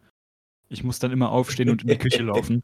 [0.69, 2.63] Ich muss dann immer aufstehen und in die Küche laufen.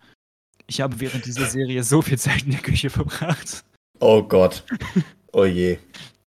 [0.66, 3.64] Ich habe während dieser Serie so viel Zeit in der Küche verbracht.
[4.00, 4.64] Oh Gott.
[5.36, 5.78] Oh je.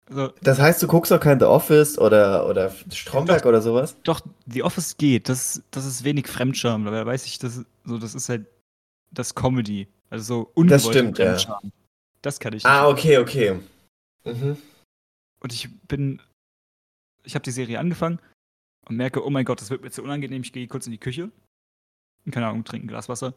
[0.10, 3.96] Also, Das heißt, du guckst auch kein The Office oder, oder Stromberg oder sowas?
[4.02, 5.30] doch, The Office geht.
[5.30, 6.88] Das, das ist wenig Fremdscham.
[6.88, 8.48] Aber da weiß ich, das, so, das ist halt
[9.12, 9.88] das Comedy.
[10.10, 11.60] Also so ungewollte stimmt, ja.
[12.28, 12.92] Das kann ich Ah, nicht.
[13.00, 13.58] okay, okay.
[14.26, 14.58] Mhm.
[15.40, 16.22] Und ich bin.
[17.24, 18.20] Ich habe die Serie angefangen
[18.86, 20.42] und merke, oh mein Gott, das wird mir zu unangenehm.
[20.42, 21.32] Ich gehe kurz in die Küche.
[22.30, 23.34] Keine Ahnung, trinke ein Glas Wasser.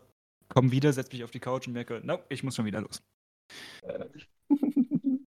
[0.49, 3.01] Komm wieder, setze mich auf die Couch und merke, no, ich muss schon wieder los.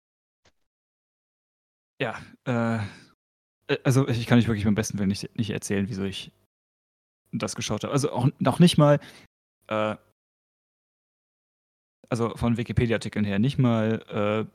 [2.02, 2.76] Ja, äh,
[3.68, 6.32] äh, also ich kann euch wirklich beim besten Willen nicht, nicht erzählen, wieso ich
[7.32, 7.92] das geschaut habe.
[7.92, 8.98] Also auch noch nicht mal,
[9.68, 9.96] äh,
[12.14, 14.46] also von Wikipedia-Artikeln her, nicht mal äh,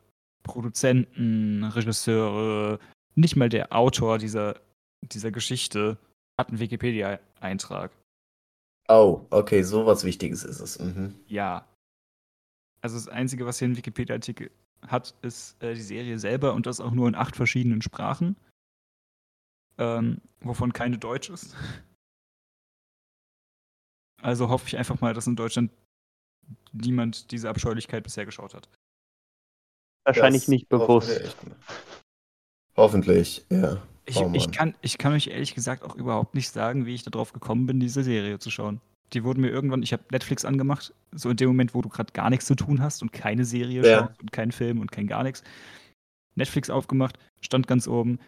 [0.44, 2.80] Produzenten, Regisseure,
[3.16, 4.62] nicht mal der Autor dieser,
[5.02, 5.98] dieser Geschichte
[6.38, 7.92] hat einen Wikipedia-Eintrag.
[8.88, 10.80] Oh, okay, sowas Wichtiges ist es.
[10.80, 11.16] Mhm.
[11.28, 11.68] Ja.
[12.82, 14.52] Also das Einzige, was hier ein Wikipedia-Artikel
[14.88, 18.38] hat, ist äh, die Serie selber und das auch nur in acht verschiedenen Sprachen.
[19.78, 21.58] Ähm, wovon keine Deutsch ist.
[24.22, 25.72] Also hoffe ich einfach mal, dass in Deutschland
[26.72, 28.70] niemand diese Abscheulichkeit bisher geschaut hat.
[30.06, 31.10] Wahrscheinlich Das nicht bewusst.
[31.10, 31.56] Hoffentlich,
[32.76, 33.82] Hoffentlich, ja.
[34.06, 37.04] Ich, Oh ich, kann, ich kann euch ehrlich gesagt auch überhaupt nicht sagen, wie ich
[37.04, 38.82] darauf gekommen bin, diese Serie zu schauen.
[39.14, 42.14] Die wurden mir irgendwann, ich habe Netflix angemacht, so in dem Moment, wo du gerade
[42.14, 44.08] gar nichts zu tun hast und keine Serie Ja.
[44.08, 45.44] schaust und keinen Film und kein gar nichts.
[46.36, 48.20] Netflix aufgemacht, stand ganz oben.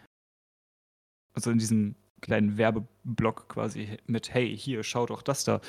[1.34, 5.60] Also in diesem kleinen Werbeblock quasi mit, hey, hier, schau doch das da.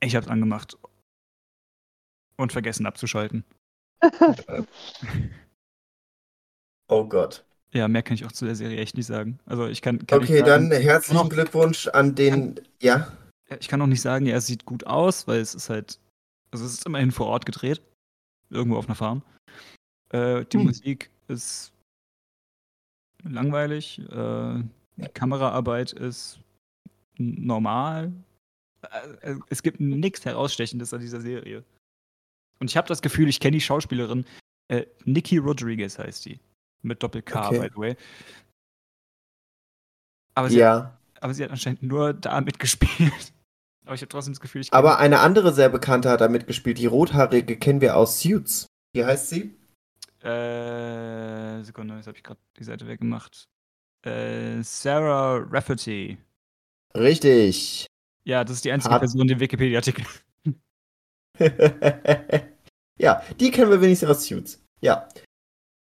[0.00, 0.76] Ich hab's angemacht
[2.42, 3.44] und vergessen abzuschalten.
[6.88, 7.44] Oh Gott.
[7.72, 9.38] Ja, mehr kann ich auch zu der Serie echt nicht sagen.
[9.46, 12.60] Also ich kann, kann Okay, sagen, dann herzlichen Glückwunsch an den.
[12.82, 13.10] Ja.
[13.48, 15.98] Ja, ich kann auch nicht sagen, ja, es sieht gut aus, weil es ist halt,
[16.50, 17.80] also es ist immerhin vor Ort gedreht,
[18.50, 19.22] irgendwo auf einer Farm.
[20.10, 20.66] Äh, die Hm.
[20.66, 21.72] Musik ist
[23.22, 24.62] langweilig, äh,
[24.96, 26.40] die Kameraarbeit ist
[27.16, 28.12] normal.
[28.82, 31.64] Äh, äh, es gibt nichts herausstechendes an dieser Serie.
[32.62, 34.24] Und ich habe das Gefühl, ich kenne die Schauspielerin,
[34.68, 36.38] äh, Nikki Rodriguez heißt die,
[36.82, 37.58] mit Doppel-K, Okay.
[37.58, 37.96] by the way.
[40.36, 40.96] Aber sie, Ja.
[41.20, 42.88] aber sie hat anscheinend nur da mitgespielt.
[43.84, 46.78] Aber ich habe trotzdem das Gefühl, ich Aber eine andere sehr bekannte hat da mitgespielt.
[46.78, 48.66] Die rothaarige kennen wir aus Suits.
[48.94, 49.56] Wie heißt sie?
[50.22, 53.48] Äh, Sekunde, jetzt habe ich gerade die Seite weggemacht.
[54.06, 56.16] Äh, Sarah Rafferty.
[56.94, 57.86] Richtig.
[58.22, 60.06] Ja, das ist die einzige Hat- Person, die Wikipedia-Artikel.
[62.98, 64.62] ja, die kennen wir wenigstens aus Suits.
[64.80, 65.08] Ja.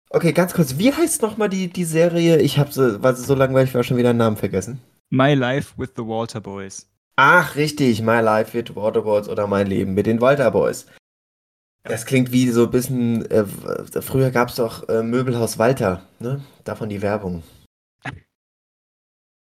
[0.10, 0.78] Okay, ganz kurz.
[0.78, 2.40] Wie heißt nochmal die, die Serie?
[2.40, 4.82] Ich habe sie, weil sie so langweilig war, schon wieder den Namen vergessen.
[5.10, 6.90] My Life with the Walter Boys.
[7.16, 8.02] Ach, richtig.
[8.02, 10.86] My Life with Waterboys oder Mein Leben mit den Walter Boys.
[11.84, 13.30] Das klingt wie so ein bisschen.
[13.30, 13.46] Äh,
[14.02, 16.44] früher gab es doch äh, Möbelhaus Walter, ne?
[16.64, 17.44] Davon die Werbung.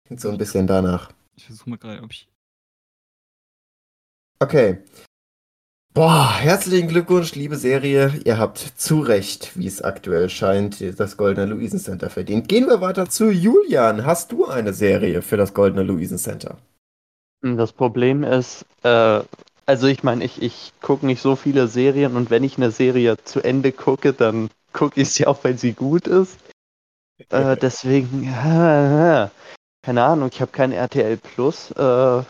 [0.06, 1.12] Klingt so ein bisschen danach.
[1.36, 2.28] Ich versuche mal gerade, ob ich.
[4.40, 4.84] Okay.
[5.96, 8.20] Boah, herzlichen Glückwunsch, liebe Serie.
[8.26, 12.48] Ihr habt zu Recht, wie es aktuell scheint, das Goldene Luisen Center verdient.
[12.48, 14.04] Gehen wir weiter zu Julian.
[14.04, 16.58] Hast du eine Serie für das Goldene Luisen Center?
[17.44, 19.22] Das Problem ist, äh,
[19.68, 23.18] also ich meine, ich, ich gucke nicht so viele Serien und wenn ich eine Serie
[23.24, 26.40] zu Ende gucke, dann gucke ich sie auch, weil sie gut ist.
[27.30, 29.28] Äh, deswegen, äh,
[29.84, 31.70] keine Ahnung, ich habe kein RTL Plus.
[31.70, 32.24] Äh,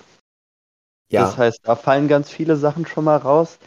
[1.14, 3.58] ja, Das heißt, da fallen ganz viele Sachen schon mal raus.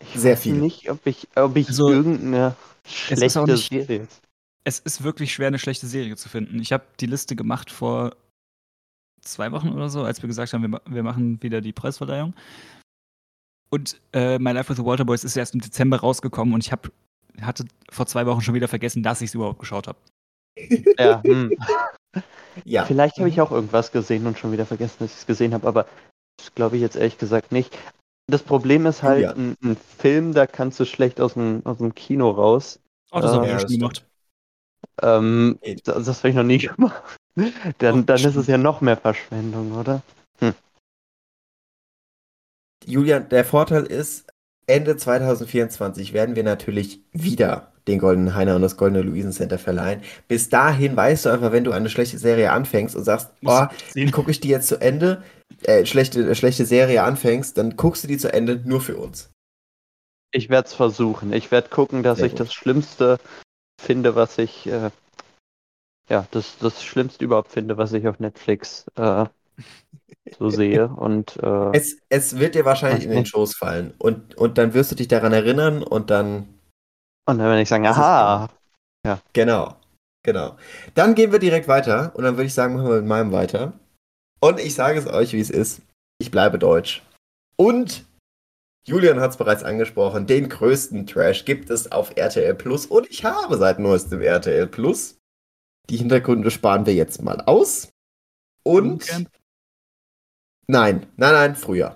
[0.00, 0.58] Ich Sehr weiß viele.
[0.58, 2.54] nicht, ob ich, ob ich Also, irgendeine
[2.86, 4.06] schlechte nicht- Serie.
[4.64, 6.60] Es ist wirklich schwer, eine schlechte Serie zu finden.
[6.60, 8.14] Ich habe die Liste gemacht vor
[9.22, 12.34] zwei Wochen oder so, als wir gesagt haben, wir, wir machen wieder die Preisverleihung.
[13.70, 16.72] Und äh, My Life with the Walter Boys ist erst im Dezember rausgekommen und ich
[16.72, 16.90] hab,
[17.40, 19.98] hatte vor zwei Wochen schon wieder vergessen, dass ich es überhaupt geschaut habe.
[20.98, 21.52] Ja, hm.
[22.64, 22.84] ja.
[22.84, 25.66] Vielleicht habe ich auch irgendwas gesehen und schon wieder vergessen, dass ich es gesehen habe,
[25.68, 25.86] aber
[26.54, 27.76] glaube ich jetzt ehrlich gesagt nicht.
[28.30, 29.32] Das Problem ist halt, Ja.
[29.32, 32.80] ein, ein Film, da kannst du schlecht aus dem, aus dem Kino raus.
[33.10, 34.06] Oh, das Ah, habe ich ja, das schon gemacht.
[35.02, 35.88] Ähm, Geht.
[35.88, 37.02] das das habe ich noch nie gemacht.
[37.78, 40.02] Dann, dann ist es ja noch mehr Verschwendung, oder?
[42.84, 44.26] Julian, der Vorteil ist,
[44.66, 50.02] Ende 2024 werden wir natürlich wieder den Goldenen Heiner und das Goldene Luisen Center verleihen.
[50.28, 53.66] Bis dahin weißt du einfach, wenn du eine schlechte Serie anfängst und sagst, oh,
[54.12, 55.22] gucke ich die jetzt zu Ende,
[55.62, 59.30] äh, schlechte, schlechte Serie anfängst, dann guckst du die zu Ende nur für uns.
[60.30, 61.32] Ich werde es versuchen.
[61.32, 62.40] Ich werde gucken, dass Sehr ich gut.
[62.40, 63.18] das Schlimmste
[63.80, 64.90] finde, was ich, äh,
[66.10, 69.26] ja, das, das Schlimmste überhaupt finde, was ich auf Netflix äh,
[70.38, 70.88] so sehe.
[70.88, 73.26] Und äh, Es, es wird dir wahrscheinlich in den.
[73.26, 76.57] Schoß fallen und, und dann wirst du dich daran erinnern und dann,
[77.28, 78.48] Und dann würde ich sagen, aha,
[79.34, 79.76] Genau,
[80.24, 80.56] genau.
[80.94, 83.74] Dann gehen wir direkt weiter und dann würde ich sagen, machen wir mit meinem weiter.
[84.40, 85.82] Und ich sage es euch, wie es ist.
[86.18, 87.02] Ich bleibe deutsch.
[87.56, 88.06] Und
[88.86, 93.24] Julian hat es bereits angesprochen, den größten Trash gibt es auf RTL Plus und ich
[93.24, 95.18] habe seit neuestem RTL Plus.
[95.90, 97.90] Die Hintergründe sparen wir jetzt mal aus.
[98.62, 99.06] Und
[100.66, 101.94] nein, nein, nein, früher.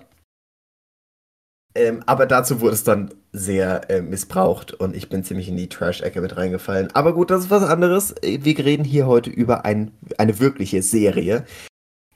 [1.75, 5.69] Ähm, aber dazu wurde es dann sehr äh, missbraucht und ich bin ziemlich in die
[5.69, 6.93] Trash-Ecke mit reingefallen.
[6.93, 8.11] Aber gut, das ist was anderes.
[8.21, 11.45] Äh, Wir reden hier heute über ein, eine wirkliche Serie.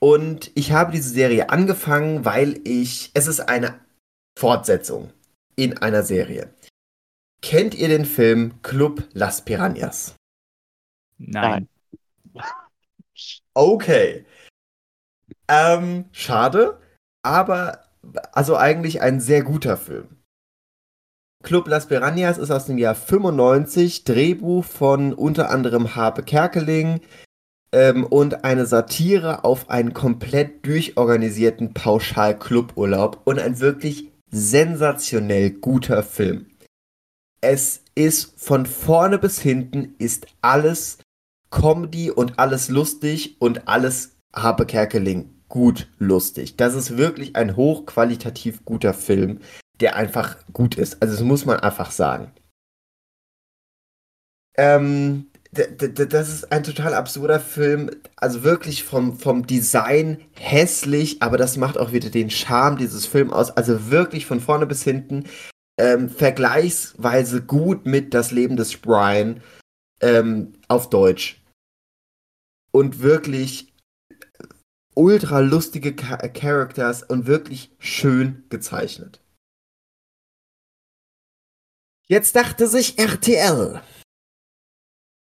[0.00, 3.10] Und ich habe diese Serie angefangen, weil ich.
[3.14, 3.80] Es ist eine
[4.38, 5.12] Fortsetzung
[5.56, 6.54] in einer Serie.
[7.42, 10.14] Kennt ihr den Film Club Las Piranhas?
[11.18, 11.68] Nein.
[13.54, 14.24] Okay.
[15.48, 16.78] Ähm, schade,
[17.22, 17.87] aber
[18.32, 20.18] also eigentlich ein sehr guter Film.
[21.42, 27.00] Club Las Piranhas ist aus dem Jahr 95, Drehbuch von unter anderem Harpe Kerkeling
[27.72, 36.46] ähm, und eine Satire auf einen komplett durchorganisierten Pauschal-Cluburlaub und ein wirklich sensationell guter Film.
[37.40, 40.98] Es ist von vorne bis hinten ist alles
[41.50, 46.56] Comedy und alles lustig und alles Harpe Kerkeling gut lustig.
[46.56, 49.40] Das ist wirklich ein hochqualitativ guter Film,
[49.80, 51.00] der einfach gut ist.
[51.02, 52.32] Also das muss man einfach sagen.
[54.56, 57.90] Ähm, das ist ein total absurder Film.
[58.16, 63.32] Also wirklich vom, vom Design hässlich, aber das macht auch wieder den Charme dieses Films
[63.32, 63.50] aus.
[63.56, 65.24] Also wirklich von vorne bis hinten
[65.78, 69.40] ähm, vergleichsweise gut mit Das Leben des Brian
[70.00, 71.42] ähm, auf Deutsch.
[72.70, 73.67] Und wirklich
[74.98, 79.22] ultra lustige Cha Characters und wirklich schön gezeichnet.
[82.08, 83.80] Jetzt dachte sich RTL,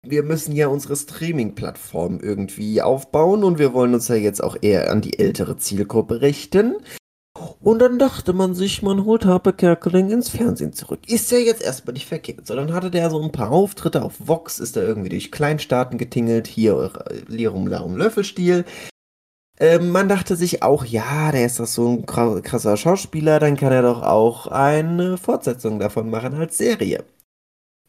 [0.02, 4.90] wir müssen ja unsere Streaming-Plattform irgendwie aufbauen und wir wollen uns ja jetzt auch eher
[4.92, 6.78] an die ältere Zielgruppe richten.
[7.62, 11.02] Und dann dachte man sich, man holt Harpe Kerkeling ins Fernsehen zurück.
[11.08, 12.48] Ist ja jetzt erstmal nicht verkehrt.
[12.48, 15.98] So, dann hatte der so ein paar Auftritte auf Vox, ist er irgendwie durch Kleinstaaten
[15.98, 18.66] getingelt, hier äh, Lirum Larum Löffelstiel.
[19.62, 23.58] Ähm, man dachte sich auch, ja, der ist doch so ein kra- krasser Schauspieler, dann
[23.58, 27.06] kann er doch auch eine Fortsetzung davon machen als Serie.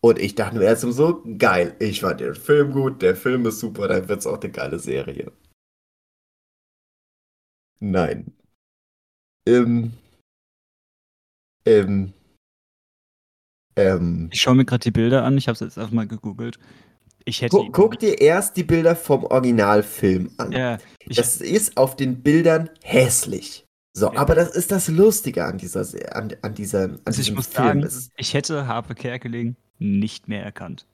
[0.01, 3.61] Und ich dachte mir erst so, geil, ich fand den Film gut, der Film ist
[3.61, 5.31] super, dann wird's auch eine geile Serie.
[7.79, 8.33] Nein.
[9.47, 9.93] Ähm.
[11.65, 12.13] Ähm.
[13.77, 14.29] Ähm.
[14.33, 15.39] Ich schaue mir gerade die Bilder an.
[15.39, 16.59] Ich habe es jetzt erstmal gegoogelt.
[17.31, 17.57] Ich hätte.
[17.57, 20.51] Gu guck dir erst die Bilder vom Originalfilm an.
[20.53, 23.65] Ja, Das ist auf den Bildern hässlich.
[23.97, 24.19] So, Ja.
[24.21, 27.37] aber das ist das Lustige an dieser, Se- an, an dieser, an also ich diesem
[27.37, 27.83] muss Film.
[27.83, 30.87] sagen, ich hätte Harpe Kerkeling nicht mehr erkannt.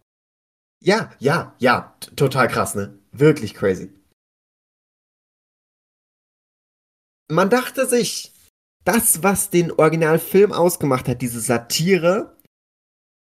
[0.83, 2.99] ja, ja, ja, total krass, ne?
[3.13, 3.91] Wirklich crazy.
[7.31, 8.33] Man dachte sich,
[8.85, 12.36] das, was den Originalfilm ausgemacht hat, diese Satire,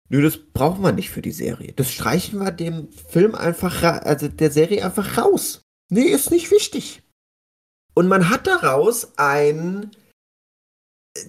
[0.09, 1.73] nö, das brauchen wir nicht für die Serie.
[1.75, 5.61] Das streichen wir dem Film einfach, also der Serie einfach raus.
[5.89, 7.01] Nee, ist nicht wichtig.
[7.93, 9.91] Und man hat daraus ein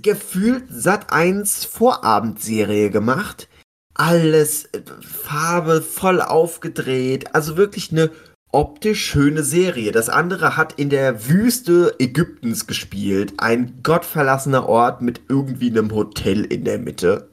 [0.03, 3.49] gefühlt Sat 1 Vorabendserie gemacht.
[3.95, 8.11] Alles äh, Farbe voll aufgedreht, also wirklich eine
[8.53, 9.93] optisch schöne Serie.
[9.93, 16.45] Das andere hat in der Wüste Ägyptens gespielt, ein gottverlassener Ort mit irgendwie einem Hotel
[16.45, 17.30] in der Mitte.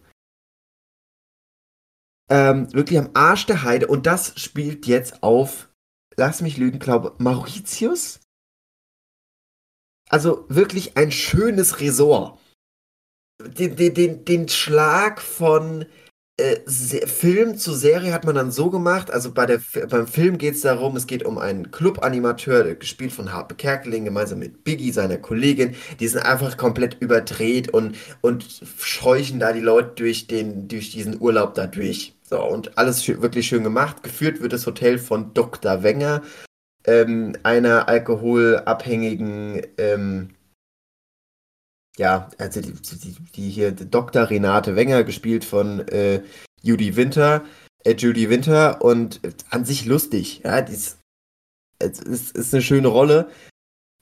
[2.30, 5.70] Ähm, wirklich am Arsch der Heide und das spielt jetzt auf,
[6.18, 8.20] lass mich lügen, glaube Mauritius?
[10.10, 12.40] Also wirklich ein schönes Resort.
[13.42, 15.86] Den, den, den, Schlag von
[16.38, 19.12] äh, Film zu Serie hat man dann so gemacht.
[19.12, 23.34] Also bei der, beim Film geht es darum, es geht um einen Club-Animateur, gespielt von
[23.34, 25.76] Harpe Kerkeling, gemeinsam mit Biggie, seiner Kollegin.
[26.00, 28.46] Die sind einfach komplett überdreht und, und
[28.80, 32.17] scheuchen da die Leute durch, den, durch diesen Urlaub da durch.
[32.30, 34.04] So, und alles wirklich schön gemacht.
[34.04, 35.82] Geführt wird das Hotel von Dr.
[35.82, 36.24] Wenger,
[36.86, 40.36] ähm, einer alkoholabhängigen, ähm,
[41.98, 44.30] ja, also die, die, die hier Dr.
[44.30, 46.22] Renate Wenger, gespielt von äh,
[46.62, 47.46] Judy Winter,
[47.86, 51.00] äh, Judy Winter und an sich lustig, ja, die ist,
[51.80, 53.30] ist, ist eine schöne Rolle.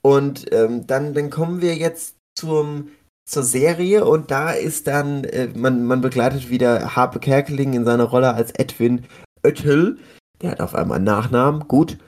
[0.02, 2.90] Und ähm, dann, dann kommen wir jetzt zum,
[3.26, 8.04] zur Serie und da ist dann, äh, man, man begleitet wieder Harpe Kerkeling in seiner
[8.04, 9.04] Rolle als Edwin
[9.44, 9.98] Oettel.
[10.40, 11.98] Der hat auf einmal einen Nachnamen, gut.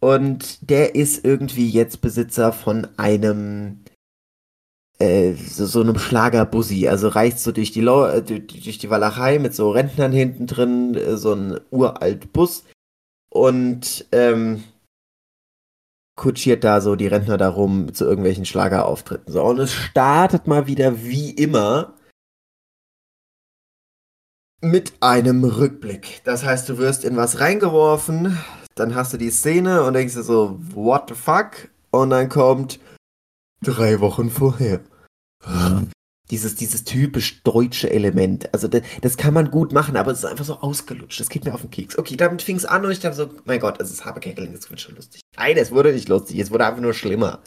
[0.00, 3.80] Und der ist irgendwie jetzt Besitzer von einem
[4.98, 6.86] äh, so, so einem Schlagerbussi.
[6.86, 10.94] Also reicht so durch die, Lau äh, durch die Walachei mit so Rentnern hinten drin,
[10.94, 12.64] äh, so ein uralt Bus.
[13.30, 14.62] Und ähm,
[16.18, 19.32] kutschiert da so die Rentner darum zu irgendwelchen Schlagerauftritten.
[19.32, 21.94] So, und es startet mal wieder wie immer
[24.60, 26.20] mit einem Rückblick.
[26.24, 28.36] Das heißt, du wirst in was reingeworfen,
[28.74, 31.70] dann hast du die Szene und denkst dir so, what the fuck?
[31.90, 32.80] Und dann kommt
[33.62, 34.80] drei Wochen vorher.
[36.30, 38.52] Dieses, dieses typisch deutsche Element.
[38.52, 41.20] Also das, das kann man gut machen, aber es ist einfach so ausgelutscht.
[41.20, 41.96] Das geht mir auf den Keks.
[41.96, 44.52] Okay, damit fing es an und ich dachte so, mein Gott, es ist Habe Kerkeling,
[44.52, 45.22] das wird schon lustig.
[45.36, 47.40] Nein, es wurde nicht lustig, es wurde einfach nur schlimmer.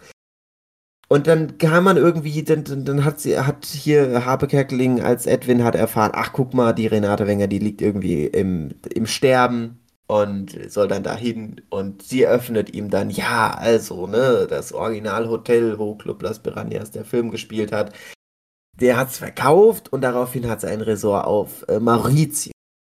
[1.11, 5.25] Und dann kam man irgendwie, dann, dann, dann hat sie, hat hier Harpe Kerkeling als
[5.25, 9.81] Edwin hat erfahren, ach guck mal, die Renate Wenger, die liegt irgendwie im, im Sterben
[10.07, 15.95] und soll dann dahin und sie öffnet ihm dann, ja, also, ne, das Originalhotel, wo
[15.95, 17.91] Club Las Piranhas der Film gespielt hat,
[18.79, 22.51] der hat's verkauft und daraufhin hat sie ein Resort auf äh, Mauritius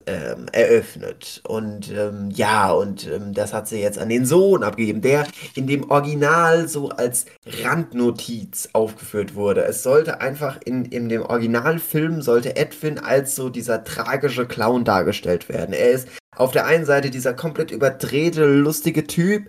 [0.06, 1.42] ähm, eröffnet.
[1.46, 5.66] Und ähm, ja, und ähm, das hat sie jetzt an den Sohn abgegeben, der in
[5.66, 7.26] dem Original so als
[7.62, 9.64] Randnotiz aufgeführt wurde.
[9.64, 15.48] Es sollte einfach in, in dem Originalfilm sollte Edwin als so dieser tragische Clown dargestellt
[15.48, 15.72] werden.
[15.72, 19.48] Er ist auf der einen Seite dieser komplett überdrehte, lustige Typ,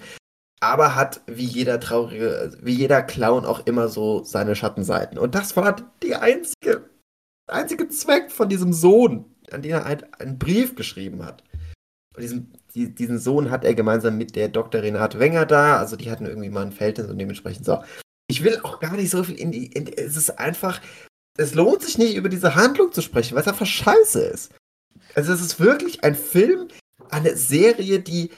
[0.64, 5.18] aber hat wie jeder traurige, wie jeder Clown auch immer so seine Schattenseiten.
[5.18, 6.90] Und das war die einzige,
[7.48, 11.44] einzige Zweck von diesem Sohn, an den er einen, einen Brief geschrieben hat.
[12.16, 14.82] Und diesen, die, diesen Sohn hat er gemeinsam mit der Dr.
[14.82, 17.84] Renate Wenger da, also die hatten irgendwie mal ein Verhältnis und dementsprechend so.
[18.30, 20.80] Ich will auch gar nicht so viel in die, in, es ist einfach,
[21.38, 24.54] es lohnt sich nicht über diese Handlung zu sprechen, weil es einfach scheiße ist.
[25.14, 26.70] Also es ist wirklich ein Film,
[27.10, 28.32] eine Serie, die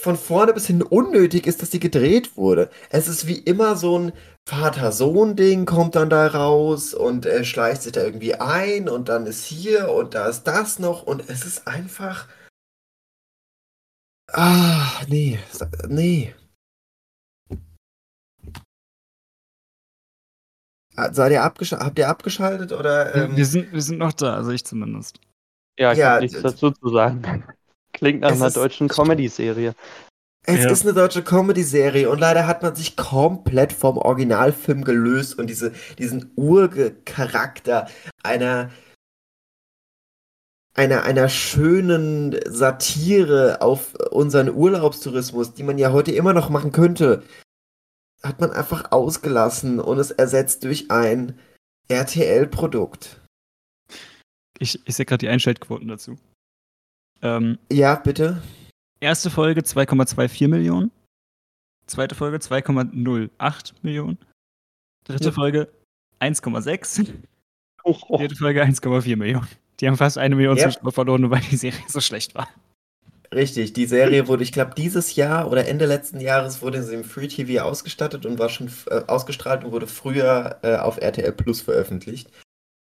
[0.00, 2.70] von vorne bis hin unnötig ist, dass die gedreht wurde.
[2.90, 4.12] Es ist wie immer so ein
[4.48, 9.44] Vater-Sohn-Ding, kommt dann da raus und er schleicht sich da irgendwie ein und dann ist
[9.44, 12.28] hier und da ist das noch und es ist einfach.
[14.32, 15.38] Ah, nee,
[15.88, 16.34] nee.
[20.96, 23.14] Ah, Seid ihr habt ihr abgeschaltet oder?
[23.14, 25.20] Ähm, wir, sind, wir sind noch da, also ich zumindest.
[25.78, 27.44] Ja, ich Ja, habe nichts dazu zu sagen.
[27.96, 29.74] Klingt nach Es einer deutschen Comedy-Serie.
[30.42, 30.70] Es Ja.
[30.70, 35.72] ist eine deutsche Comedy-Serie und leider hat man sich komplett vom Originalfilm gelöst und diese,
[35.98, 37.88] diesen Urcharakter
[38.22, 38.70] einer,
[40.74, 47.22] einer, einer schönen Satire auf unseren Urlaubstourismus, die man ja heute immer noch machen könnte,
[48.22, 51.38] hat man einfach ausgelassen und es ersetzt durch ein
[51.88, 53.22] RTL-Produkt.
[54.58, 56.18] Ich, ich sehe gerade die Einschaltquoten dazu.
[57.22, 58.42] Ähm, Ja, bitte?
[59.00, 60.90] erste Folge 2,24 Millionen.
[61.86, 64.18] Zweite Folge 2,08 Millionen.
[65.04, 65.32] Dritte Ja.
[65.32, 65.68] Folge
[66.20, 67.12] 1,6.
[67.84, 68.18] Oh, oh.
[68.18, 69.46] Vierte Folge 1,4 Millionen.
[69.80, 70.70] Die haben fast eine Million Ja.
[70.70, 72.48] Zuschauer verloren, nur weil die Serie so schlecht war.
[73.34, 77.04] Richtig, die Serie wurde, ich glaube, dieses Jahr oder Ende letzten Jahres wurde sie im
[77.04, 81.60] Free TV ausgestattet und war schon äh, ausgestrahlt und wurde früher äh, auf RTL Plus
[81.60, 82.30] veröffentlicht.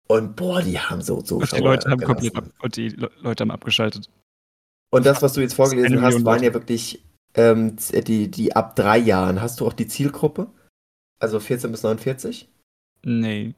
[0.09, 2.31] Und boah, die haben so Und Zuschauer die Leute haben gelassen.
[2.33, 4.09] komplett und die Le Leute haben abgeschaltet.
[4.91, 7.05] Und das, was du jetzt vorgelesen hast, waren ja wirklich
[7.35, 9.43] ähm, z- die, die ab drei Jahren.
[9.43, 10.47] Hast du auch die Zielgruppe?
[11.19, 12.49] Also 14 bis 49?
[13.05, 13.55] Nee.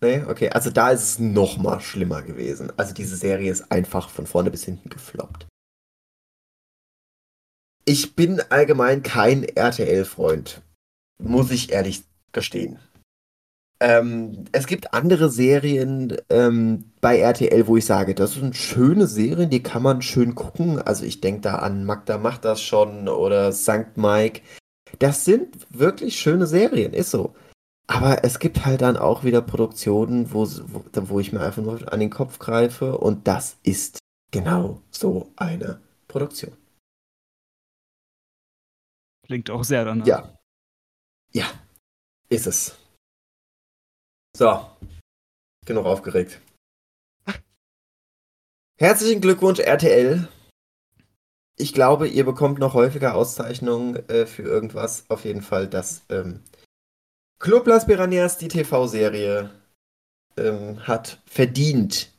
[0.00, 0.48] Nee, okay.
[0.50, 2.72] Also da ist es noch mal schlimmer gewesen.
[2.78, 5.46] Also diese Serie ist einfach von vorne bis hinten gefloppt.
[7.84, 10.62] Ich bin allgemein kein RTL-Freund.
[11.18, 12.78] Muss ich ehrlich gestehen.
[13.82, 19.50] Ähm, es gibt andere Serien ähm, bei RTL, wo ich sage, das sind schöne Serien,
[19.50, 20.78] die kann man schön gucken.
[20.80, 23.96] Also ich denke da an Magda macht das schon oder St.
[23.96, 24.42] Mike.
[25.00, 27.34] Das sind wirklich schöne Serien, ist so.
[27.88, 31.92] Aber es gibt halt dann auch wieder Produktionen, wo, wo, wo ich mir einfach nur
[31.92, 33.98] an den Kopf greife und das ist
[34.30, 36.52] genau so eine Produktion.
[39.26, 40.06] Klingt auch sehr danach.
[40.06, 40.38] Ja.
[41.32, 41.46] Ja,
[42.28, 42.76] ist es.
[44.36, 44.66] So,
[45.66, 46.40] genug aufgeregt.
[48.78, 50.26] Herzlichen Glückwunsch, RTL.
[51.58, 55.04] Ich glaube, ihr bekommt noch häufiger Auszeichnungen äh, für irgendwas.
[55.08, 56.42] Auf jeden Fall, dass ähm,
[57.38, 59.50] Club Las Piranhas, die TV-Serie,
[60.36, 62.10] ähm, hat verdient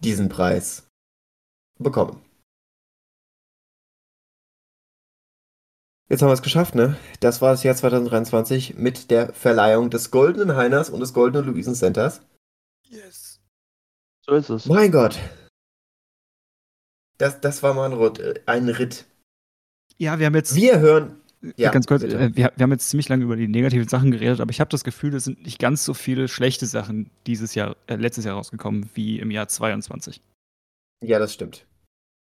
[0.00, 0.88] diesen Preis
[1.78, 2.25] bekommen.
[6.08, 6.96] Jetzt haben wir es geschafft, ne?
[7.20, 11.74] Das war das Jahr 2023 mit der Verleihung des Goldenen Heiners und des Goldenen Luisen
[11.74, 12.20] Centers.
[12.88, 13.40] Yes.
[14.24, 14.66] So ist es.
[14.66, 15.18] Mein Gott.
[17.18, 18.18] Das, das war mal ein Ritt.
[18.20, 19.04] äh, Ein Ritt.
[19.98, 21.20] Ja, wir haben jetzt Wir hören.
[21.56, 24.40] Ja, ganz kurz, äh, wir, wir haben jetzt ziemlich lange über die negativen Sachen geredet,
[24.40, 27.76] aber ich habe das Gefühl, es sind nicht ganz so viele schlechte Sachen dieses Jahr,
[27.86, 30.20] äh, letztes Jahr rausgekommen wie im Jahr 22.
[31.04, 31.64] Ja, das stimmt.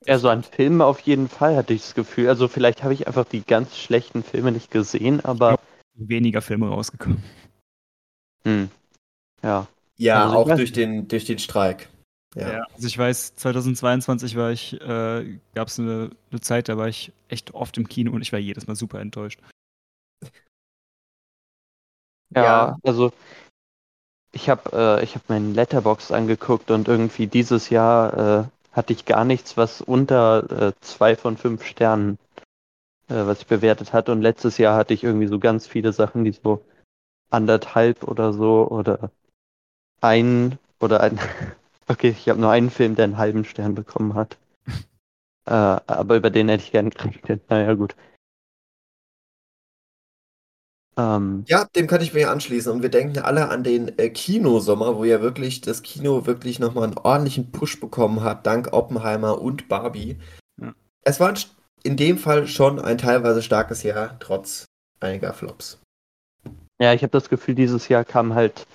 [0.06, 2.28] Ja, so an Filmen auf jeden Fall hatte ich das Gefühl.
[2.28, 5.60] Also vielleicht habe ich einfach die ganz schlechten Filme nicht gesehen, aber
[5.94, 7.22] Weniger Filme rausgekommen.
[8.44, 8.70] hm,
[9.44, 9.68] ja.
[9.98, 11.90] Ja, Also auch weiß durch den, durch den Streik.
[12.36, 12.66] Ja.
[12.74, 17.12] Also ich weiß, 2022 war ich, äh, gab es eine, eine Zeit, da war ich
[17.28, 19.40] echt oft im Kino und ich war jedes Mal super enttäuscht.
[22.34, 22.78] Ja, Ja.
[22.84, 23.12] also
[24.32, 24.72] ich habe
[25.02, 29.58] äh, ich hab meinen Letterbox angeguckt und irgendwie dieses Jahr äh, hatte ich gar nichts,
[29.58, 32.18] was unter äh, zwei von fünf Sternen,
[33.10, 34.12] äh, was ich bewertet hatte.
[34.12, 36.64] Und letztes Jahr hatte ich irgendwie so ganz viele Sachen, die so
[37.32, 39.12] anderthalb oder so oder
[40.02, 41.20] ein oder ein.
[41.88, 44.38] Okay, ich habe nur einen Film, der einen halben Stern bekommen hat.
[45.46, 47.50] äh, aber über den hätte ich gerne geredet.
[47.50, 47.96] Naja, gut.
[50.98, 52.72] Ähm, Ja, dem kann ich mir anschließen.
[52.72, 56.86] Und wir denken alle an den äh, Kinosommer, wo ja wirklich das Kino wirklich nochmal
[56.86, 60.18] einen ordentlichen Push bekommen hat, dank Oppenheimer und Barbie.
[60.62, 60.74] Ja.
[61.04, 61.34] Es war
[61.84, 64.66] in dem Fall schon ein teilweise starkes Jahr, trotz
[65.00, 65.80] einiger Flops.
[66.80, 68.66] Ja, ich habe das Gefühl, dieses Jahr kam halt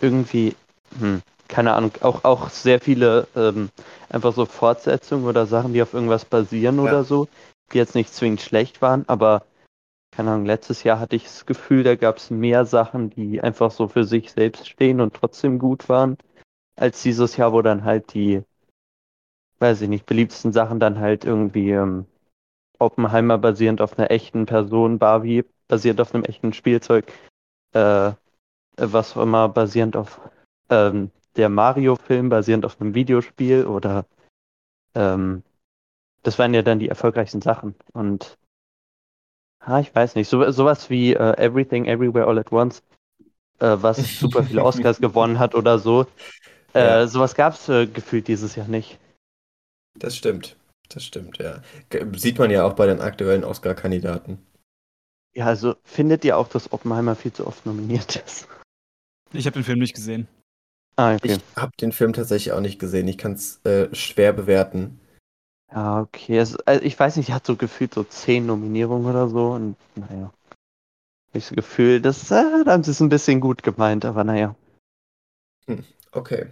[0.00, 0.54] irgendwie,
[0.98, 3.70] hm, keine Ahnung, auch, auch sehr viele ähm,
[4.08, 6.82] einfach so Fortsetzungen oder Sachen, die auf irgendwas basieren Ja.
[6.82, 7.28] oder so,
[7.72, 9.42] die jetzt nicht zwingend schlecht waren, aber
[10.14, 13.72] keine Ahnung, letztes Jahr hatte ich das Gefühl, da gab es mehr Sachen, die einfach
[13.72, 16.18] so für sich selbst stehen und trotzdem gut waren,
[16.76, 18.42] als dieses Jahr, wo dann halt die,
[19.58, 22.06] weiß ich nicht, beliebtesten Sachen dann halt irgendwie ähm,
[22.78, 27.12] Oppenheimer basierend auf einer echten Person, Barbie basierend auf einem echten Spielzeug,
[27.72, 28.12] äh,
[28.76, 30.20] was auch immer basierend auf
[30.70, 34.06] ähm, der Mario-Film, basierend auf einem Videospiel oder
[34.94, 35.42] ähm,
[36.22, 37.74] das waren ja dann die erfolgreichsten Sachen.
[37.92, 38.38] Und
[39.66, 42.82] ah, ich weiß nicht, so, sowas wie äh, Everything Everywhere All at Once,
[43.60, 46.06] äh, was super viele Oscars gewonnen hat oder so.
[46.74, 47.06] Äh, Ja.
[47.08, 48.98] Sowas gab es äh, gefühlt dieses Jahr nicht.
[49.98, 50.56] Das stimmt.
[50.88, 51.62] Das stimmt, ja.
[52.14, 54.38] Sieht man ja auch bei den aktuellen Oscar-Kandidaten.
[55.34, 58.46] Ja, also findet ihr auch, dass Oppenheimer viel zu oft nominiert ist?
[59.32, 60.28] Ich habe den Film nicht gesehen.
[60.96, 61.38] Ah, okay.
[61.56, 63.08] Ich habe den Film tatsächlich auch nicht gesehen.
[63.08, 65.00] Ich kann es äh, schwer bewerten.
[65.74, 66.38] Ja, okay.
[66.38, 69.76] Es, also ich weiß nicht, er hat so gefühlt so zehn Nominierungen oder so und
[69.96, 70.32] naja.
[71.28, 74.54] Hab ich das Gefühl, das, äh, haben sie es ein bisschen gut gemeint, aber naja.
[76.12, 76.46] Okay.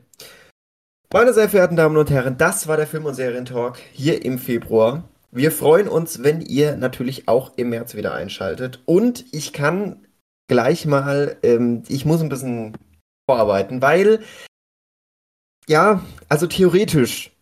[1.13, 5.05] Meine sehr verehrten Damen und Herren, das war der Film- und Serientalk hier im Februar.
[5.31, 8.83] Wir freuen uns, wenn ihr natürlich auch im März wieder einschaltet.
[8.87, 10.09] Und ich kann
[10.49, 12.77] gleich mal, ähm, ich muss ein bisschen
[13.31, 14.25] vorarbeiten, weil,
[15.69, 17.33] ja, also theoretisch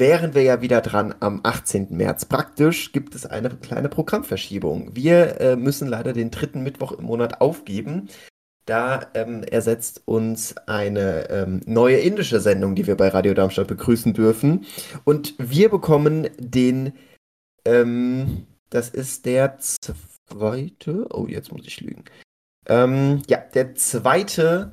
[0.00, 1.88] wären wir ja wieder dran am 18.
[1.90, 2.24] März.
[2.24, 4.96] Praktisch gibt es eine kleine Programmverschiebung.
[4.96, 8.08] Wir äh, müssen leider den dritten Mittwoch im Monat aufgeben.
[8.64, 14.14] Da ähm, ersetzt uns eine ähm, neue indische Sendung, die wir bei Radio Darmstadt begrüßen
[14.14, 14.64] dürfen.
[15.04, 16.92] Und wir bekommen den,
[17.64, 22.04] ähm, das ist der zweite, oh, jetzt muss ich lügen.
[22.66, 24.72] Ähm, ja, der zweite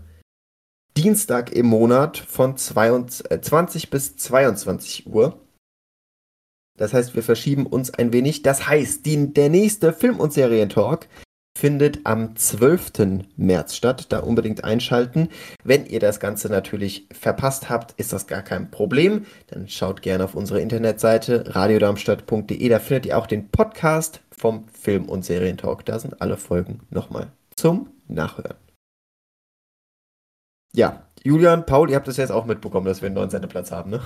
[0.98, 5.40] Dienstag im Monat von 22, äh, 20 bis 22 Uhr.
[6.76, 8.42] Das heißt, wir verschieben uns ein wenig.
[8.42, 11.08] Das heißt, die, der nächste Film- und Serientalk
[11.56, 13.28] findet am 12.
[13.36, 14.08] März statt.
[14.10, 15.30] Da unbedingt einschalten.
[15.64, 19.28] Wenn ihr das Ganze natürlich verpasst habt, ist das gar kein Problem.
[19.48, 22.70] Dann schaut gerne auf unsere Internetseite radiodarmstadt.de.
[22.70, 25.86] Da findet ihr auch den Podcast vom Film- und Serientalk.
[25.86, 28.67] Da sind alle Folgen nochmal zum Nachhören.
[30.78, 33.90] Ja, Julian, Paul, ihr habt das jetzt auch mitbekommen, dass wir einen neuen Sendeplatz haben,
[33.90, 34.00] ne?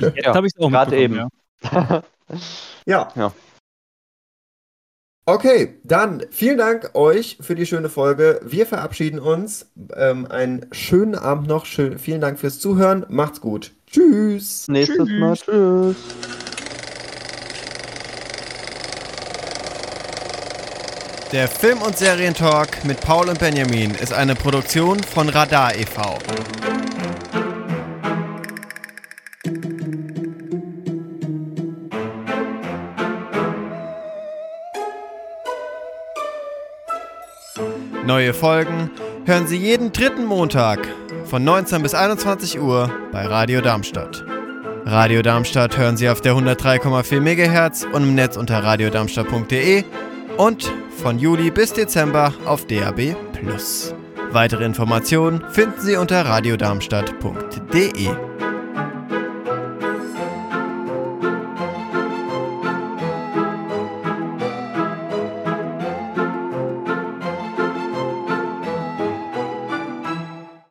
[0.00, 1.28] Jetzt Ja, habe ich es auch gerade eben.
[1.62, 2.02] Ja.
[2.86, 3.12] Ja.
[3.14, 3.32] Ja.
[5.26, 8.40] Okay, dann vielen Dank euch für die schöne Folge.
[8.44, 9.70] Wir verabschieden uns.
[9.94, 11.66] Ähm, einen schönen Abend noch.
[11.66, 13.04] Schön, vielen Dank fürs Zuhören.
[13.08, 13.72] Macht's gut.
[13.86, 14.66] Tschüss.
[14.68, 15.36] Nächstes Mal.
[15.36, 15.96] Tschüss.
[21.32, 26.18] Der Film- und Serientalk mit Paul und Benjamin ist eine Produktion von Radar e.V.
[38.04, 38.92] Neue Folgen
[39.24, 40.86] hören Sie jeden dritten Montag
[41.24, 44.24] von 19 bis 21 Uhr bei Radio Darmstadt.
[44.84, 49.82] Radio Darmstadt hören Sie auf der 103,4 MHz und im Netz unter radiodarmstadt.de
[50.36, 53.16] und von Juli bis Dezember auf DAB+.
[54.32, 58.45] Weitere Informationen finden Sie unter radiodarmstadt.de.